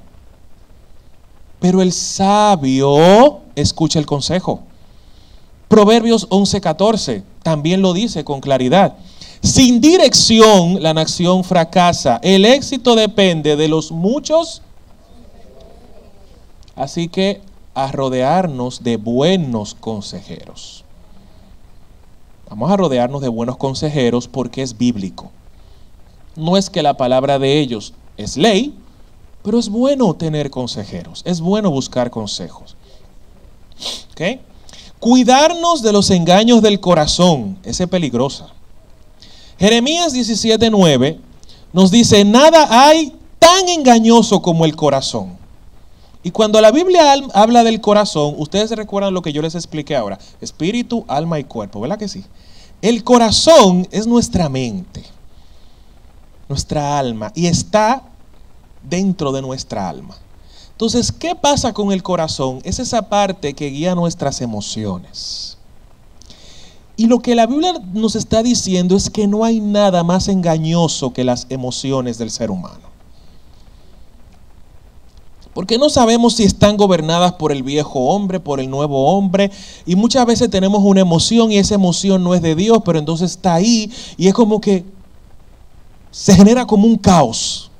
Pero 1.61 1.82
el 1.82 1.93
sabio 1.93 3.39
escucha 3.55 3.99
el 3.99 4.05
consejo. 4.05 4.59
Proverbios 5.69 6.28
11:14 6.28 7.24
también 7.41 7.82
lo 7.82 7.93
dice 7.93 8.26
con 8.26 8.41
claridad. 8.41 8.95
Sin 9.41 9.80
dirección 9.80 10.84
la 10.84 10.93
nación 10.93 11.45
fracasa. 11.45 12.19
El 12.21 12.43
éxito 12.43 12.93
depende 12.93 13.55
de 13.55 13.69
los 13.69 13.93
muchos. 13.93 14.61
Así 16.76 17.07
que 17.07 17.39
a 17.74 17.91
rodearnos 17.91 18.84
de 18.84 18.97
buenos 18.97 19.74
consejeros. 19.76 20.84
Vamos 22.49 22.71
a 22.71 22.78
rodearnos 22.78 23.21
de 23.21 23.30
buenos 23.30 23.57
consejeros 23.57 24.28
porque 24.28 24.61
es 24.61 24.78
bíblico. 24.78 25.32
No 26.36 26.57
es 26.57 26.69
que 26.69 26.84
la 26.84 26.95
palabra 26.97 27.39
de 27.39 27.59
ellos 27.59 27.93
es 28.17 28.38
ley, 28.38 28.76
pero 29.43 29.59
es 29.59 29.69
bueno 29.69 30.13
tener 30.13 30.49
consejeros, 30.49 31.21
es 31.26 31.41
bueno 31.41 31.69
buscar 31.69 32.09
consejos. 32.09 32.76
Cuidarnos 34.99 35.82
de 35.82 35.91
los 35.91 36.09
engaños 36.11 36.61
del 36.61 36.80
corazón, 36.80 37.57
esa 37.63 37.84
es 37.84 37.89
peligrosa. 37.89 38.47
Jeremías 39.59 40.13
17:9 40.13 41.17
nos 41.74 41.91
dice, 41.91 42.24
nada 42.24 42.88
hay 42.88 43.13
tan 43.39 43.67
engañoso 43.67 44.41
como 44.41 44.63
el 44.63 44.76
corazón. 44.76 45.38
Y 46.24 46.32
cuando 46.32 46.61
la 46.61 46.71
Biblia 46.71 47.13
habla 47.34 47.63
del 47.65 47.82
corazón, 47.82 48.36
ustedes 48.38 48.71
recuerdan 48.71 49.13
lo 49.13 49.21
que 49.21 49.34
yo 49.34 49.41
les 49.41 49.55
expliqué 49.55 49.95
ahora, 49.95 50.17
espíritu, 50.39 51.03
alma 51.09 51.38
y 51.38 51.43
cuerpo, 51.43 51.82
¿verdad 51.82 51.99
que 51.99 52.07
sí? 52.07 52.24
El 52.82 53.03
corazón 53.03 53.88
es 53.91 54.07
nuestra 54.07 54.47
mente, 54.47 55.03
nuestra 56.47 56.97
alma, 56.97 57.32
y 57.36 57.47
está 57.47 58.03
dentro 58.82 59.34
de 59.34 59.41
nuestra 59.41 59.89
alma. 59.89 60.17
Entonces, 60.71 61.11
¿qué 61.11 61.36
pasa 61.36 61.74
con 61.74 61.91
el 61.91 62.01
corazón? 62.01 62.59
Es 62.63 62.80
esa 62.80 63.09
parte 63.09 63.53
que 63.53 63.69
guía 63.69 63.93
nuestras 63.93 64.41
emociones. 64.41 65.57
Y 66.95 67.07
lo 67.07 67.19
que 67.19 67.36
la 67.36 67.47
Biblia 67.47 67.74
nos 67.93 68.15
está 68.15 68.43
diciendo 68.43 68.95
es 68.95 69.09
que 69.09 69.28
no 69.28 69.43
hay 69.43 69.59
nada 69.59 70.03
más 70.03 70.28
engañoso 70.28 71.11
que 71.11 71.24
las 71.24 71.47
emociones 71.49 72.17
del 72.17 72.32
ser 72.32 72.49
humano. 72.49 72.92
Porque 75.53 75.77
no 75.77 75.89
sabemos 75.89 76.35
si 76.35 76.43
están 76.43 76.77
gobernadas 76.77 77.33
por 77.33 77.51
el 77.51 77.61
viejo 77.61 77.99
hombre, 77.99 78.39
por 78.39 78.59
el 78.59 78.69
nuevo 78.69 79.11
hombre. 79.15 79.51
Y 79.85 79.95
muchas 79.95 80.25
veces 80.25 80.49
tenemos 80.49 80.81
una 80.83 81.01
emoción 81.01 81.51
y 81.51 81.57
esa 81.57 81.75
emoción 81.75 82.23
no 82.23 82.33
es 82.33 82.41
de 82.41 82.55
Dios, 82.55 82.79
pero 82.83 82.97
entonces 82.97 83.31
está 83.31 83.55
ahí 83.55 83.91
y 84.17 84.27
es 84.27 84.33
como 84.33 84.59
que 84.59 84.83
se 86.11 86.33
genera 86.35 86.65
como 86.65 86.87
un 86.87 86.97
caos 86.97 87.71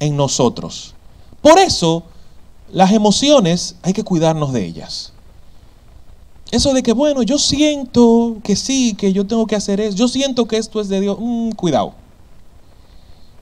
en 0.00 0.16
nosotros. 0.16 0.94
Por 1.40 1.58
eso 1.58 2.02
las 2.70 2.92
emociones 2.92 3.76
hay 3.82 3.92
que 3.92 4.04
cuidarnos 4.04 4.52
de 4.52 4.66
ellas. 4.66 5.12
Eso 6.50 6.72
de 6.72 6.82
que, 6.82 6.92
bueno, 6.92 7.22
yo 7.22 7.38
siento 7.38 8.38
que 8.42 8.56
sí, 8.56 8.94
que 8.94 9.12
yo 9.12 9.26
tengo 9.26 9.46
que 9.46 9.56
hacer 9.56 9.80
eso, 9.80 9.96
yo 9.96 10.08
siento 10.08 10.46
que 10.46 10.56
esto 10.56 10.80
es 10.80 10.88
de 10.88 11.00
Dios, 11.00 11.18
mm, 11.20 11.50
cuidado. 11.50 11.94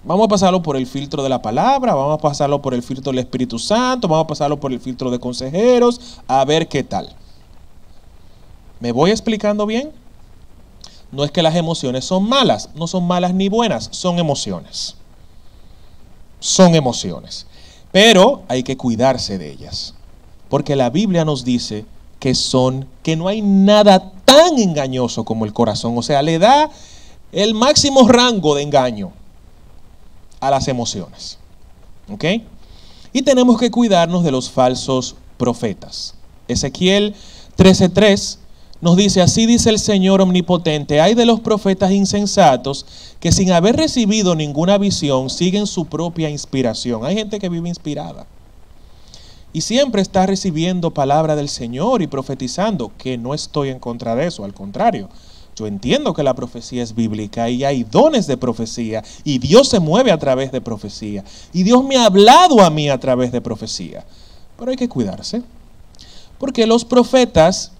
Vamos 0.06 0.26
a 0.26 0.28
pasarlo 0.28 0.62
por 0.62 0.76
el 0.76 0.86
filtro 0.86 1.24
de 1.24 1.28
la 1.28 1.42
palabra, 1.42 1.92
vamos 1.92 2.14
a 2.14 2.22
pasarlo 2.22 2.62
por 2.62 2.74
el 2.74 2.82
filtro 2.84 3.10
del 3.10 3.18
Espíritu 3.18 3.58
Santo, 3.58 4.06
vamos 4.06 4.26
a 4.26 4.28
pasarlo 4.28 4.60
por 4.60 4.72
el 4.72 4.78
filtro 4.78 5.10
de 5.10 5.18
consejeros, 5.18 6.20
a 6.28 6.44
ver 6.44 6.68
qué 6.68 6.84
tal. 6.84 7.12
¿Me 8.78 8.92
voy 8.92 9.10
explicando 9.10 9.66
bien? 9.66 9.90
No 11.10 11.24
es 11.24 11.32
que 11.32 11.42
las 11.42 11.56
emociones 11.56 12.04
son 12.04 12.28
malas, 12.28 12.70
no 12.76 12.86
son 12.86 13.04
malas 13.04 13.34
ni 13.34 13.48
buenas, 13.48 13.88
son 13.90 14.20
emociones. 14.20 14.94
Son 16.38 16.76
emociones. 16.76 17.48
Pero 17.90 18.42
hay 18.46 18.62
que 18.62 18.76
cuidarse 18.76 19.38
de 19.38 19.50
ellas. 19.50 19.94
Porque 20.48 20.76
la 20.76 20.88
Biblia 20.88 21.24
nos 21.24 21.44
dice 21.44 21.84
que 22.20 22.36
son, 22.36 22.86
que 23.02 23.16
no 23.16 23.26
hay 23.26 23.42
nada 23.42 24.12
tan 24.24 24.56
engañoso 24.56 25.24
como 25.24 25.44
el 25.44 25.52
corazón. 25.52 25.98
O 25.98 26.02
sea, 26.02 26.22
le 26.22 26.38
da 26.38 26.70
el 27.32 27.54
máximo 27.54 28.06
rango 28.06 28.54
de 28.54 28.62
engaño 28.62 29.12
a 30.40 30.50
las 30.50 30.68
emociones. 30.68 31.38
¿Ok? 32.10 32.24
Y 33.12 33.22
tenemos 33.22 33.58
que 33.58 33.70
cuidarnos 33.70 34.24
de 34.24 34.30
los 34.30 34.50
falsos 34.50 35.16
profetas. 35.36 36.14
Ezequiel 36.48 37.14
13:3 37.56 38.38
nos 38.80 38.96
dice, 38.96 39.22
así 39.22 39.46
dice 39.46 39.70
el 39.70 39.78
Señor 39.78 40.20
omnipotente, 40.20 41.00
hay 41.00 41.14
de 41.14 41.24
los 41.24 41.40
profetas 41.40 41.92
insensatos 41.92 42.84
que 43.20 43.32
sin 43.32 43.50
haber 43.52 43.76
recibido 43.76 44.34
ninguna 44.34 44.76
visión 44.76 45.30
siguen 45.30 45.66
su 45.66 45.86
propia 45.86 46.28
inspiración. 46.28 47.04
Hay 47.04 47.16
gente 47.16 47.38
que 47.38 47.48
vive 47.48 47.68
inspirada. 47.68 48.26
Y 49.54 49.62
siempre 49.62 50.02
está 50.02 50.26
recibiendo 50.26 50.92
palabra 50.92 51.34
del 51.34 51.48
Señor 51.48 52.02
y 52.02 52.06
profetizando, 52.06 52.92
que 52.98 53.16
no 53.16 53.32
estoy 53.32 53.70
en 53.70 53.78
contra 53.78 54.14
de 54.14 54.26
eso, 54.26 54.44
al 54.44 54.52
contrario. 54.52 55.08
Yo 55.56 55.66
entiendo 55.66 56.12
que 56.12 56.22
la 56.22 56.34
profecía 56.34 56.82
es 56.82 56.94
bíblica 56.94 57.48
y 57.48 57.64
hay 57.64 57.82
dones 57.82 58.26
de 58.26 58.36
profecía 58.36 59.02
y 59.24 59.38
Dios 59.38 59.68
se 59.68 59.80
mueve 59.80 60.12
a 60.12 60.18
través 60.18 60.52
de 60.52 60.60
profecía. 60.60 61.24
Y 61.54 61.62
Dios 61.62 61.82
me 61.82 61.96
ha 61.96 62.04
hablado 62.04 62.60
a 62.60 62.68
mí 62.68 62.90
a 62.90 63.00
través 63.00 63.32
de 63.32 63.40
profecía. 63.40 64.04
Pero 64.58 64.70
hay 64.70 64.76
que 64.76 64.88
cuidarse. 64.88 65.42
Porque 66.38 66.66
los 66.66 66.84
profetas, 66.84 67.72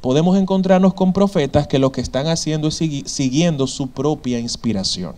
podemos 0.00 0.38
encontrarnos 0.38 0.94
con 0.94 1.12
profetas 1.12 1.66
que 1.66 1.78
lo 1.78 1.92
que 1.92 2.00
están 2.00 2.28
haciendo 2.28 2.68
es 2.68 2.80
siguiendo 3.04 3.66
su 3.66 3.88
propia 3.88 4.38
inspiración. 4.38 5.14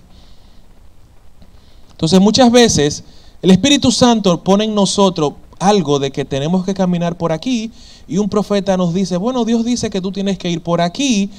Entonces 1.92 2.20
muchas 2.20 2.50
veces 2.50 3.04
el 3.40 3.52
Espíritu 3.52 3.92
Santo 3.92 4.42
pone 4.42 4.64
en 4.64 4.74
nosotros 4.74 5.34
algo 5.60 5.98
de 6.00 6.10
que 6.10 6.24
tenemos 6.24 6.64
que 6.64 6.74
caminar 6.74 7.16
por 7.16 7.30
aquí 7.30 7.70
y 8.08 8.18
un 8.18 8.28
profeta 8.28 8.76
nos 8.76 8.94
dice, 8.94 9.16
bueno, 9.16 9.44
Dios 9.44 9.64
dice 9.64 9.90
que 9.90 10.00
tú 10.00 10.10
tienes 10.10 10.38
que 10.38 10.50
ir 10.50 10.62
por 10.62 10.80
aquí, 10.80 11.30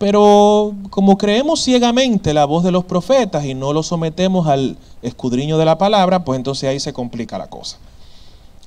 pero 0.00 0.74
como 0.88 1.18
creemos 1.18 1.62
ciegamente 1.62 2.32
la 2.32 2.46
voz 2.46 2.64
de 2.64 2.70
los 2.70 2.86
profetas 2.86 3.44
y 3.44 3.52
no 3.52 3.74
lo 3.74 3.82
sometemos 3.82 4.46
al 4.46 4.78
escudriño 5.02 5.58
de 5.58 5.66
la 5.66 5.76
palabra, 5.76 6.24
pues 6.24 6.38
entonces 6.38 6.70
ahí 6.70 6.80
se 6.80 6.94
complica 6.94 7.36
la 7.36 7.48
cosa. 7.50 7.76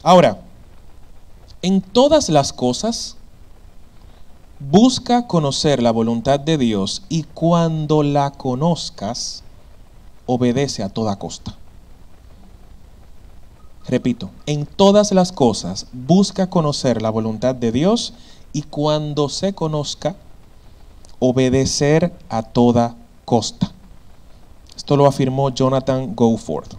Ahora, 0.04 0.42
en 1.64 1.82
todas 1.82 2.30
las 2.30 2.54
cosas, 2.54 3.18
busca 4.60 5.26
conocer 5.26 5.82
la 5.82 5.90
voluntad 5.90 6.40
de 6.40 6.60
Dios 6.60 7.02
y 7.10 7.24
cuando 7.24 8.04
la 8.04 8.30
conozcas, 8.30 9.42
obedece 10.28 10.84
a 10.84 10.90
toda 10.90 11.18
costa. 11.18 11.56
Repito, 13.88 14.30
en 14.46 14.68
todas 14.68 15.12
las 15.14 15.32
cosas 15.32 15.88
busca 15.94 16.52
conocer 16.52 17.02
la 17.02 17.10
voluntad 17.10 17.56
de 17.56 17.72
Dios 17.72 18.14
y 18.54 18.62
cuando 18.62 19.30
se 19.30 19.54
conozca, 19.54 20.16
obedecer 21.26 22.12
a 22.28 22.44
toda 22.44 22.98
costa. 23.24 23.72
Esto 24.76 24.98
lo 24.98 25.06
afirmó 25.06 25.52
Jonathan 25.52 26.14
Goforth. 26.14 26.74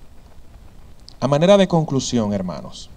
A 1.19 1.27
manera 1.27 1.57
de 1.57 1.67
conclusión, 1.67 2.35
hermanos, 2.35 2.91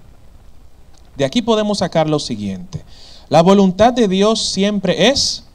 de 1.15 1.23
aquí 1.23 1.41
podemos 1.41 1.77
sacar 1.77 2.09
lo 2.09 2.19
siguiente. 2.19 2.83
La 3.29 3.41
voluntad 3.41 3.93
de 3.93 4.09
Dios 4.09 4.41
siempre 4.41 5.07
es 5.07 5.45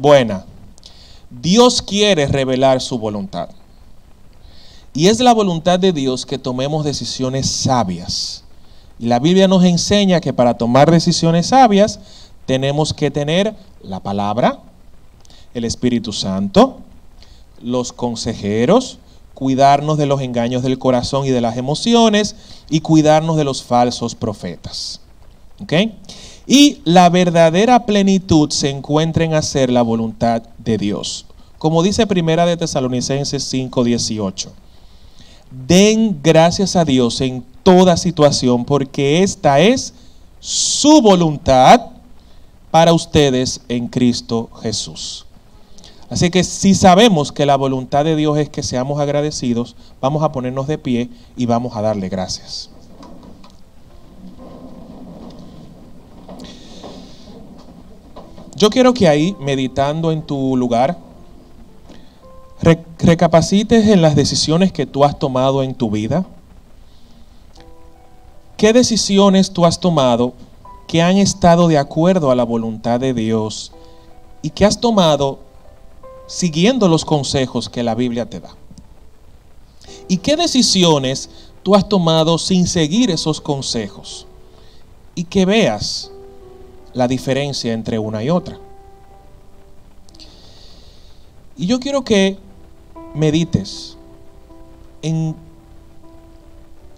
buena. 0.00 0.46
Dios 1.30 1.82
quiere 1.82 2.28
revelar 2.28 2.80
su 2.80 2.96
voluntad. 2.96 3.48
Y 4.94 5.08
es 5.08 5.18
la 5.18 5.34
voluntad 5.34 5.80
de 5.80 5.92
Dios 5.92 6.24
que 6.24 6.38
tomemos 6.38 6.84
decisiones 6.84 7.50
sabias. 7.50 8.44
Y 9.00 9.06
la 9.06 9.18
Biblia 9.18 9.48
nos 9.48 9.64
enseña 9.64 10.20
que 10.20 10.32
para 10.32 10.54
tomar 10.56 10.92
decisiones 10.92 11.48
sabias 11.48 11.98
tenemos 12.50 12.92
que 12.92 13.12
tener 13.12 13.54
la 13.80 14.00
palabra, 14.00 14.58
el 15.54 15.64
Espíritu 15.64 16.12
Santo, 16.12 16.80
los 17.62 17.92
consejeros, 17.92 18.98
cuidarnos 19.34 19.98
de 19.98 20.06
los 20.06 20.20
engaños 20.20 20.64
del 20.64 20.76
corazón 20.76 21.24
y 21.24 21.30
de 21.30 21.40
las 21.40 21.56
emociones 21.56 22.34
y 22.68 22.80
cuidarnos 22.80 23.36
de 23.36 23.44
los 23.44 23.62
falsos 23.62 24.16
profetas. 24.16 25.00
Y 26.44 26.78
la 26.82 27.08
verdadera 27.08 27.86
plenitud 27.86 28.50
se 28.50 28.68
encuentra 28.68 29.22
en 29.22 29.34
hacer 29.34 29.70
la 29.70 29.82
voluntad 29.82 30.42
de 30.58 30.76
Dios. 30.76 31.26
Como 31.56 31.84
dice 31.84 32.08
Primera 32.08 32.46
de 32.46 32.56
Tesalonicenses 32.56 33.44
5:18. 33.44 34.48
Den 35.68 36.18
gracias 36.20 36.74
a 36.74 36.84
Dios 36.84 37.20
en 37.20 37.44
toda 37.62 37.96
situación 37.96 38.64
porque 38.64 39.22
esta 39.22 39.60
es 39.60 39.94
su 40.40 41.00
voluntad 41.00 41.99
para 42.70 42.92
ustedes 42.92 43.60
en 43.68 43.88
Cristo 43.88 44.50
Jesús. 44.62 45.26
Así 46.08 46.30
que 46.30 46.42
si 46.42 46.74
sabemos 46.74 47.30
que 47.30 47.46
la 47.46 47.56
voluntad 47.56 48.04
de 48.04 48.16
Dios 48.16 48.36
es 48.36 48.48
que 48.48 48.64
seamos 48.64 49.00
agradecidos, 49.00 49.76
vamos 50.00 50.22
a 50.24 50.32
ponernos 50.32 50.66
de 50.66 50.76
pie 50.76 51.08
y 51.36 51.46
vamos 51.46 51.76
a 51.76 51.82
darle 51.82 52.08
gracias. 52.08 52.70
Yo 58.56 58.68
quiero 58.68 58.92
que 58.92 59.08
ahí, 59.08 59.36
meditando 59.40 60.12
en 60.12 60.20
tu 60.20 60.56
lugar, 60.56 60.98
recapacites 62.98 63.86
en 63.86 64.02
las 64.02 64.14
decisiones 64.14 64.72
que 64.72 64.84
tú 64.84 65.04
has 65.04 65.18
tomado 65.18 65.62
en 65.62 65.74
tu 65.74 65.90
vida. 65.90 66.26
¿Qué 68.56 68.74
decisiones 68.74 69.52
tú 69.52 69.64
has 69.64 69.80
tomado 69.80 70.34
que 70.90 71.02
han 71.02 71.18
estado 71.18 71.68
de 71.68 71.78
acuerdo 71.78 72.32
a 72.32 72.34
la 72.34 72.42
voluntad 72.42 72.98
de 72.98 73.14
Dios 73.14 73.70
y 74.42 74.50
que 74.50 74.64
has 74.64 74.80
tomado 74.80 75.38
siguiendo 76.26 76.88
los 76.88 77.04
consejos 77.04 77.68
que 77.68 77.84
la 77.84 77.94
Biblia 77.94 78.28
te 78.28 78.40
da. 78.40 78.56
¿Y 80.08 80.16
qué 80.16 80.34
decisiones 80.34 81.30
tú 81.62 81.76
has 81.76 81.88
tomado 81.88 82.38
sin 82.38 82.66
seguir 82.66 83.08
esos 83.12 83.40
consejos? 83.40 84.26
Y 85.14 85.22
que 85.22 85.46
veas 85.46 86.10
la 86.92 87.06
diferencia 87.06 87.72
entre 87.72 88.00
una 88.00 88.24
y 88.24 88.30
otra. 88.30 88.58
Y 91.56 91.66
yo 91.66 91.78
quiero 91.78 92.02
que 92.02 92.36
medites 93.14 93.96
en 95.02 95.36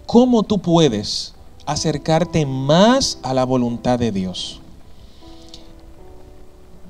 cómo 0.07 0.41
tú 0.41 0.57
puedes 0.57 1.32
acercarte 1.65 2.45
más 2.45 3.19
a 3.23 3.33
la 3.33 3.45
voluntad 3.45 3.99
de 3.99 4.11
Dios. 4.11 4.59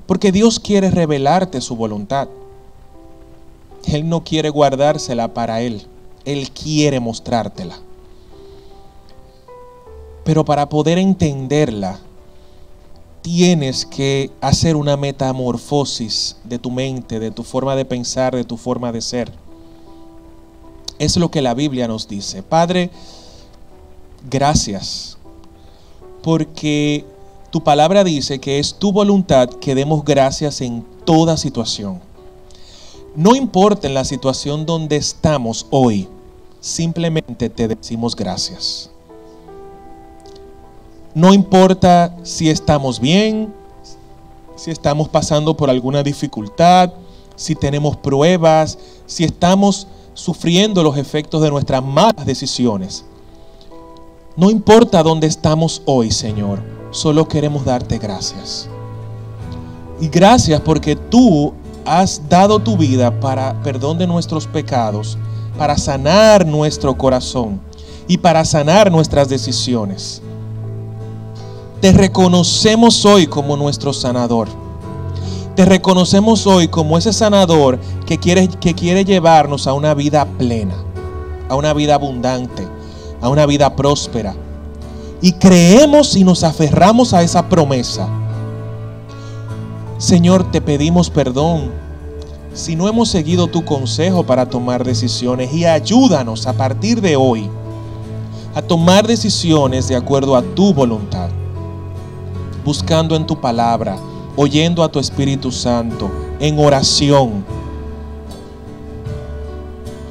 Porque 0.06 0.32
Dios 0.32 0.60
quiere 0.60 0.90
revelarte 0.90 1.60
su 1.60 1.76
voluntad. 1.76 2.28
Él 3.86 4.08
no 4.08 4.24
quiere 4.24 4.50
guardársela 4.50 5.32
para 5.32 5.60
Él. 5.60 5.86
Él 6.24 6.50
quiere 6.50 7.00
mostrártela. 7.00 7.78
Pero 10.24 10.44
para 10.44 10.68
poder 10.68 10.98
entenderla, 10.98 12.00
tienes 13.22 13.86
que 13.86 14.30
hacer 14.40 14.76
una 14.76 14.96
metamorfosis 14.96 16.36
de 16.44 16.58
tu 16.58 16.70
mente, 16.70 17.20
de 17.20 17.30
tu 17.30 17.42
forma 17.42 17.76
de 17.76 17.84
pensar, 17.84 18.34
de 18.34 18.44
tu 18.44 18.56
forma 18.56 18.92
de 18.92 19.00
ser. 19.00 19.32
Es 20.98 21.16
lo 21.16 21.30
que 21.30 21.42
la 21.42 21.54
Biblia 21.54 21.88
nos 21.88 22.08
dice. 22.08 22.42
Padre, 22.42 22.90
gracias. 24.28 25.18
Porque 26.22 27.04
tu 27.50 27.62
palabra 27.62 28.02
dice 28.02 28.38
que 28.40 28.58
es 28.58 28.74
tu 28.74 28.92
voluntad 28.92 29.48
que 29.48 29.74
demos 29.74 30.04
gracias 30.04 30.60
en 30.60 30.84
toda 31.04 31.36
situación. 31.36 32.00
No 33.14 33.36
importa 33.36 33.86
en 33.86 33.94
la 33.94 34.04
situación 34.04 34.66
donde 34.66 34.96
estamos 34.96 35.66
hoy, 35.70 36.08
simplemente 36.60 37.48
te 37.48 37.68
decimos 37.68 38.16
gracias. 38.16 38.90
No 41.14 41.32
importa 41.32 42.16
si 42.24 42.50
estamos 42.50 42.98
bien, 42.98 43.54
si 44.56 44.72
estamos 44.72 45.08
pasando 45.08 45.56
por 45.56 45.70
alguna 45.70 46.02
dificultad, 46.02 46.92
si 47.36 47.54
tenemos 47.54 47.96
pruebas, 47.96 48.78
si 49.06 49.22
estamos 49.22 49.86
sufriendo 50.14 50.82
los 50.82 50.96
efectos 50.96 51.42
de 51.42 51.50
nuestras 51.50 51.84
malas 51.84 52.26
decisiones. 52.26 53.04
No 54.36 54.50
importa 54.50 55.02
dónde 55.02 55.26
estamos 55.26 55.82
hoy, 55.86 56.10
Señor 56.10 56.74
solo 56.94 57.26
queremos 57.26 57.64
darte 57.64 57.98
gracias. 57.98 58.68
Y 60.00 60.08
gracias 60.08 60.60
porque 60.60 60.96
tú 60.96 61.52
has 61.84 62.22
dado 62.28 62.60
tu 62.60 62.76
vida 62.76 63.20
para 63.20 63.60
perdón 63.62 63.98
de 63.98 64.06
nuestros 64.06 64.46
pecados, 64.46 65.18
para 65.58 65.76
sanar 65.76 66.46
nuestro 66.46 66.96
corazón 66.96 67.60
y 68.06 68.16
para 68.16 68.44
sanar 68.44 68.90
nuestras 68.90 69.28
decisiones. 69.28 70.22
Te 71.80 71.92
reconocemos 71.92 73.04
hoy 73.04 73.26
como 73.26 73.56
nuestro 73.56 73.92
sanador. 73.92 74.48
Te 75.56 75.64
reconocemos 75.64 76.46
hoy 76.46 76.68
como 76.68 76.96
ese 76.96 77.12
sanador 77.12 77.78
que 78.06 78.18
quiere, 78.18 78.48
que 78.48 78.74
quiere 78.74 79.04
llevarnos 79.04 79.66
a 79.66 79.72
una 79.72 79.94
vida 79.94 80.24
plena, 80.24 80.74
a 81.48 81.56
una 81.56 81.72
vida 81.74 81.94
abundante, 81.94 82.66
a 83.24 83.30
una 83.30 83.46
vida 83.46 83.74
próspera, 83.74 84.34
y 85.22 85.32
creemos 85.32 86.14
y 86.14 86.24
nos 86.24 86.44
aferramos 86.44 87.14
a 87.14 87.22
esa 87.22 87.48
promesa. 87.48 88.06
Señor, 89.96 90.50
te 90.50 90.60
pedimos 90.60 91.08
perdón. 91.08 91.70
Si 92.52 92.76
no 92.76 92.86
hemos 92.86 93.08
seguido 93.08 93.46
tu 93.46 93.64
consejo 93.64 94.24
para 94.24 94.44
tomar 94.44 94.84
decisiones 94.84 95.54
y 95.54 95.64
ayúdanos 95.64 96.46
a 96.46 96.52
partir 96.52 97.00
de 97.00 97.16
hoy 97.16 97.48
a 98.54 98.60
tomar 98.60 99.06
decisiones 99.06 99.88
de 99.88 99.96
acuerdo 99.96 100.36
a 100.36 100.42
tu 100.42 100.74
voluntad, 100.74 101.30
buscando 102.62 103.16
en 103.16 103.26
tu 103.26 103.40
palabra, 103.40 103.96
oyendo 104.36 104.84
a 104.84 104.92
tu 104.92 104.98
Espíritu 104.98 105.50
Santo, 105.50 106.10
en 106.40 106.58
oración, 106.58 107.42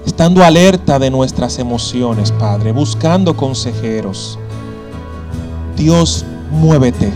estando 0.06 0.43
alerta 0.43 0.99
de 0.99 1.10
nuestras 1.10 1.60
emociones, 1.60 2.32
Padre, 2.32 2.72
buscando 2.72 3.36
consejeros 3.36 4.38
Dios, 5.76 6.24
muévete. 6.51 7.12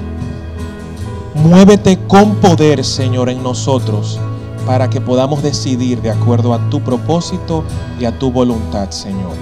Muévete 1.36 2.00
con 2.08 2.36
poder, 2.36 2.84
Señor, 2.84 3.30
en 3.30 3.44
nosotros, 3.44 4.20
para 4.66 4.90
que 4.90 5.00
podamos 5.00 5.44
decidir 5.44 6.02
de 6.02 6.10
acuerdo 6.10 6.54
a 6.54 6.70
tu 6.70 6.82
propósito 6.82 7.64
y 8.00 8.06
a 8.06 8.18
tu 8.18 8.32
voluntad, 8.32 8.90
Señor. 8.90 9.36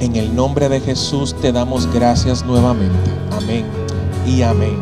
En 0.00 0.14
el 0.16 0.34
nombre 0.36 0.68
de 0.68 0.80
Jesús 0.80 1.34
te 1.40 1.50
damos 1.50 1.92
gracias 1.92 2.44
nuevamente. 2.44 3.10
Amén 3.32 3.64
y 4.26 4.42
amén. 4.42 4.76